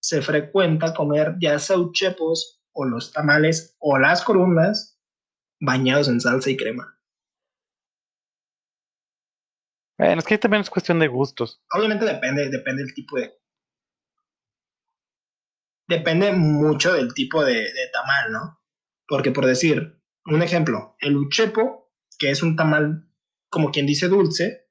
se 0.00 0.22
frecuenta 0.22 0.94
comer 0.94 1.36
ya 1.40 1.58
sea 1.58 1.78
uchepos 1.78 2.62
o 2.72 2.84
los 2.84 3.12
tamales 3.12 3.76
o 3.78 3.98
las 3.98 4.22
corundas 4.22 4.98
bañados 5.60 6.08
en 6.08 6.20
salsa 6.20 6.50
y 6.50 6.56
crema. 6.56 6.98
Bueno, 9.98 10.18
es 10.18 10.26
que 10.26 10.38
también 10.38 10.62
es 10.62 10.70
cuestión 10.70 10.98
de 10.98 11.08
gustos. 11.08 11.62
Obviamente 11.72 12.04
depende, 12.04 12.48
depende 12.48 12.82
del 12.82 12.94
tipo 12.94 13.16
de. 13.16 13.32
Depende 15.86 16.32
mucho 16.32 16.94
del 16.94 17.14
tipo 17.14 17.44
de, 17.44 17.54
de 17.54 17.88
tamal, 17.92 18.32
¿no? 18.32 18.60
Porque 19.06 19.30
por 19.30 19.46
decir, 19.46 20.02
un 20.26 20.42
ejemplo, 20.42 20.96
el 20.98 21.16
uchepo, 21.16 21.92
que 22.18 22.30
es 22.30 22.42
un 22.42 22.56
tamal, 22.56 23.06
como 23.50 23.70
quien 23.70 23.86
dice 23.86 24.08
dulce, 24.08 24.63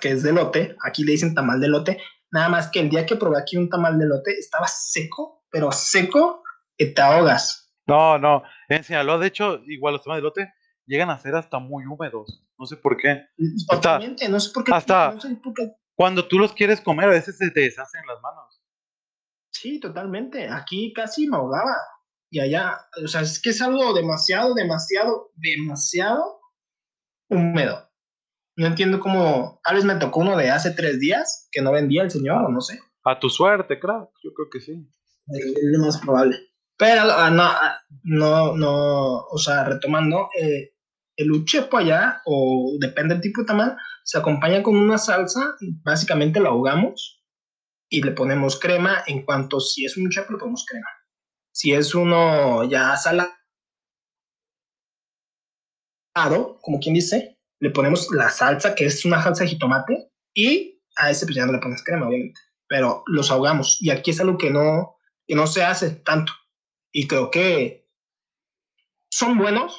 que 0.00 0.10
es 0.10 0.22
de 0.22 0.32
lote, 0.32 0.76
aquí 0.84 1.04
le 1.04 1.12
dicen 1.12 1.34
tamal 1.34 1.60
de 1.60 1.68
lote, 1.68 1.98
Nada 2.30 2.48
más 2.48 2.70
que 2.70 2.80
el 2.80 2.90
día 2.90 3.06
que 3.06 3.16
probé 3.16 3.38
aquí 3.38 3.56
un 3.56 3.68
tamal 3.68 3.98
de 3.98 4.06
lote 4.06 4.32
estaba 4.32 4.66
seco, 4.66 5.44
pero 5.50 5.72
seco 5.72 6.42
que 6.76 6.86
te 6.86 7.00
ahogas. 7.00 7.72
No, 7.86 8.18
no. 8.18 8.42
En 8.68 8.84
Sinaloa, 8.84 9.18
de 9.18 9.28
hecho, 9.28 9.60
igual 9.66 9.94
los 9.94 10.02
tamales 10.02 10.22
de 10.22 10.28
lote 10.28 10.54
llegan 10.86 11.10
a 11.10 11.18
ser 11.18 11.34
hasta 11.34 11.58
muy 11.58 11.86
húmedos. 11.86 12.44
No 12.58 12.66
sé 12.66 12.76
por 12.76 12.96
qué. 12.98 13.22
Totalmente, 13.68 14.28
no 14.28 14.38
sé 14.40 14.50
por 14.52 14.64
qué. 14.64 14.72
Hasta 14.74 15.16
cuando 15.94 16.28
tú 16.28 16.38
los 16.38 16.52
quieres 16.52 16.80
comer, 16.80 17.06
a 17.06 17.12
veces 17.12 17.38
se 17.38 17.50
te 17.50 17.60
deshacen 17.60 18.02
las 18.06 18.20
manos. 18.20 18.62
Sí, 19.50 19.80
totalmente. 19.80 20.48
Aquí 20.48 20.92
casi 20.92 21.26
me 21.28 21.36
ahogaba. 21.36 21.74
Y 22.30 22.40
allá, 22.40 22.78
o 23.02 23.08
sea, 23.08 23.22
es 23.22 23.40
que 23.40 23.50
es 23.50 23.62
algo 23.62 23.94
demasiado, 23.94 24.54
demasiado, 24.54 25.30
demasiado 25.34 26.40
húmedo. 27.30 27.87
No 28.58 28.66
entiendo 28.66 28.98
cómo. 28.98 29.60
Tal 29.62 29.76
vez 29.76 29.84
me 29.84 29.94
tocó 29.94 30.18
uno 30.18 30.36
de 30.36 30.50
hace 30.50 30.72
tres 30.72 30.98
días 30.98 31.48
que 31.52 31.62
no 31.62 31.70
vendía 31.70 32.02
el 32.02 32.10
señor, 32.10 32.44
o 32.44 32.48
no 32.48 32.60
sé. 32.60 32.80
A 33.04 33.20
tu 33.20 33.30
suerte, 33.30 33.78
claro. 33.78 34.12
Yo 34.24 34.34
creo 34.34 34.48
que 34.50 34.60
sí. 34.60 34.84
Es 35.28 35.54
lo 35.62 35.84
más 35.84 35.98
probable. 35.98 36.36
Pero 36.76 37.02
ah, 37.02 37.30
no, 37.30 37.44
ah, 37.44 37.80
no, 38.02 38.56
no, 38.56 39.18
o 39.26 39.38
sea, 39.38 39.62
retomando, 39.62 40.28
eh, 40.40 40.72
el 41.16 41.30
uchepo 41.30 41.76
allá, 41.76 42.20
o 42.24 42.76
depende 42.80 43.14
del 43.14 43.22
tipo 43.22 43.42
de 43.42 43.46
tamal, 43.46 43.76
se 44.02 44.18
acompaña 44.18 44.60
con 44.60 44.76
una 44.76 44.98
salsa, 44.98 45.54
básicamente 45.84 46.40
lo 46.40 46.48
ahogamos 46.48 47.22
y 47.88 48.02
le 48.02 48.10
ponemos 48.10 48.58
crema. 48.58 49.04
En 49.06 49.24
cuanto 49.24 49.60
si 49.60 49.84
es 49.84 49.96
un 49.96 50.08
uchepo, 50.08 50.32
le 50.32 50.38
ponemos 50.38 50.66
crema. 50.68 50.88
Si 51.52 51.72
es 51.72 51.94
uno 51.94 52.64
ya 52.68 52.96
salado, 52.96 53.30
como 56.60 56.80
quien 56.80 56.94
dice, 56.94 57.37
le 57.60 57.70
ponemos 57.70 58.10
la 58.12 58.30
salsa, 58.30 58.74
que 58.74 58.86
es 58.86 59.04
una 59.04 59.22
salsa 59.22 59.44
de 59.44 59.50
jitomate, 59.50 60.10
y 60.34 60.80
a 60.96 61.10
ese 61.10 61.26
pues 61.26 61.36
ya 61.36 61.46
no 61.46 61.52
le 61.52 61.58
pones 61.58 61.84
crema, 61.84 62.08
obviamente, 62.08 62.40
pero 62.68 63.02
los 63.06 63.30
ahogamos. 63.30 63.78
Y 63.80 63.90
aquí 63.90 64.10
es 64.10 64.20
algo 64.20 64.38
que 64.38 64.50
no, 64.50 64.96
que 65.26 65.34
no 65.34 65.46
se 65.46 65.64
hace 65.64 65.90
tanto. 65.90 66.32
Y 66.92 67.06
creo 67.06 67.30
que 67.30 67.88
son 69.10 69.38
buenos, 69.38 69.76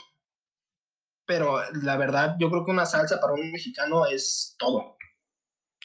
pero 1.25 1.61
la 1.73 1.97
verdad, 1.97 2.35
yo 2.39 2.49
creo 2.49 2.65
que 2.65 2.71
una 2.71 2.85
salsa 2.85 3.19
para 3.21 3.33
un 3.33 3.51
mexicano 3.51 4.05
es 4.05 4.55
todo. 4.57 4.97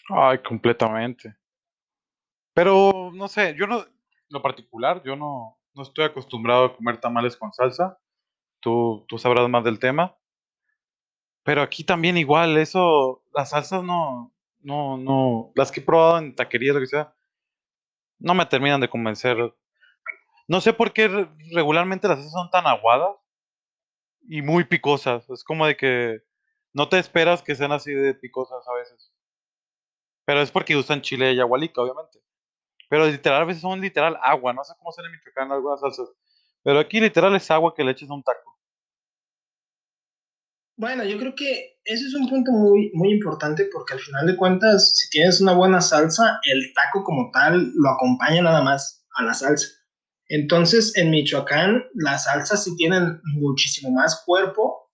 Ay, 0.09 0.39
completamente. 0.43 1.37
Pero, 2.55 3.11
no 3.13 3.29
sé, 3.29 3.55
yo 3.59 3.67
no, 3.67 3.85
lo 4.29 4.43
particular, 4.43 5.03
yo 5.05 5.17
no, 5.17 5.59
no 5.75 5.83
estoy 5.83 6.05
acostumbrado 6.05 6.65
a 6.65 6.77
comer 6.77 7.01
tamales 7.01 7.37
con 7.37 7.53
salsa. 7.53 7.99
Tú, 8.61 9.05
tú 9.09 9.19
sabrás 9.19 9.49
más 9.49 9.65
del 9.65 9.79
tema. 9.79 10.17
Pero 11.45 11.63
aquí 11.63 11.85
también 11.85 12.17
igual, 12.17 12.57
eso, 12.57 13.23
las 13.35 13.51
salsas 13.51 13.83
no, 13.85 14.33
no, 14.61 14.97
no, 14.99 15.53
las 15.55 15.71
que 15.71 15.81
he 15.81 15.85
probado 15.85 16.19
en 16.19 16.35
taquerías, 16.35 16.75
lo 16.75 16.81
que 16.81 16.87
sea, 16.87 17.15
no 18.19 18.35
me 18.35 18.47
terminan 18.47 18.81
de 18.81 18.89
convencer. 18.89 19.37
No 20.49 20.61
sé 20.63 20.73
por 20.73 20.93
qué 20.95 21.09
re- 21.09 21.29
regularmente 21.53 22.09
las 22.09 22.17
salsas 22.19 22.33
son 22.33 22.51
tan 22.51 22.67
aguadas 22.67 23.17
y 24.29 24.43
muy 24.43 24.65
picosas. 24.65 25.29
Es 25.31 25.45
como 25.45 25.67
de 25.67 25.77
que 25.77 26.23
no 26.73 26.89
te 26.89 26.99
esperas 26.99 27.43
que 27.43 27.55
sean 27.55 27.73
así 27.73 27.93
de 27.93 28.15
picosas 28.15 28.67
a 28.69 28.75
veces. 28.75 29.13
Pero 30.27 30.41
es 30.41 30.51
porque 30.51 30.77
usan 30.77 31.03
chile 31.03 31.33
y 31.33 31.41
agualica, 31.41 31.81
obviamente. 31.83 32.19
Pero 32.89 33.07
literal, 33.07 33.43
a 33.43 33.45
veces 33.47 33.63
son 33.63 33.81
literal 33.81 34.19
agua. 34.23 34.53
No 34.53 34.65
sé 34.65 34.75
cómo 34.79 34.93
son 34.93 35.07
en 35.07 35.13
Michoacán 35.13 35.53
algunas 35.53 35.81
salsas. 35.81 36.09
Pero 36.63 36.81
aquí 36.81 37.01
literal 37.01 37.35
es 37.37 37.51
agua 37.51 37.75
que 37.75 37.85
le 37.85 37.93
echas 37.93 38.11
a 38.11 38.15
un 38.15 38.23
taco. 38.23 38.54
Bueno, 40.77 41.05
yo 41.05 41.19
creo 41.19 41.35
que 41.37 41.79
ese 41.85 42.07
es 42.07 42.15
un 42.15 42.29
punto 42.29 42.51
muy, 42.51 42.91
muy 42.95 43.13
importante 43.13 43.69
porque 43.73 43.95
al 43.95 44.01
final 44.01 44.27
de 44.27 44.37
cuentas, 44.37 44.97
si 44.97 45.09
tienes 45.11 45.41
una 45.41 45.53
buena 45.53 45.81
salsa, 45.81 46.41
el 46.43 46.73
taco 46.75 47.05
como 47.05 47.31
tal 47.33 47.73
lo 47.75 47.91
acompaña 47.91 48.43
nada 48.43 48.63
más 48.63 49.05
a 49.15 49.23
la 49.23 49.35
salsa. 49.35 49.69
Entonces, 50.29 50.97
en 50.97 51.11
Michoacán, 51.11 51.85
las 51.95 52.25
salsas 52.25 52.65
sí 52.65 52.75
tienen 52.77 53.21
muchísimo 53.23 53.91
más 53.91 54.23
cuerpo. 54.25 54.91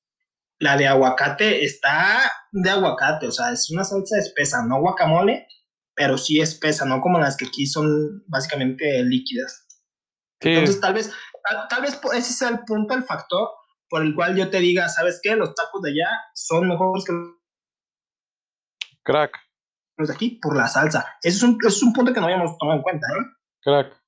La 0.59 0.77
de 0.77 0.87
aguacate 0.87 1.65
está 1.65 2.31
de 2.53 2.69
aguacate, 2.69 3.29
o 3.29 3.31
sea, 3.31 3.53
es 3.53 3.71
una 3.71 3.85
salsa 3.85 4.19
espesa, 4.19 4.67
no 4.67 4.81
guacamole, 4.81 5.47
pero 5.95 6.19
sí 6.19 6.41
espesa, 6.41 6.85
no 6.85 7.01
como 7.01 7.19
las 7.19 7.37
que 7.37 7.47
aquí 7.47 7.65
son 7.67 8.23
básicamente 8.27 9.03
líquidas. 9.05 9.67
Sí, 10.43 10.51
Entonces, 10.51 10.81
tal 10.81 10.95
vez, 10.95 11.11
tal, 11.49 11.69
tal 11.69 11.83
vez 11.83 11.99
ese 12.15 12.33
sea 12.35 12.49
el 12.49 12.61
punto, 12.67 12.95
el 12.95 13.05
factor 13.05 13.49
por 13.91 14.03
el 14.03 14.15
cual 14.15 14.37
yo 14.37 14.49
te 14.49 14.59
diga, 14.61 14.89
¿sabes 14.89 15.21
qué? 15.23 15.37
Los 15.37 15.55
tacos 15.55 15.83
de 15.83 15.91
allá 15.91 16.09
son 16.35 16.67
mejores 16.69 17.05
que 17.05 17.13
crack, 19.03 19.37
los 19.99 20.09
de 20.09 20.15
aquí 20.15 20.39
por 20.41 20.57
la 20.57 20.69
salsa. 20.69 21.17
Eso 21.23 21.37
es 21.39 21.43
un, 21.43 21.59
es 21.67 21.83
un 21.83 21.93
punto 21.93 22.15
que 22.15 22.21
no 22.21 22.27
habíamos 22.27 22.57
tomado 22.57 22.79
en 22.79 22.83
cuenta, 22.83 23.07
¿eh? 23.09 23.25
crack. 23.63 24.03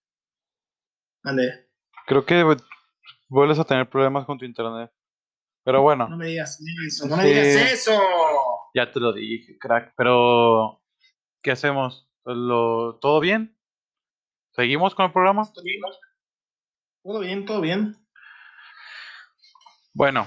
Ande, 1.24 1.68
Creo 2.06 2.24
que 2.24 2.42
vu- 2.44 2.64
vuelves 3.28 3.58
a 3.58 3.64
tener 3.64 3.88
problemas 3.90 4.24
con 4.26 4.38
tu 4.38 4.44
internet. 4.44 4.90
Pero 5.64 5.80
bueno. 5.82 6.08
no 6.08 6.16
me 6.16 6.26
digas 6.26 6.58
eso, 6.86 7.06
no 7.06 7.16
me 7.16 7.22
Sí. 7.22 7.28
digas 7.28 7.72
eso. 7.72 8.00
Ya 8.74 8.90
te 8.90 8.98
lo 8.98 9.12
dije, 9.12 9.56
crack. 9.58 9.92
Pero, 9.96 10.82
¿qué 11.42 11.52
hacemos? 11.52 12.08
¿Lo, 12.24 12.98
¿Todo 13.00 13.20
bien? 13.20 13.56
¿Seguimos 14.52 14.94
con 14.94 15.06
el 15.06 15.12
programa? 15.12 15.44
¿Todo 15.52 15.62
bien? 15.64 15.80
Todo 17.04 17.20
bien, 17.20 17.46
todo 17.46 17.60
bien. 17.60 17.96
Bueno, 19.94 20.26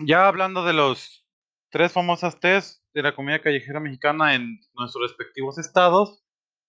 ya 0.00 0.26
hablando 0.28 0.64
de 0.64 0.72
los 0.72 1.26
tres 1.70 1.92
famosas 1.92 2.38
tés 2.40 2.82
de 2.92 3.02
la 3.02 3.14
comida 3.14 3.40
callejera 3.40 3.80
mexicana 3.80 4.34
en 4.34 4.60
nuestros 4.74 5.10
respectivos 5.10 5.58
estados, 5.58 6.22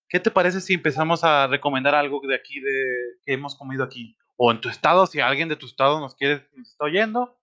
¿qué 0.09 0.19
te 0.19 0.31
parece 0.31 0.61
si 0.61 0.73
empezamos 0.73 1.23
a 1.23 1.47
recomendar 1.47 1.93
algo 1.95 2.21
de 2.27 2.35
aquí 2.35 2.59
de 2.59 2.85
que 3.25 3.33
hemos 3.33 3.55
comido 3.55 3.83
aquí? 3.83 4.17
O 4.37 4.51
en 4.51 4.59
tu 4.61 4.69
estado, 4.69 5.05
si 5.07 5.19
alguien 5.19 5.49
de 5.49 5.55
tu 5.55 5.65
estado 5.65 5.99
nos 5.99 6.15
quiere, 6.15 6.47
nos 6.55 6.69
está 6.71 6.85
oyendo. 6.85 7.37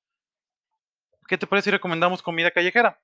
¿Qué 1.28 1.39
te 1.39 1.47
parece 1.47 1.64
si 1.66 1.70
recomendamos 1.70 2.22
comida 2.22 2.51
callejera? 2.51 3.01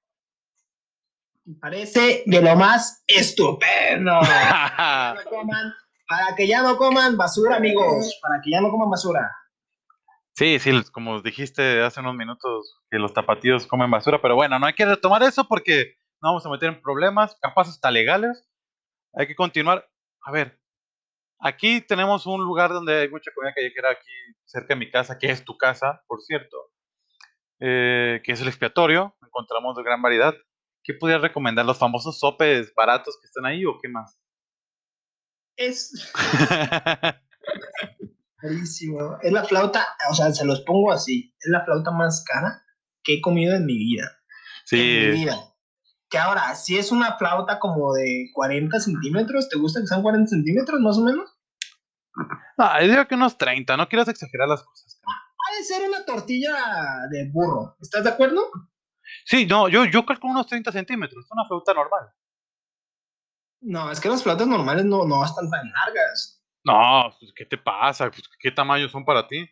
Me 1.44 1.54
parece 1.54 2.22
de 2.26 2.42
lo 2.42 2.56
más 2.56 3.02
estupendo. 3.06 4.12
Para 4.20 5.14
que 5.24 5.24
no 5.24 5.30
coman- 5.42 5.74
para 6.06 6.34
que 6.36 6.46
ya 6.48 6.62
no 6.62 6.76
coman 6.78 7.16
basura, 7.18 7.56
amigos. 7.56 8.18
Para 8.22 8.40
que 8.42 8.50
ya 8.50 8.60
no 8.62 8.70
coman 8.70 8.88
basura. 8.90 9.30
Sí, 10.38 10.60
sí, 10.60 10.70
como 10.92 11.20
dijiste 11.20 11.82
hace 11.82 11.98
unos 11.98 12.14
minutos 12.14 12.80
que 12.92 13.00
los 13.00 13.12
tapatíos 13.12 13.66
comen 13.66 13.90
basura, 13.90 14.22
pero 14.22 14.36
bueno, 14.36 14.56
no 14.60 14.66
hay 14.66 14.72
que 14.72 14.86
retomar 14.86 15.20
eso 15.24 15.48
porque 15.48 15.96
no 16.22 16.28
vamos 16.28 16.46
a 16.46 16.48
meter 16.48 16.68
en 16.68 16.80
problemas, 16.80 17.36
capaz 17.42 17.68
hasta 17.68 17.90
legales. 17.90 18.48
Hay 19.14 19.26
que 19.26 19.34
continuar. 19.34 19.90
A 20.22 20.30
ver, 20.30 20.60
aquí 21.40 21.80
tenemos 21.80 22.24
un 22.26 22.44
lugar 22.44 22.70
donde 22.70 23.00
hay 23.00 23.08
mucha 23.08 23.32
comida 23.34 23.52
callejera 23.52 23.90
aquí 23.90 24.12
cerca 24.44 24.74
de 24.74 24.76
mi 24.76 24.88
casa, 24.88 25.18
que 25.18 25.28
es 25.28 25.44
tu 25.44 25.58
casa, 25.58 26.04
por 26.06 26.20
cierto, 26.20 26.70
eh, 27.58 28.22
que 28.22 28.30
es 28.30 28.40
el 28.40 28.46
expiatorio. 28.46 29.16
Encontramos 29.20 29.74
de 29.76 29.82
gran 29.82 30.00
variedad. 30.00 30.34
¿Qué 30.84 30.94
podrías 30.94 31.20
recomendar? 31.20 31.66
¿Los 31.66 31.80
famosos 31.80 32.20
sopes 32.20 32.72
baratos 32.76 33.18
que 33.20 33.26
están 33.26 33.44
ahí 33.44 33.66
o 33.66 33.76
qué 33.82 33.88
más? 33.88 34.16
Es 35.56 36.12
buenísimo. 38.42 39.18
Es 39.22 39.32
la 39.32 39.44
flauta, 39.44 39.86
o 40.10 40.14
sea, 40.14 40.32
se 40.32 40.44
los 40.44 40.60
pongo 40.62 40.92
así. 40.92 41.34
Es 41.40 41.50
la 41.50 41.64
flauta 41.64 41.90
más 41.90 42.24
cara 42.24 42.64
que 43.02 43.14
he 43.14 43.20
comido 43.20 43.54
en 43.54 43.66
mi 43.66 43.76
vida. 43.76 44.04
En 44.70 44.78
mi 44.78 45.16
sí, 45.16 45.22
vida. 45.22 45.36
Que 46.10 46.18
ahora, 46.18 46.54
si 46.54 46.78
es 46.78 46.90
una 46.90 47.16
flauta 47.18 47.58
como 47.58 47.92
de 47.92 48.30
40 48.34 48.80
centímetros, 48.80 49.48
¿te 49.48 49.58
gusta 49.58 49.80
que 49.80 49.86
sean 49.86 50.02
40 50.02 50.28
centímetros 50.28 50.80
más 50.80 50.98
o 50.98 51.02
menos? 51.02 51.30
ah, 52.58 52.80
yo 52.80 52.88
digo 52.88 53.06
que 53.06 53.14
unos 53.14 53.38
30, 53.38 53.76
no 53.76 53.88
quieras 53.88 54.08
exagerar 54.08 54.48
las 54.48 54.62
cosas. 54.62 54.98
cara. 55.02 55.16
Ha 55.16 55.56
de 55.56 55.64
ser 55.64 55.88
una 55.88 56.04
tortilla 56.04 57.06
de 57.10 57.30
burro. 57.30 57.76
¿Estás 57.80 58.04
de 58.04 58.10
acuerdo? 58.10 58.50
Sí, 59.24 59.46
no, 59.46 59.68
yo, 59.68 59.84
yo 59.84 60.04
calculo 60.04 60.32
unos 60.32 60.46
30 60.46 60.72
centímetros, 60.72 61.24
es 61.24 61.30
una 61.30 61.46
flauta 61.46 61.74
normal. 61.74 62.12
No, 63.60 63.90
es 63.90 64.00
que 64.00 64.08
las 64.08 64.22
flautas 64.22 64.46
normales 64.46 64.84
no, 64.84 65.04
no 65.04 65.24
están 65.24 65.50
tan 65.50 65.70
largas. 65.72 66.37
No, 66.72 67.14
pues, 67.18 67.32
¿qué 67.34 67.44
te 67.44 67.58
pasa? 67.58 68.10
Pues, 68.10 68.22
¿Qué 68.38 68.50
tamaño 68.50 68.88
son 68.88 69.04
para 69.04 69.26
ti? 69.26 69.48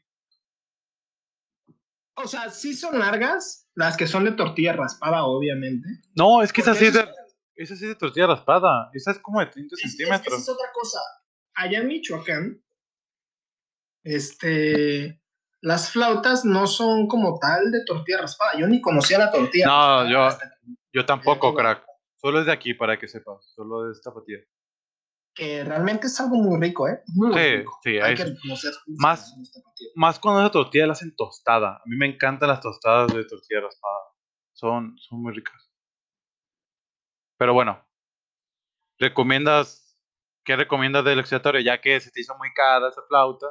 O 2.15 2.27
sea, 2.27 2.49
sí 2.51 2.75
son 2.75 2.99
largas, 2.99 3.69
las 3.75 3.97
que 3.97 4.07
son 4.07 4.25
de 4.25 4.33
tortilla 4.33 4.73
raspada, 4.73 5.25
obviamente. 5.25 5.87
No, 6.17 6.43
es 6.43 6.53
que 6.53 6.63
esa 6.63 6.75
sí 6.75 6.87
es 6.87 6.95
de, 6.95 7.07
esa 7.57 7.77
sí 7.77 7.85
es 7.85 7.91
de 7.91 7.95
tortilla 7.95 8.27
raspada. 8.27 8.89
Esa 8.95 9.11
es 9.11 9.19
como 9.19 9.41
de 9.41 9.47
30 9.47 9.75
Es- 9.77 9.85
es- 9.85 9.91
centímetros. 9.97 10.27
esa 10.27 10.37
es 10.43 10.49
otra 10.49 10.73
cosa. 10.73 10.99
Allá 11.55 11.79
en 11.81 11.89
Michoacán, 11.89 12.63
este, 14.03 15.23
las 15.61 15.91
flautas 15.91 16.45
no 16.45 16.67
son 16.67 17.07
como 17.09 17.39
tal 17.39 17.71
de 17.71 17.85
tortilla 17.85 18.19
raspada. 18.23 18.59
Yo 18.59 18.67
ni 18.67 18.81
conocía 18.81 19.19
la 19.19 19.31
tortilla. 19.31 19.67
No, 19.67 20.09
yo- 20.11 20.29
Yo 20.93 21.05
tampoco, 21.05 21.55
crack. 21.55 21.85
Solo 22.15 22.41
es 22.41 22.47
de 22.47 22.53
aquí 22.53 22.73
para 22.73 22.99
que 22.99 23.07
sepas. 23.09 23.45
Solo 23.55 23.85
de 23.85 23.93
esta 23.93 24.13
patilla. 24.15 24.39
Que 25.37 25.63
realmente 25.65 26.07
es 26.07 26.19
algo 26.19 26.37
muy 26.37 26.59
rico, 26.59 26.89
¿eh? 26.89 27.03
Muy 27.15 27.33
Sí, 27.35 27.57
rico. 27.59 27.79
sí, 27.85 27.99
Hay 27.99 28.15
que 28.15 28.25
reconocer 28.25 28.73
Más- 28.87 29.31
partida. 29.63 29.91
Más 29.95 30.19
cuando 30.19 30.41
esa 30.41 30.51
tortilla 30.51 30.87
la 30.87 30.93
hacen 30.95 31.15
tostada. 31.15 31.77
A 31.77 31.83
mí 31.85 31.95
me 31.97 32.07
encantan 32.07 32.49
las 32.49 32.61
tostadas 32.63 33.13
de 33.15 33.23
tortilla 33.27 33.61
raspada. 33.61 33.99
Son, 34.55 34.97
son 34.99 35.21
muy 35.23 35.35
ricas. 35.35 35.71
Pero 37.39 37.53
bueno. 37.53 37.87
¿Recomiendas? 38.99 39.99
¿Qué 40.43 40.57
recomiendas 40.57 41.05
del 41.05 41.19
expiatorio? 41.19 41.61
Ya 41.61 41.81
que 41.83 42.01
se 42.01 42.11
te 42.11 42.21
hizo 42.23 42.35
muy 42.39 42.53
cara 42.55 42.89
esa 42.89 43.03
flauta. 43.09 43.47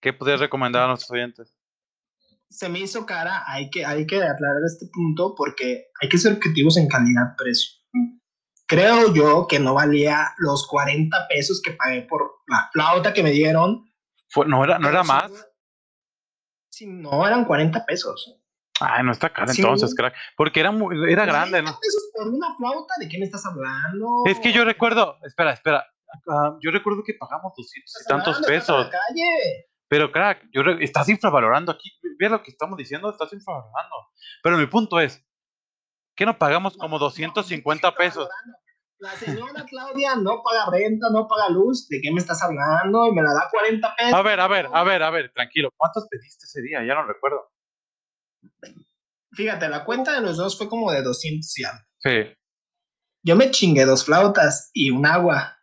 ¿Qué 0.00 0.12
podrías 0.12 0.38
recomendar 0.38 0.84
a 0.84 0.88
nuestros 0.88 1.10
oyentes? 1.10 1.56
Se 2.50 2.68
me 2.68 2.78
hizo 2.78 3.04
cara, 3.04 3.42
hay 3.46 3.68
que, 3.68 3.84
hay 3.84 4.06
que 4.06 4.16
aclarar 4.22 4.62
este 4.64 4.86
punto 4.92 5.34
porque 5.36 5.86
hay 6.00 6.08
que 6.08 6.18
ser 6.18 6.34
objetivos 6.34 6.76
en 6.76 6.88
calidad-precio. 6.88 7.72
Creo 8.68 9.12
yo 9.14 9.46
que 9.48 9.58
no 9.58 9.74
valía 9.74 10.34
los 10.38 10.66
40 10.68 11.26
pesos 11.28 11.60
que 11.64 11.72
pagué 11.72 12.02
por 12.02 12.42
la 12.46 12.68
flauta 12.72 13.12
que 13.14 13.22
me 13.22 13.30
dieron. 13.30 13.90
Fue- 14.28 14.46
¿No 14.46 14.62
era, 14.62 14.78
no 14.78 14.88
era 14.90 15.02
sí, 15.02 15.08
más? 15.08 15.48
Sí, 16.70 16.86
no, 16.86 17.26
eran 17.26 17.44
40 17.44 17.84
pesos. 17.86 18.38
Ay, 18.80 19.02
no 19.02 19.10
está 19.12 19.32
cara 19.32 19.52
Sí. 19.52 19.60
entonces, 19.62 19.94
crack. 19.94 20.14
Porque 20.36 20.60
era, 20.60 20.70
muy, 20.70 20.94
era 21.12 21.24
grande, 21.24 21.50
40 21.62 21.70
¿no? 21.72 21.78
pesos 21.80 22.10
por 22.14 22.28
una 22.28 22.54
flauta? 22.56 22.94
¿De 23.00 23.08
qué 23.08 23.18
me 23.18 23.24
estás 23.24 23.44
hablando? 23.46 24.22
Es 24.26 24.38
que 24.38 24.52
yo 24.52 24.64
recuerdo, 24.64 25.16
espera, 25.24 25.52
espera. 25.52 25.84
ah, 26.28 26.56
yo 26.60 26.70
recuerdo 26.70 27.02
que 27.04 27.14
pagamos 27.14 27.52
200 27.56 27.92
y 28.02 28.08
tantos 28.08 28.36
hablando, 28.36 28.46
pesos. 28.48 28.84
la 28.84 28.90
calle. 28.90 29.66
Pero, 29.88 30.12
crack, 30.12 30.44
yo 30.52 30.62
re- 30.62 30.84
estás 30.84 31.08
infravalorando 31.08 31.72
aquí. 31.72 31.90
Ve 32.18 32.28
lo 32.28 32.42
que 32.42 32.50
estamos 32.50 32.76
diciendo, 32.76 33.10
estás 33.10 33.32
infravalorando. 33.32 33.96
Pero 34.42 34.58
mi 34.58 34.66
punto 34.66 35.00
es, 35.00 35.24
¿qué 36.18 36.26
no 36.26 36.36
pagamos 36.36 36.76
como 36.76 36.98
No, 36.98 37.04
no, 37.04 37.06
250 37.06 37.88
no, 37.88 37.96
pesos? 37.96 38.28
La 38.98 39.12
señora 39.12 39.64
Claudia 39.64 40.16
no 40.16 40.42
paga 40.42 40.68
renta, 40.72 41.08
no 41.10 41.28
paga 41.28 41.48
luz. 41.48 41.88
¿De 41.88 42.00
qué 42.02 42.10
me 42.10 42.18
estás 42.18 42.42
hablando? 42.42 43.06
Y 43.06 43.12
me 43.12 43.22
la 43.22 43.32
da 43.32 43.48
40 43.48 43.94
pesos. 43.96 44.12
A 44.12 44.22
ver, 44.22 44.40
a 44.40 44.48
ver, 44.48 44.68
a 44.72 44.82
ver, 44.82 45.02
a 45.04 45.10
ver, 45.10 45.32
tranquilo. 45.32 45.70
¿Cuántos 45.76 46.08
pediste 46.10 46.46
ese 46.46 46.60
día? 46.62 46.84
Ya 46.84 46.94
no 46.94 47.06
recuerdo. 47.06 47.52
Fíjate, 49.32 49.68
la 49.68 49.84
cuenta 49.84 50.14
de 50.14 50.20
los 50.20 50.36
dos 50.36 50.58
fue 50.58 50.68
como 50.68 50.90
de 50.90 51.02
200 51.02 51.58
y 51.58 51.64
algo. 51.64 51.84
Sí. 51.98 52.36
Yo 53.22 53.36
me 53.36 53.52
chingué 53.52 53.84
dos 53.84 54.04
flautas 54.04 54.70
y 54.72 54.90
un 54.90 55.06
agua. 55.06 55.58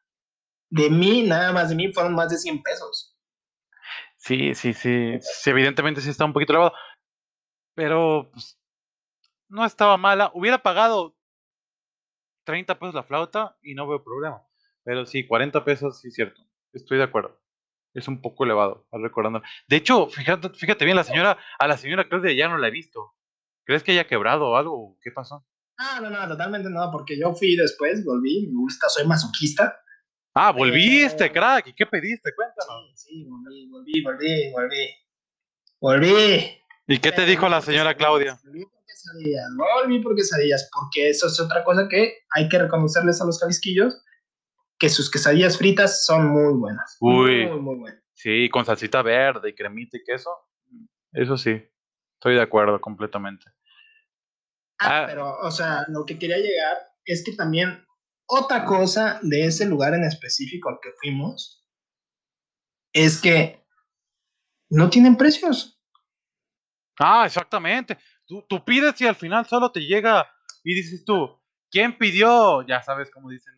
De 0.69 0.89
mí, 0.89 1.23
nada 1.23 1.51
más 1.51 1.69
de 1.69 1.75
mí, 1.75 1.91
fueron 1.91 2.15
más 2.15 2.29
de 2.29 2.37
100 2.37 2.63
pesos. 2.63 3.17
Sí, 4.15 4.55
sí, 4.55 4.73
sí. 4.73 5.17
sí, 5.19 5.49
evidentemente 5.49 5.99
sí 5.99 6.09
está 6.09 6.23
un 6.23 6.31
poquito 6.31 6.53
elevado. 6.53 6.73
Pero, 7.75 8.29
pues, 8.31 8.57
no 9.49 9.65
estaba 9.65 9.97
mala. 9.97 10.31
Hubiera 10.33 10.61
pagado 10.61 11.15
30 12.45 12.79
pesos 12.79 12.95
la 12.95 13.03
flauta 13.03 13.57
y 13.61 13.73
no 13.73 13.87
veo 13.87 14.03
problema. 14.03 14.41
Pero 14.83 15.05
sí, 15.05 15.25
40 15.25 15.63
pesos, 15.65 15.99
sí, 15.99 16.11
cierto. 16.11 16.41
Estoy 16.73 16.97
de 16.97 17.03
acuerdo. 17.03 17.41
Es 17.93 18.07
un 18.07 18.21
poco 18.21 18.43
elevado, 18.43 18.87
recordando. 18.91 19.41
De 19.67 19.77
hecho, 19.77 20.07
fíjate, 20.07 20.49
fíjate 20.49 20.85
bien, 20.85 20.97
la 20.97 21.03
señora, 21.03 21.37
a 21.57 21.67
la 21.67 21.77
señora 21.77 22.07
Claudia 22.07 22.33
ya 22.33 22.49
no 22.49 22.57
la 22.57 22.67
he 22.67 22.71
visto. 22.71 23.13
¿Crees 23.63 23.83
que 23.83 23.93
haya 23.93 24.07
quebrado 24.07 24.49
o 24.49 24.55
algo? 24.57 24.97
¿Qué 25.01 25.11
pasó? 25.11 25.45
Ah, 25.77 25.99
no, 26.01 26.09
no, 26.09 26.27
totalmente 26.27 26.69
no, 26.69 26.89
porque 26.91 27.17
yo 27.17 27.33
fui 27.33 27.55
después, 27.55 28.03
volví, 28.05 28.47
me 28.47 28.57
gusta, 28.57 28.89
soy 28.89 29.07
masoquista. 29.07 29.79
Ah, 30.33 30.51
volviste, 30.51 31.31
crack. 31.31 31.67
¿Y 31.67 31.73
qué 31.73 31.85
pediste? 31.85 32.31
Cuéntanos. 32.35 32.91
Sí, 32.95 33.23
sí, 33.23 33.25
volví, 33.29 33.69
volví, 33.69 34.03
volví, 34.03 34.51
volví. 34.51 34.89
Volví. 35.79 36.61
¿Y 36.87 36.99
qué 36.99 37.11
te 37.11 37.25
dijo 37.25 37.47
la 37.47 37.61
señora 37.61 37.95
Claudia? 37.95 38.37
Volví 38.43 38.65
quesadillas, 39.05 39.49
volví 39.57 39.99
por 40.01 40.15
quesadillas, 40.15 40.69
porque 40.73 41.09
eso 41.09 41.27
es 41.27 41.39
otra 41.39 41.63
cosa 41.63 41.87
que 41.89 42.19
hay 42.31 42.49
que 42.49 42.59
reconocerles 42.59 43.21
a 43.21 43.25
los 43.25 43.39
jalisquillos, 43.39 44.03
que 44.79 44.89
sus 44.89 45.09
quesadillas 45.11 45.57
fritas 45.57 46.05
son 46.05 46.27
muy 46.27 46.53
buenas. 46.53 46.97
Uy. 46.99 47.45
Muy, 47.47 47.59
muy 47.61 47.75
buenas. 47.77 48.03
Sí, 48.13 48.49
con 48.49 48.65
salsita 48.65 49.01
verde 49.01 49.49
y 49.49 49.55
cremita 49.55 49.97
y 49.97 50.03
queso. 50.03 50.29
Eso 51.11 51.37
sí, 51.37 51.61
estoy 52.15 52.35
de 52.35 52.41
acuerdo 52.41 52.79
completamente. 52.81 53.45
Ah, 54.79 55.03
Ah. 55.03 55.05
pero, 55.07 55.39
o 55.39 55.51
sea, 55.51 55.85
lo 55.87 56.05
que 56.05 56.17
quería 56.19 56.37
llegar 56.37 56.77
es 57.05 57.23
que 57.23 57.33
también 57.33 57.85
otra 58.27 58.65
cosa 58.65 59.19
de 59.21 59.45
ese 59.45 59.65
lugar 59.65 59.93
en 59.93 60.03
específico 60.03 60.69
al 60.69 60.79
que 60.81 60.89
fuimos 60.99 61.65
es 62.91 63.21
que 63.21 63.63
no 64.69 64.89
tienen 64.89 65.15
precios. 65.15 65.79
Ah, 66.99 67.23
exactamente. 67.25 67.97
Tú, 68.27 68.45
tú 68.47 68.63
pides 68.63 68.99
y 69.01 69.07
al 69.07 69.15
final 69.15 69.45
solo 69.45 69.71
te 69.71 69.81
llega 69.81 70.27
y 70.63 70.73
dices 70.73 71.05
tú, 71.05 71.39
¿quién 71.69 71.97
pidió? 71.97 72.63
Ya 72.63 72.81
sabes 72.81 73.11
cómo 73.11 73.29
dicen. 73.29 73.53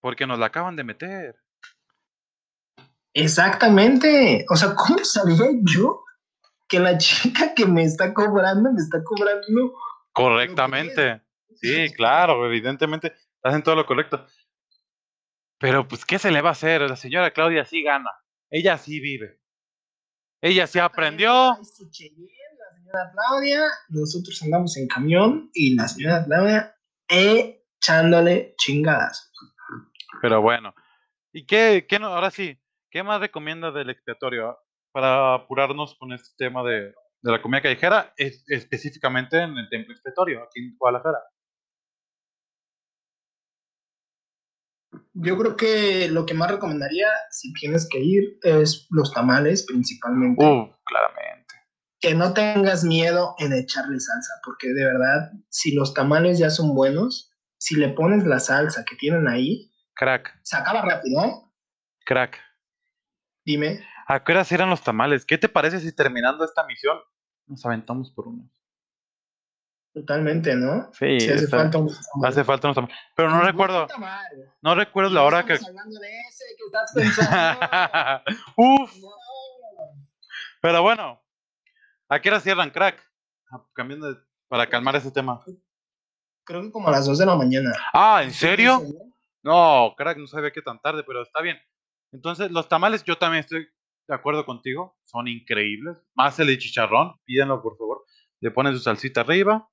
Porque 0.00 0.26
nos 0.26 0.38
la 0.38 0.46
acaban 0.46 0.76
de 0.76 0.84
meter. 0.84 1.36
Exactamente. 3.14 4.44
O 4.50 4.56
sea, 4.56 4.74
¿cómo 4.74 5.04
sabía 5.04 5.46
yo 5.62 6.04
que 6.68 6.80
la 6.80 6.98
chica 6.98 7.54
que 7.54 7.66
me 7.66 7.84
está 7.84 8.12
cobrando 8.12 8.72
me 8.72 8.80
está 8.80 9.02
cobrando? 9.04 9.72
Correctamente. 10.12 11.22
Sí, 11.54 11.92
claro, 11.94 12.44
evidentemente 12.46 13.14
hacen 13.42 13.62
todo 13.62 13.76
lo 13.76 13.86
correcto. 13.86 14.26
Pero 15.58 15.86
pues, 15.86 16.04
¿qué 16.04 16.18
se 16.18 16.30
le 16.30 16.42
va 16.42 16.50
a 16.50 16.52
hacer? 16.52 16.80
La 16.82 16.96
señora 16.96 17.30
Claudia 17.30 17.64
sí 17.64 17.82
gana. 17.82 18.10
Ella 18.50 18.76
sí 18.78 19.00
vive. 19.00 19.40
Ella 20.40 20.66
sí 20.66 20.80
aprendió. 20.80 21.56
Señora 22.92 23.10
Claudia, 23.12 23.62
nosotros 23.88 24.40
andamos 24.42 24.76
en 24.76 24.86
camión 24.86 25.50
y 25.54 25.74
la 25.74 25.88
señora 25.88 26.24
Claudia 26.24 26.74
echándole 27.08 28.54
chingadas. 28.58 29.32
Pero 30.20 30.42
bueno. 30.42 30.74
¿Y 31.32 31.46
qué, 31.46 31.86
qué 31.88 31.98
no, 31.98 32.08
ahora 32.08 32.30
sí, 32.30 32.58
qué 32.90 33.02
más 33.02 33.20
recomienda 33.20 33.70
del 33.70 33.88
expiatorio 33.90 34.58
para 34.92 35.34
apurarnos 35.34 35.96
con 35.98 36.12
este 36.12 36.28
tema 36.36 36.62
de, 36.62 36.92
de 37.22 37.32
la 37.32 37.40
comida 37.40 37.62
callejera, 37.62 38.12
es- 38.18 38.44
específicamente 38.48 39.40
en 39.40 39.56
el 39.56 39.68
templo 39.70 39.94
expiatorio, 39.94 40.42
aquí 40.42 40.60
en 40.60 40.76
Guadalajara? 40.76 41.18
Yo 45.14 45.38
creo 45.38 45.56
que 45.56 46.08
lo 46.10 46.26
que 46.26 46.34
más 46.34 46.50
recomendaría, 46.50 47.08
si 47.30 47.52
tienes 47.54 47.88
que 47.90 48.00
ir, 48.00 48.38
es 48.42 48.86
los 48.90 49.10
tamales 49.12 49.64
principalmente. 49.66 50.44
Uh, 50.44 50.70
claramente. 50.84 51.41
Que 52.02 52.14
no 52.14 52.34
tengas 52.34 52.82
miedo 52.84 53.34
en 53.38 53.52
echarle 53.52 53.98
salsa, 54.00 54.34
porque 54.44 54.68
de 54.68 54.84
verdad, 54.84 55.30
si 55.48 55.72
los 55.74 55.94
tamales 55.94 56.38
ya 56.38 56.50
son 56.50 56.74
buenos, 56.74 57.30
si 57.58 57.76
le 57.76 57.90
pones 57.90 58.24
la 58.26 58.40
salsa 58.40 58.84
que 58.84 58.96
tienen 58.96 59.28
ahí, 59.28 59.72
Crack, 59.94 60.36
se 60.42 60.56
acaba 60.56 60.82
rápido, 60.82 61.24
¿eh? 61.24 61.32
crack. 62.04 62.38
Dime. 63.44 63.86
¿A 64.08 64.24
qué 64.24 64.32
horas 64.32 64.50
eran 64.50 64.68
los 64.70 64.82
tamales? 64.82 65.24
¿Qué 65.24 65.38
te 65.38 65.48
parece 65.48 65.78
si 65.80 65.94
terminando 65.94 66.44
esta 66.44 66.64
misión 66.66 66.98
nos 67.46 67.64
aventamos 67.64 68.10
por 68.10 68.26
unos? 68.28 68.50
Totalmente, 69.94 70.56
¿no? 70.56 70.90
Sí, 70.94 71.20
Si 71.20 71.30
hace 71.30 71.44
está- 71.44 71.58
falta 71.58 71.78
un 71.78 71.86
tamal. 71.88 72.30
hace 72.32 72.44
falta 72.44 72.66
unos 72.68 72.74
tamales. 72.76 72.96
Pero 73.14 73.30
no 73.30 73.42
recuerdo, 73.42 73.86
no 74.62 74.74
recuerdo 74.74 75.10
la 75.10 75.22
hora 75.22 75.44
que... 75.44 75.52
hablando 75.52 76.00
de 76.00 76.08
ese 76.20 76.44
que 76.56 76.64
estás 76.66 76.92
pensando. 76.94 77.60
Uf, 78.56 78.96
No. 79.00 79.08
pero 80.62 80.82
bueno, 80.82 81.21
¿a 82.14 82.20
qué 82.20 82.28
hora 82.28 82.40
cierran, 82.40 82.70
crack? 82.70 83.02
Ah, 83.50 83.64
Cambiando 83.74 84.12
de- 84.12 84.20
para 84.48 84.68
calmar 84.68 84.96
ese 84.96 85.10
tema. 85.10 85.42
Creo 86.44 86.62
que 86.62 86.70
como 86.70 86.88
a 86.88 86.92
las 86.92 87.06
2 87.06 87.18
de 87.18 87.26
la 87.26 87.36
mañana. 87.36 87.72
Ah, 87.92 88.20
¿en 88.22 88.32
serio? 88.32 88.82
No, 89.42 89.94
crack, 89.96 90.18
no 90.18 90.26
sabía 90.26 90.50
que 90.52 90.60
tan 90.62 90.80
tarde, 90.80 91.02
pero 91.06 91.22
está 91.22 91.40
bien. 91.40 91.58
Entonces, 92.12 92.50
los 92.50 92.68
tamales, 92.68 93.02
yo 93.04 93.16
también 93.16 93.40
estoy 93.40 93.66
de 94.08 94.14
acuerdo 94.14 94.44
contigo, 94.44 94.98
son 95.04 95.26
increíbles. 95.28 95.96
Más 96.14 96.38
el 96.38 96.48
de 96.48 96.58
chicharrón, 96.58 97.14
pídenlo 97.24 97.62
por 97.62 97.76
favor. 97.78 98.04
Le 98.40 98.50
ponen 98.50 98.74
su 98.74 98.80
salsita 98.80 99.22
arriba, 99.22 99.68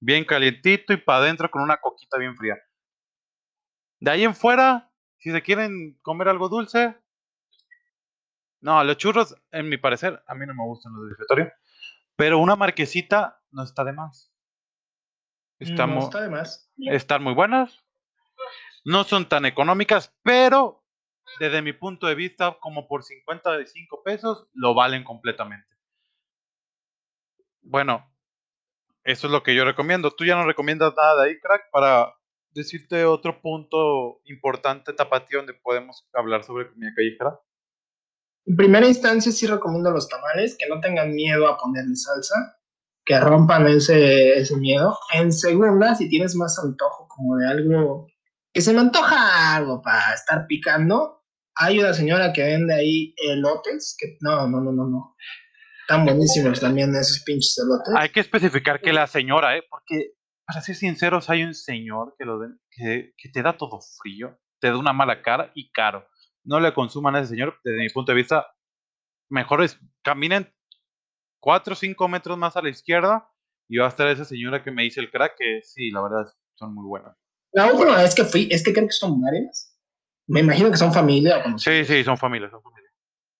bien 0.00 0.24
calientito 0.24 0.92
y 0.92 0.96
para 0.96 1.18
adentro 1.18 1.50
con 1.50 1.62
una 1.62 1.76
coquita 1.76 2.16
bien 2.16 2.36
fría. 2.36 2.56
De 4.00 4.10
ahí 4.10 4.24
en 4.24 4.34
fuera, 4.34 4.90
si 5.18 5.30
se 5.30 5.42
quieren 5.42 5.98
comer 6.02 6.28
algo 6.28 6.48
dulce, 6.48 6.96
no, 8.62 8.82
los 8.84 8.96
churros, 8.96 9.34
en 9.50 9.68
mi 9.68 9.76
parecer, 9.76 10.22
a 10.26 10.34
mí 10.34 10.46
no 10.46 10.54
me 10.54 10.64
gustan 10.64 10.92
los 10.94 11.08
de 11.08 11.52
pero 12.16 12.38
una 12.38 12.56
marquesita 12.56 13.42
no 13.50 13.64
está 13.64 13.84
de 13.84 13.92
más. 13.92 14.32
Está 15.58 15.86
no 15.86 15.98
está 15.98 16.20
de 16.20 16.30
más. 16.30 16.70
están 16.78 17.22
muy 17.22 17.34
buenas. 17.34 17.84
No 18.84 19.04
son 19.04 19.28
tan 19.28 19.46
económicas, 19.46 20.14
pero 20.22 20.84
desde 21.40 21.62
mi 21.62 21.72
punto 21.72 22.06
de 22.06 22.14
vista, 22.14 22.56
como 22.60 22.86
por 22.86 23.02
55 23.02 24.02
pesos, 24.04 24.48
lo 24.52 24.74
valen 24.74 25.04
completamente. 25.04 25.68
Bueno, 27.62 28.08
eso 29.04 29.26
es 29.26 29.32
lo 29.32 29.42
que 29.42 29.54
yo 29.54 29.64
recomiendo. 29.64 30.10
¿Tú 30.10 30.24
ya 30.24 30.36
no 30.36 30.44
recomiendas 30.44 30.94
nada 30.96 31.22
de 31.22 31.30
ahí, 31.30 31.40
crack? 31.40 31.70
Para 31.70 32.14
decirte 32.50 33.04
otro 33.04 33.40
punto 33.40 34.20
importante, 34.24 34.92
tapatío, 34.92 35.38
donde 35.38 35.54
podemos 35.54 36.08
hablar 36.12 36.44
sobre 36.44 36.70
comida 36.70 36.92
callejera. 36.94 37.40
En 38.46 38.56
primera 38.56 38.86
instancia 38.86 39.30
sí 39.32 39.46
recomiendo 39.46 39.90
los 39.90 40.08
tamales, 40.08 40.56
que 40.58 40.68
no 40.68 40.80
tengan 40.80 41.14
miedo 41.14 41.46
a 41.48 41.56
ponerle 41.56 41.94
salsa, 41.94 42.34
que 43.04 43.18
rompan 43.20 43.66
ese, 43.68 44.38
ese 44.38 44.56
miedo. 44.56 44.96
En 45.14 45.32
segunda, 45.32 45.94
si 45.94 46.08
tienes 46.08 46.34
más 46.34 46.58
antojo 46.62 47.06
como 47.08 47.36
de 47.36 47.48
algo, 47.48 48.06
que 48.52 48.60
se 48.60 48.72
me 48.72 48.80
antoja 48.80 49.54
algo 49.56 49.80
para 49.82 50.12
estar 50.14 50.46
picando, 50.46 51.22
hay 51.54 51.78
una 51.78 51.92
señora 51.92 52.32
que 52.32 52.42
vende 52.42 52.74
ahí 52.74 53.14
elotes, 53.16 53.96
que 53.98 54.16
no, 54.20 54.48
no, 54.48 54.60
no, 54.60 54.72
no, 54.72 54.88
no. 54.88 55.16
Están 55.82 56.04
buenísimos 56.04 56.60
también 56.60 56.94
esos 56.94 57.22
pinches 57.24 57.58
elotes. 57.58 57.94
Hay 57.96 58.08
que 58.10 58.20
especificar 58.20 58.80
que 58.80 58.92
la 58.92 59.06
señora, 59.06 59.56
¿eh? 59.56 59.62
Porque, 59.68 60.12
para 60.46 60.60
ser 60.60 60.74
sinceros, 60.76 61.28
hay 61.28 61.42
un 61.44 61.54
señor 61.54 62.14
que, 62.18 62.24
lo 62.24 62.38
den- 62.38 62.60
que, 62.70 63.12
que 63.16 63.28
te 63.28 63.42
da 63.42 63.56
todo 63.56 63.80
frío, 64.00 64.38
te 64.60 64.68
da 64.68 64.78
una 64.78 64.92
mala 64.92 65.22
cara 65.22 65.50
y 65.54 65.70
caro. 65.72 66.06
No 66.44 66.60
le 66.60 66.74
consuman 66.74 67.14
a 67.14 67.20
ese 67.20 67.30
señor, 67.30 67.58
desde 67.64 67.78
mi 67.78 67.88
punto 67.88 68.12
de 68.12 68.16
vista, 68.16 68.46
mejor 69.28 69.62
es 69.62 69.78
caminen 70.02 70.52
4 71.40 71.72
o 71.72 71.76
5 71.76 72.08
metros 72.08 72.38
más 72.38 72.56
a 72.56 72.62
la 72.62 72.68
izquierda 72.68 73.28
y 73.68 73.78
va 73.78 73.86
a 73.86 73.88
estar 73.88 74.06
esa 74.08 74.24
señora 74.24 74.62
que 74.62 74.70
me 74.70 74.82
dice 74.82 75.00
el 75.00 75.10
crack, 75.10 75.36
que 75.38 75.60
sí, 75.62 75.90
la 75.90 76.02
verdad, 76.02 76.32
son 76.54 76.74
muy 76.74 76.86
buenas. 76.86 77.16
La 77.52 77.72
última 77.72 77.96
vez 77.96 78.14
que 78.14 78.24
fui, 78.24 78.48
es 78.50 78.62
que 78.64 78.72
creo 78.72 78.86
que 78.86 78.92
son 78.92 79.20
varias. 79.20 79.76
Me 80.26 80.40
imagino 80.40 80.70
que 80.70 80.76
son 80.76 80.92
familia 80.92 81.44
o. 81.44 81.58
Sí, 81.58 81.84
sí, 81.84 82.04
son 82.04 82.16
familias, 82.16 82.50
son 82.50 82.62
familias. 82.62 82.92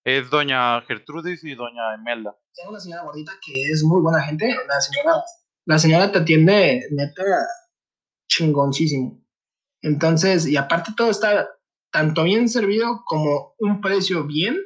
Es 0.04 0.30
doña 0.30 0.80
Gertrudis 0.82 1.44
y 1.44 1.54
doña 1.54 1.94
Imelda. 1.98 2.36
Tengo 2.54 2.70
una 2.70 2.80
señora 2.80 3.04
gordita 3.04 3.32
que 3.44 3.62
es 3.70 3.82
muy 3.84 4.00
buena 4.00 4.20
gente. 4.20 4.54
La 4.66 4.80
señora, 4.80 5.22
la 5.64 5.78
señora 5.78 6.10
te 6.10 6.18
atiende 6.18 6.86
neta 6.90 7.22
chingoncísimo. 8.28 9.22
Entonces, 9.80 10.46
y 10.46 10.56
aparte 10.56 10.92
todo 10.96 11.10
está 11.10 11.48
tanto 11.92 12.24
bien 12.24 12.48
servido 12.48 13.04
como 13.04 13.54
un 13.58 13.80
precio 13.80 14.24
bien. 14.24 14.58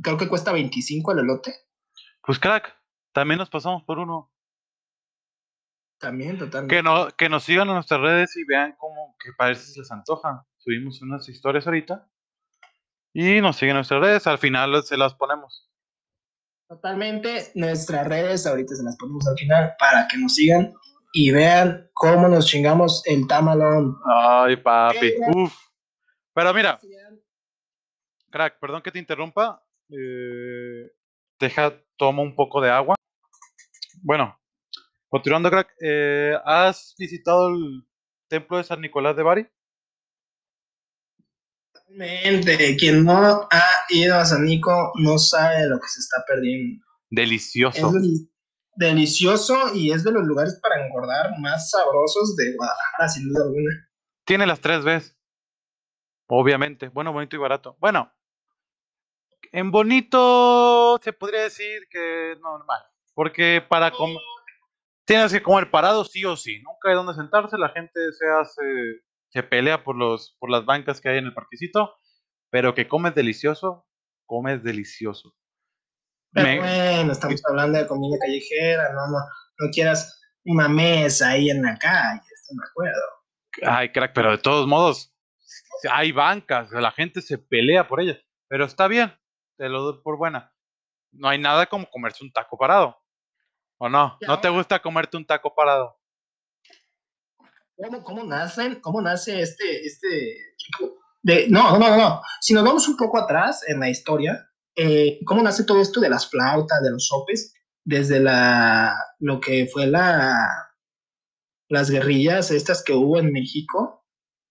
Creo 0.00 0.16
que 0.16 0.28
cuesta 0.28 0.52
25 0.52 1.12
el 1.12 1.18
elote. 1.20 1.54
Pues 2.22 2.38
crack, 2.38 2.76
también 3.12 3.38
nos 3.38 3.50
pasamos 3.50 3.82
por 3.84 3.98
uno. 3.98 4.30
También, 5.98 6.38
totalmente. 6.38 6.76
Que, 6.76 6.82
no, 6.82 7.08
que 7.16 7.28
nos 7.28 7.44
sigan 7.44 7.68
en 7.68 7.74
nuestras 7.74 8.00
redes 8.00 8.36
y 8.36 8.44
vean 8.44 8.74
cómo 8.78 9.16
que 9.18 9.30
parece 9.36 9.64
se 9.64 9.80
les 9.80 9.90
antoja. 9.90 10.46
Subimos 10.58 11.00
unas 11.02 11.28
historias 11.28 11.66
ahorita. 11.66 12.08
Y 13.14 13.40
nos 13.40 13.56
siguen 13.56 13.70
en 13.70 13.76
nuestras 13.76 14.00
redes. 14.00 14.26
Al 14.26 14.38
final 14.38 14.82
se 14.82 14.96
las 14.96 15.14
ponemos. 15.14 15.70
Totalmente. 16.68 17.52
Nuestras 17.54 18.06
redes 18.06 18.46
ahorita 18.46 18.74
se 18.74 18.82
las 18.82 18.96
ponemos 18.96 19.26
al 19.28 19.36
final 19.38 19.74
para 19.78 20.06
que 20.08 20.18
nos 20.18 20.34
sigan 20.34 20.74
y 21.12 21.30
vean 21.30 21.88
cómo 21.94 22.28
nos 22.28 22.46
chingamos 22.46 23.02
el 23.06 23.26
tamalón. 23.28 23.96
Ay, 24.04 24.56
papi. 24.56 25.12
Uf. 25.34 25.54
Pero 26.34 26.52
mira, 26.52 26.80
crack, 28.30 28.58
perdón 28.58 28.82
que 28.82 28.90
te 28.90 28.98
interrumpa. 28.98 29.64
Eh, 29.88 30.90
deja, 31.38 31.72
tomo 31.96 32.22
un 32.22 32.34
poco 32.34 32.60
de 32.60 32.70
agua. 32.70 32.96
Bueno, 34.02 34.38
continuando, 35.08 35.50
crack. 35.50 35.74
eh, 35.80 36.34
¿Has 36.44 36.94
visitado 36.98 37.48
el 37.48 37.86
templo 38.28 38.58
de 38.58 38.64
San 38.64 38.80
Nicolás 38.80 39.16
de 39.16 39.22
Bari? 39.22 39.46
Quien 42.76 43.04
no 43.04 43.48
ha 43.50 43.62
ido 43.88 44.16
a 44.16 44.24
San 44.24 44.44
Nico 44.44 44.92
no 44.96 45.16
sabe 45.18 45.68
lo 45.68 45.78
que 45.78 45.86
se 45.86 46.00
está 46.00 46.24
perdiendo. 46.26 46.84
Delicioso. 47.10 47.92
Es 47.96 48.26
delicioso 48.76 49.72
y 49.72 49.92
es 49.92 50.02
de 50.02 50.10
los 50.10 50.24
lugares 50.24 50.58
para 50.60 50.84
engordar 50.84 51.38
más 51.38 51.70
sabrosos 51.70 52.34
de 52.34 52.56
Guadalajara, 52.56 53.08
sin 53.08 53.28
duda 53.28 53.44
alguna. 53.44 53.88
Tiene 54.24 54.46
las 54.46 54.58
tres 54.60 54.82
veces. 54.82 55.16
Obviamente. 56.26 56.88
Bueno, 56.88 57.12
bonito 57.12 57.36
y 57.36 57.38
barato. 57.38 57.76
Bueno, 57.78 58.12
en 59.52 59.70
bonito 59.70 60.98
se 61.02 61.12
podría 61.12 61.42
decir 61.42 61.86
que 61.90 62.36
normal. 62.40 62.82
Porque 63.14 63.64
para 63.66 63.90
comer. 63.90 64.18
Tienes 65.06 65.32
que 65.32 65.42
comer 65.42 65.70
parado 65.70 66.04
sí 66.04 66.24
o 66.24 66.36
sí. 66.36 66.62
Nunca 66.62 66.88
hay 66.88 66.94
donde 66.94 67.14
sentarse. 67.14 67.58
La 67.58 67.68
gente 67.68 68.00
se 68.12 68.26
hace. 68.26 68.62
Se 69.28 69.42
pelea 69.42 69.84
por, 69.84 69.96
los, 69.96 70.36
por 70.38 70.50
las 70.50 70.64
bancas 70.64 71.00
que 71.00 71.08
hay 71.08 71.18
en 71.18 71.26
el 71.26 71.34
parquecito. 71.34 71.94
Pero 72.50 72.74
que 72.74 72.88
comes 72.88 73.14
delicioso. 73.14 73.86
Comes 74.26 74.62
delicioso. 74.64 75.34
Pero 76.32 76.62
bueno, 76.62 77.12
estamos 77.12 77.40
hablando 77.48 77.78
de 77.78 77.86
comida 77.86 78.16
callejera. 78.18 78.92
No, 78.92 79.06
no, 79.06 79.18
no 79.58 79.70
quieras 79.72 80.20
una 80.44 80.68
mesa 80.68 81.30
ahí 81.30 81.50
en 81.50 81.62
la 81.62 81.76
calle. 81.78 82.20
Estoy 82.34 82.56
de 82.56 82.64
acuerdo. 82.70 83.76
Ay, 83.78 83.92
crack, 83.92 84.12
pero 84.14 84.32
de 84.32 84.38
todos 84.38 84.66
modos. 84.66 85.13
Hay 85.90 86.12
bancas. 86.12 86.70
La 86.70 86.90
gente 86.90 87.20
se 87.22 87.38
pelea 87.38 87.86
por 87.86 88.00
ellas. 88.00 88.18
Pero 88.48 88.64
está 88.64 88.88
bien. 88.88 89.12
Te 89.56 89.68
lo 89.68 89.82
doy 89.82 90.02
por 90.02 90.16
buena. 90.16 90.52
No 91.12 91.28
hay 91.28 91.38
nada 91.38 91.66
como 91.66 91.88
comerse 91.90 92.24
un 92.24 92.32
taco 92.32 92.56
parado. 92.58 92.96
¿O 93.78 93.88
no? 93.88 94.16
¿No 94.26 94.40
te 94.40 94.48
gusta 94.48 94.80
comerte 94.80 95.16
un 95.16 95.26
taco 95.26 95.54
parado? 95.54 95.98
¿Cómo, 97.76 98.04
cómo 98.04 98.24
nacen? 98.24 98.80
¿Cómo 98.80 99.00
nace 99.00 99.40
este, 99.40 99.84
este 99.84 100.36
De, 101.22 101.48
no, 101.48 101.78
no, 101.78 101.96
no, 101.96 102.20
Si 102.40 102.54
nos 102.54 102.64
vamos 102.64 102.88
un 102.88 102.96
poco 102.96 103.18
atrás 103.18 103.62
en 103.68 103.80
la 103.80 103.88
historia, 103.88 104.48
eh, 104.76 105.18
¿cómo 105.26 105.42
nace 105.42 105.64
todo 105.64 105.80
esto 105.80 106.00
de 106.00 106.08
las 106.08 106.28
flautas, 106.30 106.82
de 106.82 106.90
los 106.90 107.06
sopes? 107.06 107.52
Desde 107.84 108.20
la, 108.20 108.96
lo 109.18 109.40
que 109.40 109.68
fue 109.72 109.86
la, 109.86 110.36
las 111.68 111.90
guerrillas 111.90 112.50
estas 112.50 112.82
que 112.82 112.92
hubo 112.92 113.18
en 113.18 113.32
México, 113.32 114.03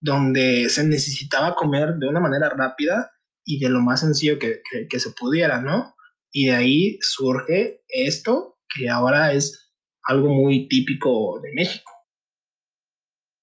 donde 0.03 0.67
se 0.67 0.83
necesitaba 0.83 1.55
comer 1.55 1.95
de 1.95 2.09
una 2.09 2.19
manera 2.19 2.49
rápida 2.49 3.09
y 3.45 3.59
de 3.59 3.69
lo 3.69 3.79
más 3.79 4.01
sencillo 4.01 4.37
que, 4.37 4.61
que 4.89 4.99
se 4.99 5.11
pudiera, 5.11 5.61
¿no? 5.61 5.95
Y 6.29 6.47
de 6.47 6.55
ahí 6.55 6.97
surge 6.99 7.83
esto 7.87 8.59
que 8.67 8.89
ahora 8.89 9.31
es 9.31 9.73
algo 10.03 10.27
muy 10.27 10.67
típico 10.67 11.39
de 11.41 11.53
México. 11.53 11.89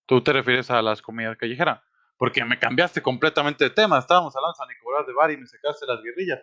¿Tú 0.07 0.23
te 0.23 0.35
refieres 0.35 0.71
a 0.71 0.83
las 0.83 1.01
comidas 1.01 1.39
callejeras? 1.39 1.81
Porque 2.19 2.45
me 2.45 2.59
cambiaste 2.59 3.01
completamente 3.01 3.65
de 3.65 3.71
tema. 3.71 3.99
Estábamos 3.99 4.37
hablando 4.37 4.53
de 4.53 4.59
San 4.59 4.69
Nicolás 4.69 5.07
de 5.07 5.15
Bari 5.15 5.35
y 5.35 5.37
me 5.39 5.47
sacaste 5.47 5.87
las 5.87 6.03
guerrillas. 6.03 6.41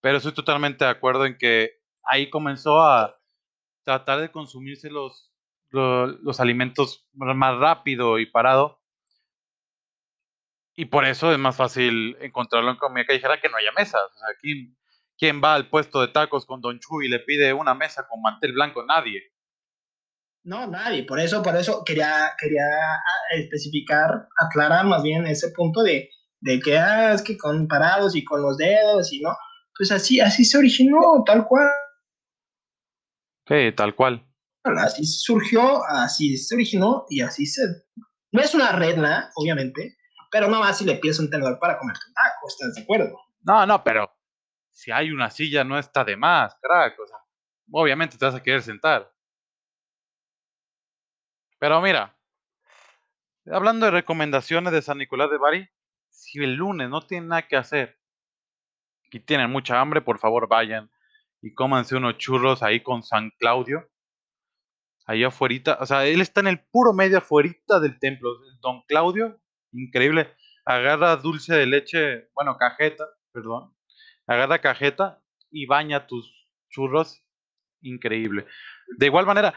Pero 0.00 0.16
estoy 0.16 0.32
totalmente 0.32 0.84
de 0.84 0.90
acuerdo 0.90 1.24
en 1.24 1.38
que 1.38 1.82
ahí 2.02 2.30
comenzó 2.30 2.80
a 2.80 3.16
tratar 3.84 4.20
de 4.20 4.32
consumirse 4.32 4.90
los, 4.90 5.32
los, 5.70 6.40
alimentos 6.40 7.08
más 7.12 7.58
rápido 7.58 8.18
y 8.18 8.26
parado. 8.26 8.79
Y 10.80 10.86
por 10.86 11.04
eso 11.04 11.30
es 11.30 11.38
más 11.38 11.56
fácil 11.56 12.16
encontrarlo 12.20 12.70
en 12.70 12.76
comida 12.76 13.04
callejera 13.06 13.40
que 13.40 13.48
no 13.48 13.56
haya 13.56 13.72
mesas. 13.72 14.00
O 14.00 14.18
sea, 14.18 14.28
aquí 14.34 14.74
¿Quién 15.20 15.42
va 15.44 15.54
al 15.54 15.68
puesto 15.68 16.00
de 16.00 16.08
tacos 16.08 16.46
con 16.46 16.62
Don 16.62 16.80
Chu 16.80 17.02
y 17.02 17.08
le 17.08 17.18
pide 17.18 17.52
una 17.52 17.74
mesa 17.74 18.06
con 18.08 18.22
mantel 18.22 18.54
blanco? 18.54 18.82
Nadie. 18.86 19.20
No, 20.44 20.66
nadie. 20.66 21.04
Por 21.04 21.20
eso, 21.20 21.42
por 21.42 21.54
eso 21.56 21.84
quería, 21.84 22.32
quería 22.40 22.64
ah, 22.64 23.36
especificar, 23.36 24.28
aclarar 24.38 24.86
más 24.86 25.02
bien 25.02 25.26
ese 25.26 25.50
punto 25.50 25.82
de, 25.82 26.08
de 26.40 26.58
que, 26.60 26.78
ah, 26.78 27.12
es 27.12 27.20
que 27.20 27.36
con 27.36 27.68
parados 27.68 28.16
y 28.16 28.24
con 28.24 28.40
los 28.40 28.56
dedos 28.56 29.12
y 29.12 29.20
no. 29.20 29.36
Pues 29.76 29.92
así, 29.92 30.20
así 30.20 30.42
se 30.42 30.56
originó, 30.56 31.22
tal 31.26 31.46
cual. 31.46 31.68
Sí, 33.46 33.72
tal 33.76 33.94
cual. 33.94 34.26
Así 34.64 35.04
surgió, 35.04 35.84
así 35.84 36.38
se 36.38 36.54
originó 36.54 37.04
y 37.10 37.20
así 37.20 37.44
se. 37.44 37.60
No 38.32 38.40
es 38.40 38.54
una 38.54 38.72
regla, 38.72 39.30
obviamente, 39.34 39.98
pero 40.30 40.48
no 40.48 40.60
más 40.60 40.78
si 40.78 40.84
le 40.84 40.96
pides 40.96 41.18
un 41.18 41.28
tenedor 41.28 41.58
para 41.58 41.78
comerte 41.78 42.00
un 42.06 42.14
taco, 42.14 42.48
¿estás 42.48 42.74
de 42.74 42.82
acuerdo? 42.82 43.20
No, 43.42 43.66
no, 43.66 43.82
pero 43.82 44.10
si 44.70 44.90
hay 44.90 45.10
una 45.10 45.30
silla 45.30 45.64
no 45.64 45.78
está 45.78 46.04
de 46.04 46.16
más, 46.16 46.56
crack. 46.60 46.96
Obviamente 47.72 48.16
te 48.16 48.24
vas 48.24 48.34
a 48.34 48.42
querer 48.42 48.62
sentar. 48.62 49.12
Pero 51.58 51.80
mira, 51.80 52.16
hablando 53.46 53.86
de 53.86 53.92
recomendaciones 53.92 54.72
de 54.72 54.82
San 54.82 54.98
Nicolás 54.98 55.30
de 55.30 55.38
Bari, 55.38 55.68
si 56.08 56.42
el 56.42 56.54
lunes 56.54 56.88
no 56.88 57.02
tienen 57.02 57.28
nada 57.28 57.46
que 57.46 57.56
hacer 57.56 57.98
y 59.10 59.20
tienen 59.20 59.50
mucha 59.50 59.80
hambre, 59.80 60.00
por 60.00 60.18
favor 60.18 60.48
vayan 60.48 60.90
y 61.42 61.54
cómanse 61.54 61.96
unos 61.96 62.18
churros 62.18 62.62
ahí 62.62 62.82
con 62.82 63.02
San 63.02 63.30
Claudio. 63.38 63.88
Ahí 65.06 65.24
afuera, 65.24 65.78
o 65.80 65.86
sea, 65.86 66.06
él 66.06 66.20
está 66.20 66.40
en 66.40 66.46
el 66.46 66.60
puro 66.60 66.92
medio 66.92 67.18
afuera 67.18 67.50
del 67.80 67.98
templo. 67.98 68.30
Don 68.60 68.82
Claudio, 68.82 69.39
increíble. 69.72 70.34
Agarra 70.64 71.16
dulce 71.16 71.54
de 71.54 71.66
leche, 71.66 72.30
bueno, 72.34 72.56
cajeta, 72.56 73.04
perdón, 73.32 73.74
agarra 74.26 74.60
cajeta 74.60 75.22
y 75.50 75.66
baña 75.66 76.06
tus 76.06 76.48
churros. 76.68 77.24
Increíble. 77.82 78.46
De 78.98 79.06
igual 79.06 79.26
manera, 79.26 79.54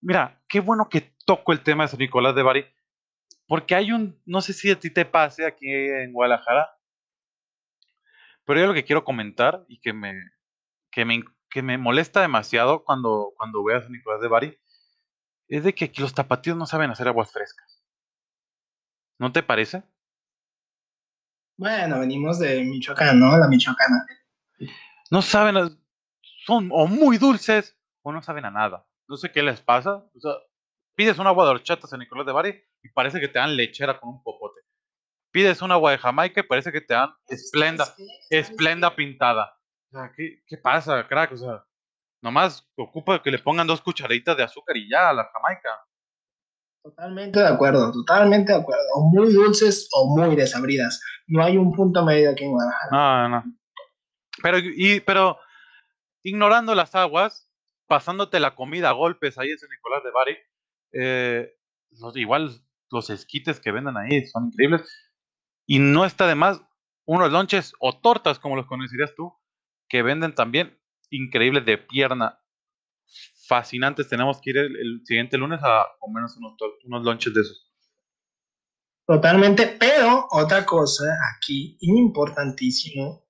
mira, 0.00 0.42
qué 0.48 0.60
bueno 0.60 0.88
que 0.88 1.14
toco 1.24 1.52
el 1.52 1.62
tema 1.62 1.84
de 1.84 1.88
San 1.88 1.98
Nicolás 1.98 2.34
de 2.34 2.42
Bari, 2.42 2.66
porque 3.46 3.74
hay 3.74 3.92
un, 3.92 4.20
no 4.26 4.40
sé 4.40 4.52
si 4.52 4.70
a 4.70 4.78
ti 4.78 4.90
te 4.90 5.04
pase 5.04 5.46
aquí 5.46 5.68
en 5.68 6.12
Guadalajara, 6.12 6.68
pero 8.44 8.60
yo 8.60 8.66
lo 8.66 8.74
que 8.74 8.84
quiero 8.84 9.04
comentar 9.04 9.64
y 9.68 9.80
que 9.80 9.92
me, 9.92 10.14
que 10.90 11.04
me, 11.04 11.22
que 11.48 11.62
me 11.62 11.78
molesta 11.78 12.20
demasiado 12.20 12.84
cuando, 12.84 13.32
cuando 13.36 13.62
voy 13.62 13.74
a 13.74 13.80
San 13.80 13.92
Nicolás 13.92 14.20
de 14.20 14.28
Bari, 14.28 14.58
es 15.48 15.64
de 15.64 15.74
que 15.74 15.86
aquí 15.86 16.00
los 16.00 16.14
tapatíos 16.14 16.56
no 16.56 16.66
saben 16.66 16.90
hacer 16.90 17.08
aguas 17.08 17.32
frescas. 17.32 17.73
¿No 19.18 19.32
te 19.32 19.42
parece? 19.42 19.82
Bueno, 21.56 22.00
venimos 22.00 22.38
de 22.38 22.64
Michoacán, 22.64 23.18
¿no? 23.20 23.36
La 23.36 23.48
Michoacana. 23.48 24.06
No 25.10 25.22
saben, 25.22 25.78
son 26.44 26.68
o 26.72 26.86
muy 26.86 27.18
dulces 27.18 27.76
o 28.02 28.12
no 28.12 28.22
saben 28.22 28.44
a 28.44 28.50
nada. 28.50 28.86
No 29.08 29.16
sé 29.16 29.30
qué 29.30 29.42
les 29.42 29.60
pasa. 29.60 29.96
O 29.96 30.20
sea, 30.20 30.32
pides 30.94 31.18
un 31.18 31.26
agua 31.26 31.44
de 31.44 31.50
horchata 31.52 31.86
San 31.86 32.00
Nicolás 32.00 32.26
de 32.26 32.32
Bari 32.32 32.62
y 32.82 32.88
parece 32.90 33.20
que 33.20 33.28
te 33.28 33.38
dan 33.38 33.56
lechera 33.56 34.00
con 34.00 34.10
un 34.10 34.22
popote. 34.22 34.60
Pides 35.30 35.62
un 35.62 35.72
agua 35.72 35.92
de 35.92 35.98
Jamaica 35.98 36.40
y 36.40 36.44
parece 36.44 36.72
que 36.72 36.80
te 36.80 36.94
dan 36.94 37.10
esplenda, 37.28 37.86
esplenda 38.30 38.94
pintada. 38.94 39.58
O 39.90 39.96
sea, 39.96 40.12
¿qué, 40.16 40.42
¿qué 40.46 40.56
pasa, 40.56 41.06
crack? 41.06 41.32
O 41.32 41.36
sea, 41.36 41.64
nomás 42.20 42.68
ocupa 42.76 43.22
que 43.22 43.30
le 43.30 43.38
pongan 43.38 43.66
dos 43.66 43.80
cucharaditas 43.80 44.36
de 44.36 44.42
azúcar 44.42 44.76
y 44.76 44.88
ya 44.88 45.10
a 45.10 45.12
la 45.12 45.30
Jamaica. 45.32 45.70
Totalmente 46.84 47.40
de 47.40 47.48
acuerdo, 47.48 47.92
totalmente 47.92 48.52
de 48.52 48.58
acuerdo. 48.58 48.84
O 48.92 49.08
muy 49.08 49.32
dulces 49.32 49.88
o 49.90 50.14
muy 50.14 50.36
desabridas. 50.36 51.00
No 51.26 51.42
hay 51.42 51.56
un 51.56 51.72
punto 51.72 52.04
medio 52.04 52.30
aquí 52.30 52.44
en 52.44 52.50
Guadalajara. 52.50 52.90
No, 52.92 53.28
no. 53.30 53.44
Pero, 54.42 54.58
y, 54.58 55.00
pero 55.00 55.38
ignorando 56.22 56.74
las 56.74 56.94
aguas, 56.94 57.50
pasándote 57.86 58.38
la 58.38 58.54
comida 58.54 58.90
a 58.90 58.92
golpes 58.92 59.38
ahí 59.38 59.50
en 59.50 59.58
San 59.58 59.70
Nicolás 59.70 60.04
de 60.04 60.10
Bari, 60.10 60.36
eh, 60.92 61.56
igual 62.16 62.50
los 62.90 63.08
esquites 63.08 63.60
que 63.60 63.72
venden 63.72 63.96
ahí 63.96 64.26
son 64.26 64.48
increíbles. 64.48 64.82
Y 65.66 65.78
no 65.78 66.04
está 66.04 66.26
de 66.26 66.34
más 66.34 66.60
unos 67.06 67.32
lonches 67.32 67.72
o 67.80 67.98
tortas, 67.98 68.38
como 68.38 68.56
los 68.56 68.66
conocerías 68.66 69.14
tú, 69.14 69.32
que 69.88 70.02
venden 70.02 70.34
también 70.34 70.78
increíbles 71.08 71.64
de 71.64 71.78
pierna 71.78 72.43
fascinantes. 73.46 74.08
Tenemos 74.08 74.40
que 74.40 74.50
ir 74.50 74.58
el, 74.58 75.02
siguiente 75.04 75.36
lunes 75.38 75.60
a 75.62 75.86
comernos 75.98 76.36
unos, 76.36 76.54
unos 76.84 77.04
lunches 77.04 77.34
de 77.34 77.40
esos. 77.40 77.70
Totalmente, 79.06 79.66
pero 79.78 80.26
otra 80.30 80.64
cosa 80.64 81.04
aquí 81.36 81.76
importantísimo, 81.80 83.28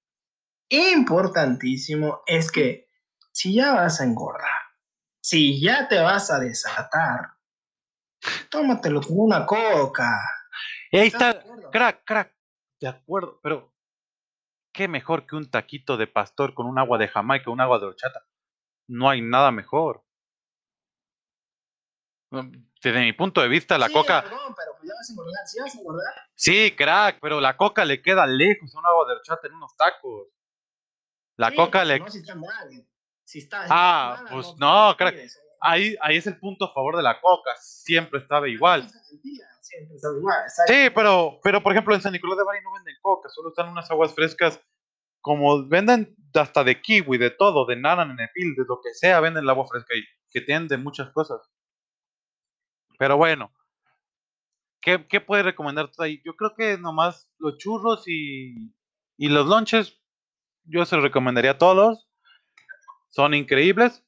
importantísimo 0.68 2.22
es 2.26 2.50
que 2.52 2.88
si 3.32 3.54
ya 3.56 3.72
vas 3.72 4.00
a 4.00 4.04
engordar, 4.04 4.62
si 5.20 5.60
ya 5.60 5.88
te 5.88 5.98
vas 5.98 6.30
a 6.30 6.38
desatar, 6.38 7.32
tómatelo 8.50 9.00
con 9.00 9.18
una 9.18 9.44
coca. 9.44 10.16
ahí 10.92 11.08
está, 11.08 11.42
crack, 11.72 12.04
crack, 12.04 12.32
de 12.80 12.88
acuerdo, 12.88 13.40
pero 13.42 13.74
qué 14.72 14.86
mejor 14.86 15.26
que 15.26 15.34
un 15.34 15.50
taquito 15.50 15.96
de 15.96 16.06
pastor 16.06 16.54
con 16.54 16.66
un 16.66 16.78
agua 16.78 16.98
de 16.98 17.08
Jamaica, 17.08 17.50
un 17.50 17.60
agua 17.60 17.80
de 17.80 17.86
horchata. 17.86 18.24
No 18.87 19.09
hay 19.09 19.22
nada 19.22 19.51
mejor. 19.51 20.03
Desde 22.82 23.01
mi 23.01 23.12
punto 23.12 23.41
de 23.41 23.49
vista, 23.49 23.78
la 23.78 23.89
coca. 23.89 24.24
pero 24.24 24.72
pues 24.78 24.89
ya 24.89 24.95
vas 24.95 25.09
a 25.09 25.12
engordar, 25.12 25.47
¿sí 25.47 25.61
vas 25.61 25.74
a 25.74 25.78
engordar? 25.78 26.14
Sí, 26.35 26.74
crack, 26.76 27.18
pero 27.20 27.41
la 27.41 27.57
coca 27.57 27.85
le 27.85 28.03
queda 28.03 28.26
lejos 28.26 28.74
a 28.74 28.78
un 28.78 28.87
agua 28.87 29.07
de 29.07 29.12
horchata 29.14 29.47
en 29.47 29.55
unos 29.55 29.76
tacos. 29.76 30.28
La 31.37 31.55
coca 31.55 31.85
le. 31.85 32.01
No, 32.01 32.09
si 32.09 32.18
está 32.18 32.35
mal. 32.35 32.87
Si 33.24 33.39
está, 33.39 33.66
ah, 33.70 34.24
pues 34.30 34.55
no, 34.59 34.95
crack. 34.99 35.16
ahí, 35.61 35.97
ahí 36.01 36.16
es 36.18 36.26
el 36.26 36.39
punto 36.39 36.66
a 36.66 36.74
favor 36.74 36.97
de 36.97 37.03
la 37.03 37.20
coca, 37.20 37.53
siempre 37.59 38.20
estaba 38.20 38.49
igual. 38.49 38.89
Siempre 39.62 39.97
estaba 39.97 40.18
igual, 40.18 40.45
Sí, 40.66 40.91
pero, 40.95 41.41
pero 41.43 41.62
por 41.62 41.72
ejemplo 41.72 41.95
en 41.95 42.03
San 42.03 42.12
Nicolás 42.12 42.37
de 42.37 42.45
Bari 42.45 42.62
no 42.62 42.72
venden 42.72 42.95
coca, 43.01 43.30
solo 43.30 43.49
están 43.49 43.70
unas 43.70 43.91
aguas 43.91 44.14
frescas, 44.14 44.61
como 45.24 45.66
venden 45.66 46.14
hasta 46.34 46.62
de 46.64 46.82
kiwi, 46.82 47.16
de 47.16 47.30
todo, 47.30 47.64
de 47.64 47.76
nana, 47.76 48.04
nenepil, 48.04 48.54
de 48.54 48.64
lo 48.68 48.78
que 48.82 48.92
sea, 48.92 49.20
venden 49.20 49.44
el 49.44 49.48
agua 49.48 49.66
fresca 49.66 49.94
ahí, 49.94 50.02
que 50.30 50.42
tienen 50.42 50.68
de 50.68 50.76
muchas 50.76 51.10
cosas. 51.12 51.40
Pero 52.98 53.16
bueno, 53.16 53.50
¿qué, 54.82 55.06
qué 55.08 55.22
puedes 55.22 55.46
recomendar 55.46 55.90
tú 55.90 56.02
ahí? 56.02 56.20
Yo 56.26 56.36
creo 56.36 56.54
que 56.54 56.76
nomás 56.76 57.30
los 57.38 57.56
churros 57.56 58.06
y, 58.06 58.74
y 59.16 59.30
los 59.30 59.46
lonches, 59.46 59.98
yo 60.64 60.84
se 60.84 60.96
los 60.96 61.04
recomendaría 61.04 61.52
a 61.52 61.58
todos. 61.58 62.06
Son 63.08 63.32
increíbles. 63.32 64.04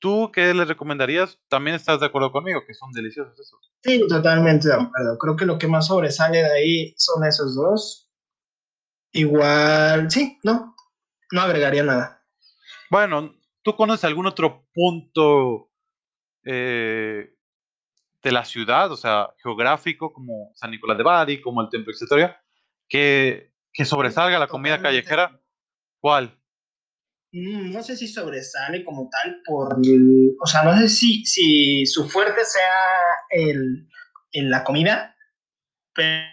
¿Tú 0.00 0.30
qué 0.34 0.52
les 0.52 0.68
recomendarías? 0.68 1.38
También 1.48 1.76
estás 1.76 1.98
de 1.98 2.06
acuerdo 2.06 2.30
conmigo, 2.30 2.60
que 2.66 2.74
son 2.74 2.92
deliciosos 2.92 3.40
esos. 3.40 3.72
Sí, 3.82 4.06
totalmente 4.06 4.68
de 4.68 4.74
acuerdo. 4.74 5.16
Creo 5.18 5.36
que 5.36 5.46
lo 5.46 5.58
que 5.58 5.66
más 5.66 5.86
sobresale 5.86 6.42
de 6.42 6.52
ahí 6.52 6.94
son 6.98 7.24
esos 7.24 7.56
dos. 7.56 8.09
Igual, 9.12 10.10
sí, 10.10 10.38
no, 10.44 10.74
no 11.32 11.40
agregaría 11.40 11.82
nada. 11.82 12.22
Bueno, 12.90 13.34
¿tú 13.62 13.74
conoces 13.76 14.04
algún 14.04 14.26
otro 14.26 14.66
punto 14.72 15.70
eh, 16.44 17.34
de 18.22 18.32
la 18.32 18.44
ciudad, 18.44 18.90
o 18.92 18.96
sea, 18.96 19.28
geográfico, 19.42 20.12
como 20.12 20.52
San 20.54 20.70
Nicolás 20.70 20.96
de 20.98 21.04
Bari, 21.04 21.40
como 21.40 21.60
el 21.60 21.68
Templo 21.70 21.92
Etcétera, 21.92 22.40
que, 22.88 23.52
que 23.72 23.84
sobresalga 23.84 24.38
la 24.38 24.46
comida 24.48 24.76
Totalmente. 24.76 25.08
callejera? 25.08 25.40
¿Cuál? 26.00 26.36
Mm, 27.32 27.72
No 27.72 27.82
sé 27.82 27.96
si 27.96 28.08
sobresale 28.08 28.84
como 28.84 29.08
tal 29.10 29.40
por, 29.44 29.74
o 29.74 30.46
sea, 30.46 30.62
no 30.64 30.76
sé 30.78 30.88
si, 30.88 31.24
si 31.24 31.86
su 31.86 32.08
fuerte 32.08 32.44
sea 32.44 32.72
el, 33.30 33.88
en 34.32 34.50
la 34.50 34.64
comida, 34.64 35.14
pe- 35.94 36.26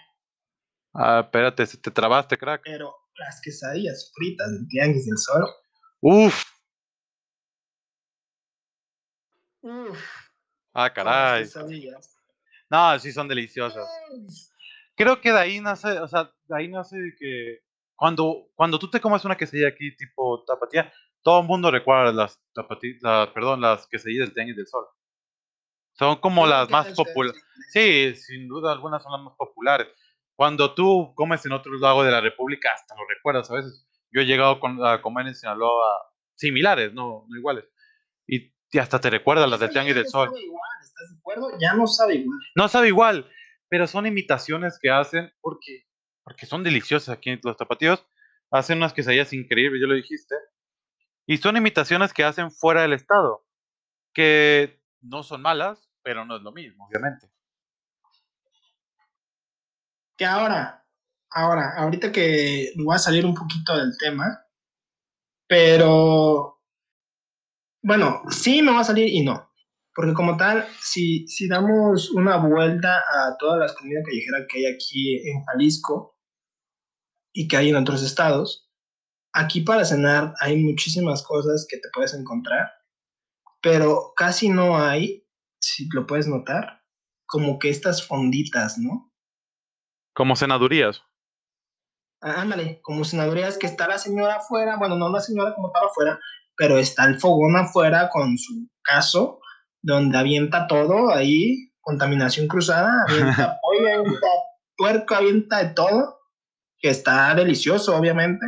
Ah, 1.00 1.22
espérate, 1.24 1.66
te 1.68 1.91
trabaste, 1.91 2.38
crack. 2.38 2.62
pero 2.64 2.93
las 3.18 3.39
quesadillas 3.41 4.12
fritas 4.16 4.52
del 4.52 4.68
Tianguis 4.68 5.06
del 5.06 5.18
Sol, 5.18 5.43
Uf, 6.02 6.43
uff, 9.62 10.00
ah, 10.74 10.91
caray. 10.93 11.43
quesadillas. 11.43 12.16
No, 12.70 12.98
sí 13.00 13.12
son 13.12 13.28
deliciosas. 13.28 13.88
Creo 14.95 15.22
que 15.22 15.32
de 15.32 15.39
ahí 15.39 15.62
nace, 15.62 16.00
o 16.00 16.08
sea, 16.08 16.32
de 16.48 16.58
ahí 16.58 16.68
nace 16.68 16.98
que 17.20 17.60
cuando, 17.95 18.48
cuando 18.56 18.78
tú 18.80 18.89
te 18.89 19.00
comes 19.00 19.24
una 19.26 19.38
quesadilla 19.38 19.70
aquí 19.70 19.95
tipo 19.95 20.43
tapatía, 20.45 20.91
todo 21.22 21.41
el 21.41 21.48
mundo 21.48 21.72
recuerda 21.72 22.12
las 22.12 22.39
tapati- 22.56 22.98
la- 23.02 23.32
perdón, 23.34 23.62
las 23.62 23.88
quesadillas 23.88 24.28
del 24.28 24.34
Tianguis 24.34 24.56
del 24.58 24.68
Sol. 24.68 24.86
Son 25.93 26.18
como 26.20 26.45
las 26.45 26.70
más 26.70 26.88
es- 26.88 26.95
populares. 26.95 27.41
Sí, 27.72 28.16
sin 28.16 28.48
duda 28.48 28.72
algunas 28.72 29.02
son 29.02 29.12
las 29.14 29.22
más 29.22 29.34
populares. 29.38 29.88
Cuando 30.38 30.73
tú 30.75 31.13
comes 31.15 31.45
en 31.45 31.51
otro 31.51 31.73
lado 31.79 32.03
de 32.03 32.11
la 32.11 32.21
República, 32.21 32.69
hasta 32.73 32.95
lo 32.95 33.01
recuerdas 33.09 33.49
a 33.51 33.55
veces. 33.55 33.85
Yo 34.11 34.21
he 34.21 34.25
llegado 34.25 34.59
con- 34.59 34.85
a 34.85 35.01
comer 35.01 35.27
en 35.27 35.35
Sinaloa 35.35 35.85
similares, 36.35 36.93
no, 36.93 37.25
no 37.27 37.38
iguales. 37.38 37.65
Y, 38.27 38.53
y 38.71 38.77
hasta 38.77 39.01
te 39.01 39.09
recuerdas 39.09 39.49
las 39.49 39.59
ya 39.59 39.67
Tianguis 39.69 39.95
del 39.95 40.03
no 40.05 40.09
Sol. 40.11 40.29
sabe 40.29 40.41
igual, 40.43 40.69
¿estás 40.81 41.09
de 41.11 41.17
acuerdo? 41.17 41.49
Ya 41.59 41.73
no 41.73 41.88
sabe 41.88 42.15
igual. 42.15 42.39
No 42.55 42.67
sabe 42.67 42.88
igual, 42.88 43.29
pero 43.67 43.88
son 43.88 44.05
imitaciones 44.05 44.77
que 44.79 44.91
hacen 44.91 45.33
porque, 45.41 45.88
porque 46.23 46.45
son 46.45 46.63
deliciosas 46.63 47.17
aquí 47.17 47.31
en 47.31 47.41
los 47.43 47.57
tapatíos. 47.57 48.05
Hacen 48.51 48.77
unas 48.77 48.93
quesadillas 48.93 49.33
increíbles, 49.33 49.81
ya 49.81 49.88
lo 49.88 49.95
dijiste. 49.95 50.35
Y 51.25 51.38
son 51.38 51.57
imitaciones 51.57 52.13
que 52.13 52.23
hacen 52.23 52.51
fuera 52.51 52.83
del 52.83 52.93
estado, 52.93 53.43
que 54.13 54.79
no 55.01 55.23
son 55.23 55.41
malas, 55.41 55.89
pero 56.03 56.23
no 56.25 56.38
es 56.38 56.43
lo 56.43 56.51
mismo, 56.51 56.88
obviamente. 56.88 57.27
Que 60.18 60.26
ahora, 60.26 60.84
ahora, 61.32 61.74
ahorita 61.78 62.11
que 62.11 62.74
voy 62.76 62.95
a 62.95 62.99
salir 62.99 63.26
un 63.26 63.36
poquito 63.36 63.78
del 63.78 63.97
tema, 63.97 64.45
pero 65.47 66.59
bueno, 67.84 68.24
sí 68.30 68.61
me 68.61 68.72
va 68.72 68.82
a 68.82 68.84
salir 68.84 69.07
y 69.07 69.24
no. 69.24 69.47
Porque 69.93 70.13
como 70.13 70.38
tal, 70.38 70.68
si, 70.82 71.28
si 71.28 71.47
damos 71.47 72.11
una 72.11 72.38
vuelta 72.38 72.97
a 72.97 73.38
todas 73.39 73.59
las 73.59 73.74
comidas 73.74 74.03
callejeras 74.05 74.45
que 74.49 74.59
hay 74.59 74.65
aquí 74.74 75.30
en 75.30 75.43
Jalisco 75.45 76.20
y 77.34 77.47
que 77.47 77.57
hay 77.57 77.70
en 77.70 77.78
otros 77.78 78.03
estados, 78.03 78.70
aquí 79.34 79.61
para 79.61 79.86
cenar 79.86 80.34
hay 80.39 80.57
muchísimas 80.57 81.24
cosas 81.24 81.65
que 81.70 81.78
te 81.78 81.89
puedes 81.93 82.13
encontrar, 82.13 82.70
pero 83.61 84.13
casi 84.15 84.49
no 84.49 84.78
hay, 84.78 85.26
si 85.59 85.88
lo 85.93 86.05
puedes 86.05 86.28
notar, 86.28 86.84
como 87.26 87.57
que 87.57 87.70
estas 87.70 88.05
fonditas, 88.05 88.78
¿no? 88.78 89.07
Como 90.18 90.36
cenadurías. 90.36 91.03
Ah, 92.22 92.41
Ándale, 92.41 92.80
como 92.82 93.05
senadurías 93.05 93.55
que 93.59 93.68
está 93.68 93.88
la 93.88 93.99
señora 93.99 94.38
afuera, 94.38 94.76
bueno, 94.78 94.95
no 94.95 95.11
la 95.11 95.20
señora 95.20 95.53
como 95.53 95.72
tal 95.72 95.86
afuera, 95.86 96.20
pero 96.55 96.80
está 96.80 97.05
el 97.05 97.20
fogón 97.20 97.55
afuera 97.55 98.09
con 98.09 98.36
su 98.36 98.68
caso, 98.82 99.39
donde 99.80 100.18
avienta 100.18 100.65
todo 100.65 101.13
ahí, 101.13 101.72
contaminación 101.82 102.47
cruzada, 102.47 103.05
avienta 103.07 103.59
pollo, 103.61 103.88
avienta 103.88 104.28
puerco, 104.76 105.13
avienta 105.13 105.63
de 105.63 105.76
todo, 105.76 106.20
que 106.80 106.89
está 106.89 107.36
delicioso, 107.36 107.95
obviamente, 107.95 108.43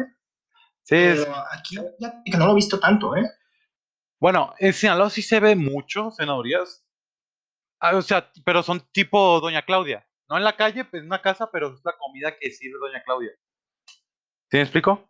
Sí, 0.82 0.95
pero 0.95 1.36
aquí 1.51 1.76
ya 1.99 2.24
que 2.26 2.36
no 2.36 2.47
lo 2.47 2.53
he 2.53 2.55
visto 2.55 2.80
tanto, 2.80 3.15
¿eh? 3.15 3.30
bueno, 4.20 4.55
en 4.57 4.74
Sinaloa 4.74 5.11
sí 5.11 5.22
se 5.22 5.39
ve 5.39 5.55
mucho 5.55 6.09
cenadurías. 6.17 6.84
Ah, 7.80 7.95
o 7.95 8.01
sea, 8.01 8.32
pero 8.43 8.63
son 8.63 8.80
tipo 8.91 9.39
Doña 9.39 9.61
Claudia. 9.61 10.09
No 10.30 10.38
en 10.38 10.43
la 10.43 10.55
calle, 10.55 10.86
pues 10.86 11.01
en 11.01 11.07
una 11.07 11.21
casa, 11.21 11.49
pero 11.51 11.73
es 11.73 11.82
la 11.84 11.95
comida 11.97 12.38
que 12.38 12.51
sirve 12.51 12.77
Doña 12.80 13.03
Claudia. 13.03 13.32
¿Sí 14.51 14.57
me 14.57 14.61
explico? 14.61 15.09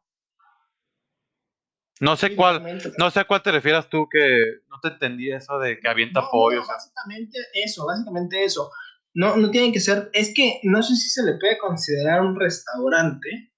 No 2.02 2.16
sé 2.16 2.34
cuál, 2.36 2.80
no 2.98 3.12
sé 3.12 3.20
a 3.20 3.26
cuál 3.26 3.44
te 3.44 3.52
refieras 3.52 3.90
tú 3.90 4.08
que 4.10 4.62
no 4.70 4.80
te 4.80 4.88
entendí 4.88 5.32
eso 5.32 5.60
de 5.60 5.80
que 5.80 5.90
avienta 5.90 6.22
No, 6.22 6.30
pollo. 6.32 6.62
no, 6.62 6.68
básicamente 6.68 7.38
eso, 7.54 7.86
básicamente 7.86 8.44
eso. 8.46 8.72
No, 9.14 9.36
no 9.36 9.52
tiene 9.52 9.74
que 9.74 9.82
ser, 9.82 10.10
es 10.14 10.34
que 10.34 10.62
no 10.64 10.82
sé 10.82 10.96
si 10.96 11.10
se 11.10 11.24
le 11.24 11.38
puede 11.38 11.58
considerar 11.58 12.22
un 12.22 12.40
restaurante, 12.40 13.52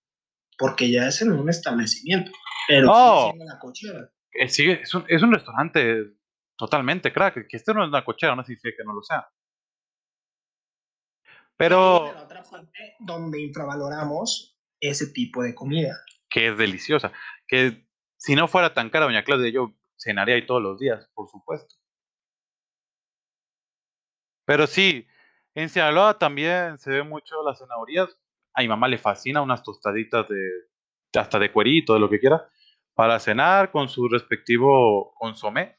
porque 0.58 0.90
ya 0.92 1.08
es 1.08 1.22
en 1.22 1.34
un 1.34 1.50
establecimiento, 1.50 2.32
pero 2.68 2.88
No. 2.88 2.94
sigue 2.96 3.24
siendo 3.38 3.46
la 3.54 3.60
cochera. 3.60 4.12
Eh, 4.34 4.48
sí, 4.48 4.72
es 4.72 4.94
un, 4.96 5.06
es 5.08 5.22
un 5.22 5.34
restaurante 5.34 6.14
totalmente, 6.58 7.14
crack. 7.14 7.48
Que 7.48 7.58
este 7.58 7.74
no 7.76 7.84
es 7.84 7.90
una 7.90 8.04
cochera, 8.04 8.36
no 8.36 8.44
significa 8.44 8.78
que 8.78 8.84
no 8.84 8.94
lo 8.94 9.04
sea. 9.04 9.28
Pero 11.62 12.12
la 12.12 12.24
otra 12.24 12.42
parte 12.42 12.96
donde 12.98 13.40
infravaloramos 13.40 14.58
ese 14.80 15.14
tipo 15.14 15.44
de 15.44 15.54
comida. 15.54 15.96
que 16.28 16.48
es 16.48 16.58
deliciosa. 16.58 17.12
Que 17.48 17.86
si 18.18 18.34
no 18.34 18.48
fuera 18.48 18.74
tan 18.74 18.90
cara, 18.90 19.06
Doña 19.06 19.24
Claudia, 19.24 19.52
yo 19.52 19.76
cenaría 19.96 20.34
ahí 20.34 20.46
todos 20.48 20.64
los 20.64 20.80
días, 20.80 21.08
por 21.14 21.30
supuesto. 21.30 21.76
Pero 24.44 24.66
sí, 24.66 25.06
en 25.54 25.70
Sinaloa 25.70 26.18
también 26.18 26.80
se 26.80 26.90
ve 26.90 27.04
mucho 27.04 27.44
las 27.46 27.60
zanahorias. 27.60 28.10
A 28.56 28.62
mi 28.62 28.68
mamá 28.68 28.88
le 28.88 28.98
fascina 28.98 29.44
unas 29.44 29.62
tostaditas 29.62 30.28
de 30.28 30.40
hasta 31.14 31.38
de 31.38 31.52
cuerito, 31.52 31.94
de 31.94 32.00
lo 32.00 32.10
que 32.10 32.20
quiera, 32.20 32.50
para 32.96 33.20
cenar 33.20 33.70
con 33.70 33.88
su 33.88 34.08
respectivo 34.10 35.14
consomé. 35.14 35.78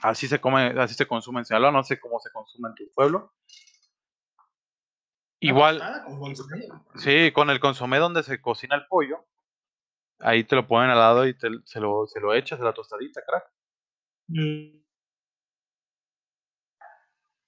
Así 0.00 0.28
se 0.28 0.40
come, 0.40 0.74
así 0.78 0.94
se 0.94 1.08
consume 1.08 1.40
en 1.40 1.46
Sinaloa, 1.46 1.72
no 1.72 1.82
sé 1.82 1.98
cómo 1.98 2.20
se 2.20 2.30
consume 2.30 2.68
en 2.68 2.74
tu 2.76 2.84
pueblo. 2.94 3.32
Igual, 5.40 5.82
con 6.06 6.18
consomé. 6.18 6.68
sí, 6.96 7.30
con 7.32 7.50
el 7.50 7.60
consomé 7.60 7.98
donde 7.98 8.22
se 8.22 8.40
cocina 8.40 8.74
el 8.74 8.86
pollo, 8.86 9.26
ahí 10.18 10.44
te 10.44 10.56
lo 10.56 10.66
ponen 10.66 10.90
al 10.90 10.98
lado 10.98 11.26
y 11.26 11.34
te, 11.34 11.48
se, 11.64 11.80
lo, 11.80 12.06
se 12.06 12.20
lo 12.20 12.34
echas 12.34 12.58
de 12.58 12.64
la 12.64 12.72
tostadita, 12.72 13.20
crack. 13.26 13.44
Mm. 14.28 14.82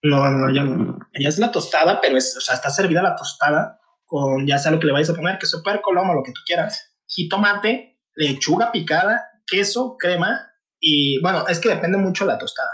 No, 0.02 0.30
no, 0.30 0.54
ya 0.54 0.62
no. 0.62 0.98
Ya 1.18 1.28
es 1.28 1.38
la 1.38 1.50
tostada, 1.50 2.00
pero 2.00 2.16
es, 2.16 2.36
o 2.36 2.40
sea, 2.40 2.54
está 2.54 2.70
servida 2.70 3.02
la 3.02 3.16
tostada 3.16 3.80
con 4.08 4.46
ya 4.46 4.58
sea 4.58 4.72
lo 4.72 4.80
que 4.80 4.86
le 4.86 4.92
vayas 4.92 5.10
a 5.10 5.14
poner, 5.14 5.38
queso 5.38 5.62
puerco, 5.62 5.92
lomo, 5.92 6.14
lo 6.14 6.22
que 6.22 6.32
tú 6.32 6.40
quieras, 6.46 6.94
jitomate, 7.06 8.00
lechuga 8.14 8.72
picada, 8.72 9.22
queso, 9.46 9.96
crema 9.98 10.50
y 10.80 11.20
bueno, 11.20 11.46
es 11.46 11.60
que 11.60 11.68
depende 11.68 11.98
mucho 11.98 12.24
de 12.24 12.32
la 12.32 12.38
tostada, 12.38 12.70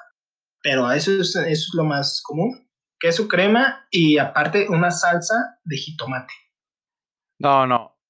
pero 0.62 0.90
eso 0.92 1.10
es, 1.12 1.34
eso 1.34 1.42
es 1.42 1.70
lo 1.74 1.84
más 1.84 2.22
común, 2.22 2.63
queso, 3.04 3.28
crema 3.28 3.86
y 3.90 4.16
aparte 4.16 4.66
una 4.70 4.90
salsa 4.90 5.60
de 5.62 5.76
jitomate. 5.76 6.32
No, 7.38 7.66
no. 7.66 8.00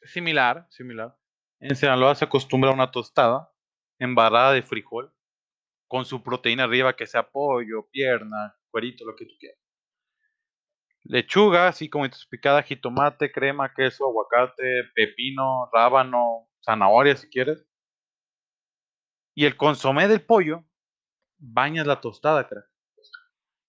Similar, 0.00 0.66
similar. 0.70 1.14
En 1.60 1.76
Sinaloa 1.76 2.14
se 2.14 2.24
acostumbra 2.24 2.70
a 2.70 2.72
una 2.72 2.90
tostada 2.90 3.52
embarrada 3.98 4.52
de 4.52 4.62
frijol 4.62 5.14
con 5.88 6.06
su 6.06 6.22
proteína 6.22 6.64
arriba, 6.64 6.96
que 6.96 7.06
sea 7.06 7.30
pollo, 7.30 7.86
pierna, 7.90 8.56
cuerito, 8.70 9.04
lo 9.04 9.14
que 9.14 9.26
tú 9.26 9.34
quieras. 9.38 9.60
Lechuga, 11.02 11.68
así 11.68 11.90
como 11.90 12.06
picada, 12.30 12.62
jitomate, 12.62 13.30
crema, 13.30 13.74
queso, 13.74 14.06
aguacate, 14.06 14.84
pepino, 14.94 15.68
rábano, 15.70 16.48
zanahoria 16.64 17.14
si 17.14 17.28
quieres. 17.28 17.66
Y 19.34 19.44
el 19.44 19.58
consomé 19.58 20.08
del 20.08 20.22
pollo 20.22 20.64
bañas 21.36 21.86
la 21.86 22.00
tostada, 22.00 22.48
crack. 22.48 22.73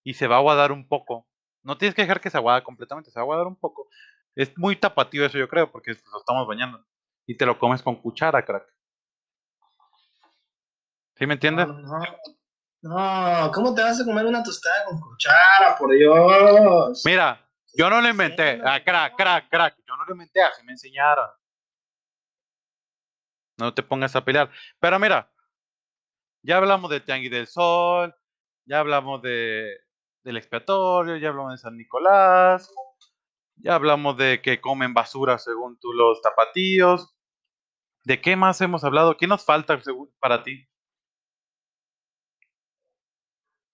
Y 0.05 0.13
se 0.13 0.27
va 0.27 0.35
a 0.35 0.37
aguadar 0.37 0.71
un 0.71 0.87
poco. 0.87 1.27
No 1.63 1.77
tienes 1.77 1.95
que 1.95 2.03
dejar 2.03 2.21
que 2.21 2.29
se 2.29 2.37
aguade 2.37 2.63
completamente, 2.63 3.09
se 3.09 3.19
va 3.19 3.23
a 3.23 3.25
aguadar 3.25 3.47
un 3.47 3.55
poco. 3.55 3.89
Es 4.35 4.55
muy 4.57 4.75
tapatío 4.75 5.25
eso, 5.25 5.37
yo 5.37 5.49
creo, 5.49 5.71
porque 5.71 5.91
lo 5.91 6.19
estamos 6.19 6.47
bañando. 6.47 6.85
Y 7.25 7.35
te 7.35 7.45
lo 7.45 7.57
comes 7.57 7.81
con 7.81 7.95
cuchara, 7.95 8.45
crack. 8.45 8.71
¿Sí 11.15 11.25
me 11.25 11.33
entiendes? 11.33 11.67
No, 11.67 11.73
no, 11.79 11.99
no, 12.83 13.51
¿cómo 13.51 13.73
te 13.73 13.81
vas 13.81 13.99
a 13.99 14.05
comer 14.05 14.27
una 14.27 14.43
tostada 14.43 14.85
con 14.85 14.99
cuchara, 14.99 15.75
por 15.75 15.91
Dios? 15.91 17.01
Mira, 17.03 17.43
yo 17.73 17.89
no 17.89 17.99
lo 17.99 18.09
inventé. 18.09 18.61
Ah, 18.63 18.79
crack, 18.83 19.15
crack, 19.15 19.49
crack. 19.49 19.75
Yo 19.87 19.97
no 19.97 20.05
lo 20.05 20.11
inventé, 20.11 20.43
así 20.43 20.63
me 20.63 20.73
enseñaron. 20.73 21.29
No 23.57 23.73
te 23.73 23.81
pongas 23.81 24.15
a 24.15 24.23
pelear. 24.23 24.51
Pero 24.79 24.99
mira, 24.99 25.31
ya 26.43 26.57
hablamos 26.57 26.91
del 26.91 27.03
Tianguis 27.03 27.31
del 27.31 27.47
Sol, 27.47 28.13
ya 28.65 28.79
hablamos 28.79 29.21
de, 29.21 29.84
del 30.25 30.37
expiatorio, 30.37 31.17
ya 31.17 31.29
hablamos 31.29 31.53
de 31.53 31.57
San 31.59 31.77
Nicolás, 31.77 32.73
ya 33.57 33.75
hablamos 33.75 34.17
de 34.17 34.41
que 34.41 34.59
comen 34.59 34.93
basura 34.93 35.37
según 35.37 35.79
tú 35.79 35.93
los 35.93 36.19
tapatíos. 36.21 37.15
¿De 38.03 38.19
qué 38.21 38.35
más 38.35 38.59
hemos 38.61 38.83
hablado? 38.83 39.17
¿Qué 39.17 39.27
nos 39.27 39.45
falta 39.45 39.79
para 40.19 40.43
ti? 40.43 40.67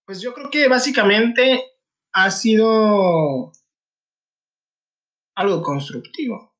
Pues 0.05 0.21
yo 0.21 0.33
creo 0.33 0.49
que 0.49 0.67
básicamente 0.67 1.63
ha 2.11 2.29
sido 2.29 3.53
algo 5.35 5.61
constructivo. 5.63 6.53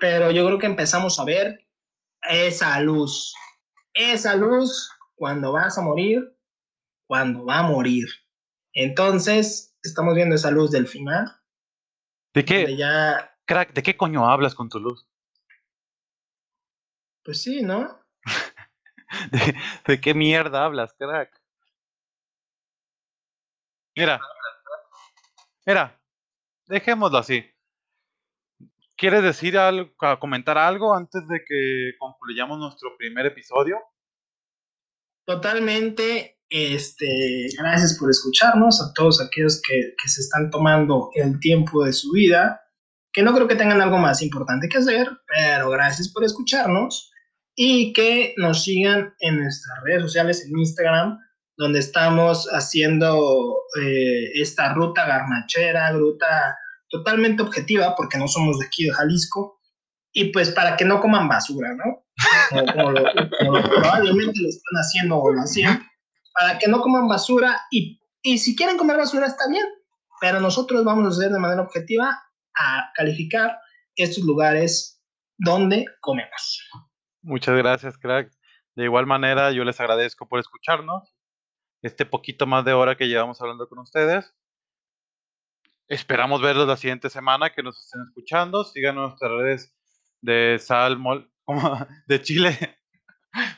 Pero 0.00 0.30
yo 0.30 0.46
creo 0.46 0.58
que 0.58 0.66
empezamos 0.66 1.18
a 1.18 1.24
ver 1.24 1.66
esa 2.22 2.80
luz. 2.80 3.34
Esa 3.92 4.36
luz 4.36 4.90
cuando 5.16 5.52
vas 5.52 5.76
a 5.76 5.82
morir, 5.82 6.36
cuando 7.06 7.44
va 7.44 7.58
a 7.58 7.62
morir. 7.64 8.08
Entonces, 8.72 9.76
estamos 9.82 10.14
viendo 10.14 10.34
esa 10.34 10.50
luz 10.50 10.70
del 10.70 10.86
final. 10.86 11.26
¿De 12.34 12.44
qué? 12.44 12.76
Ya... 12.76 13.36
Crack, 13.44 13.72
¿de 13.72 13.82
qué 13.82 13.96
coño 13.96 14.28
hablas 14.28 14.54
con 14.54 14.68
tu 14.68 14.78
luz? 14.78 15.08
Pues 17.24 17.42
sí, 17.42 17.62
¿no? 17.62 18.00
¿De, 19.32 19.56
¿De, 19.86 20.00
qué 20.00 20.14
mierda 20.14 20.64
hablas, 20.64 20.94
crack? 20.96 21.40
Mira, 23.96 24.20
mira, 25.66 26.00
dejémoslo 26.66 27.18
así. 27.18 27.44
¿Quieres 28.96 29.22
decir 29.22 29.58
algo, 29.58 29.90
comentar 30.20 30.58
algo 30.58 30.94
antes 30.94 31.26
de 31.26 31.42
que 31.46 31.92
concluyamos 31.98 32.58
nuestro 32.58 32.96
primer 32.96 33.26
episodio? 33.26 33.78
Totalmente. 35.24 36.39
Este, 36.50 37.48
gracias 37.56 37.96
por 37.98 38.10
escucharnos 38.10 38.82
a 38.82 38.92
todos 38.94 39.20
aquellos 39.20 39.62
que, 39.66 39.94
que 40.02 40.08
se 40.08 40.20
están 40.20 40.50
tomando 40.50 41.10
el 41.14 41.38
tiempo 41.38 41.84
de 41.84 41.92
su 41.92 42.10
vida, 42.12 42.60
que 43.12 43.22
no 43.22 43.32
creo 43.34 43.48
que 43.48 43.56
tengan 43.56 43.80
algo 43.80 43.98
más 43.98 44.20
importante 44.20 44.68
que 44.68 44.78
hacer, 44.78 45.08
pero 45.26 45.70
gracias 45.70 46.08
por 46.12 46.24
escucharnos 46.24 47.10
y 47.54 47.92
que 47.92 48.34
nos 48.36 48.64
sigan 48.64 49.14
en 49.20 49.42
nuestras 49.42 49.78
redes 49.84 50.02
sociales, 50.02 50.44
en 50.44 50.58
Instagram, 50.58 51.18
donde 51.56 51.78
estamos 51.78 52.48
haciendo 52.52 53.58
eh, 53.80 54.30
esta 54.34 54.72
ruta 54.72 55.06
garnachera, 55.06 55.92
ruta 55.92 56.56
totalmente 56.88 57.42
objetiva, 57.42 57.94
porque 57.96 58.18
no 58.18 58.26
somos 58.26 58.58
de 58.58 58.66
aquí 58.66 58.84
de 58.84 58.92
Jalisco, 58.92 59.60
y 60.12 60.32
pues 60.32 60.50
para 60.50 60.76
que 60.76 60.84
no 60.84 61.00
coman 61.00 61.28
basura, 61.28 61.74
¿no? 61.74 62.04
Como, 63.40 63.62
probablemente 63.62 64.40
lo 64.40 64.48
están 64.48 64.76
haciendo 64.80 65.18
o 65.18 65.32
lo 65.32 65.42
hacían, 65.42 65.86
para 66.40 66.58
que 66.58 66.68
no 66.68 66.80
coman 66.80 67.06
basura, 67.06 67.60
y, 67.70 68.00
y 68.22 68.38
si 68.38 68.56
quieren 68.56 68.78
comer 68.78 68.96
basura 68.96 69.26
está 69.26 69.46
bien, 69.46 69.66
pero 70.22 70.40
nosotros 70.40 70.82
vamos 70.84 71.04
a 71.04 71.08
hacer 71.08 71.30
de 71.30 71.38
manera 71.38 71.60
objetiva 71.60 72.18
a 72.56 72.90
calificar 72.94 73.58
estos 73.94 74.24
lugares 74.24 75.02
donde 75.36 75.84
comemos. 76.00 76.66
Muchas 77.20 77.54
gracias, 77.56 77.98
crack. 77.98 78.32
De 78.74 78.84
igual 78.84 79.04
manera, 79.04 79.52
yo 79.52 79.64
les 79.64 79.78
agradezco 79.80 80.26
por 80.28 80.40
escucharnos 80.40 81.14
este 81.82 82.06
poquito 82.06 82.46
más 82.46 82.64
de 82.64 82.72
hora 82.72 82.96
que 82.96 83.08
llevamos 83.08 83.38
hablando 83.42 83.68
con 83.68 83.80
ustedes. 83.80 84.34
Esperamos 85.88 86.40
verlos 86.40 86.66
la 86.66 86.78
siguiente 86.78 87.10
semana, 87.10 87.50
que 87.50 87.62
nos 87.62 87.84
estén 87.84 88.00
escuchando. 88.08 88.64
Sigan 88.64 88.94
nuestras 88.94 89.30
redes 89.30 89.76
de 90.22 90.58
sal, 90.58 90.98
de 92.06 92.22
Chile, 92.22 92.78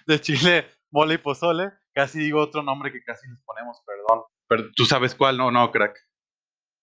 de 0.09 0.21
Chile, 0.21 0.67
mole 0.91 1.15
y 1.15 1.19
pozole. 1.19 1.82
Casi 1.95 2.19
digo 2.21 2.41
otro 2.41 2.63
nombre 2.63 2.93
que 2.93 3.03
casi 3.03 3.29
les 3.29 3.39
ponemos, 3.45 3.83
perdón. 3.87 4.25
Pero 4.49 4.65
tú 4.75 4.85
sabes 4.85 5.15
cuál, 5.15 5.37
no, 5.37 5.51
no, 5.51 5.71
crack. 5.71 5.99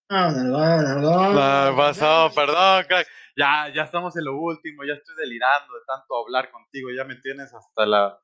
Ah, 0.09 0.31
perdón. 0.33 1.75
pasado, 1.75 2.33
perdón, 2.33 2.85
crack. 2.87 3.07
Ya, 3.35 3.71
ya 3.73 3.83
estamos 3.83 4.15
en 4.17 4.25
lo 4.25 4.37
último, 4.37 4.83
ya 4.83 4.93
estoy 4.93 5.15
delirando 5.15 5.73
de 5.73 5.81
tanto 5.87 6.17
hablar 6.17 6.51
contigo, 6.51 6.89
ya 6.91 7.05
me 7.05 7.15
tienes 7.15 7.53
hasta 7.53 7.85
la 7.85 8.19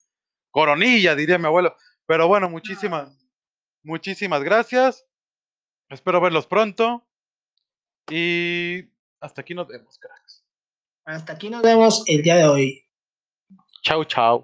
coronilla, 0.51 1.15
diría 1.15 1.37
mi 1.37 1.45
abuelo. 1.45 1.75
Pero 2.05 2.27
bueno, 2.27 2.49
muchísimas, 2.49 3.15
muchísimas 3.83 4.43
gracias. 4.43 5.05
Espero 5.89 6.19
verlos 6.19 6.47
pronto. 6.47 7.07
Y 8.09 8.83
hasta 9.19 9.41
aquí 9.41 9.53
nos 9.53 9.67
vemos, 9.67 9.97
cracks. 9.99 10.43
Hasta 11.05 11.33
aquí 11.33 11.49
nos 11.49 11.61
vemos 11.61 12.03
el 12.07 12.23
día 12.23 12.35
de 12.35 12.47
hoy. 12.47 12.85
Chao, 13.83 14.03
chao. 14.03 14.43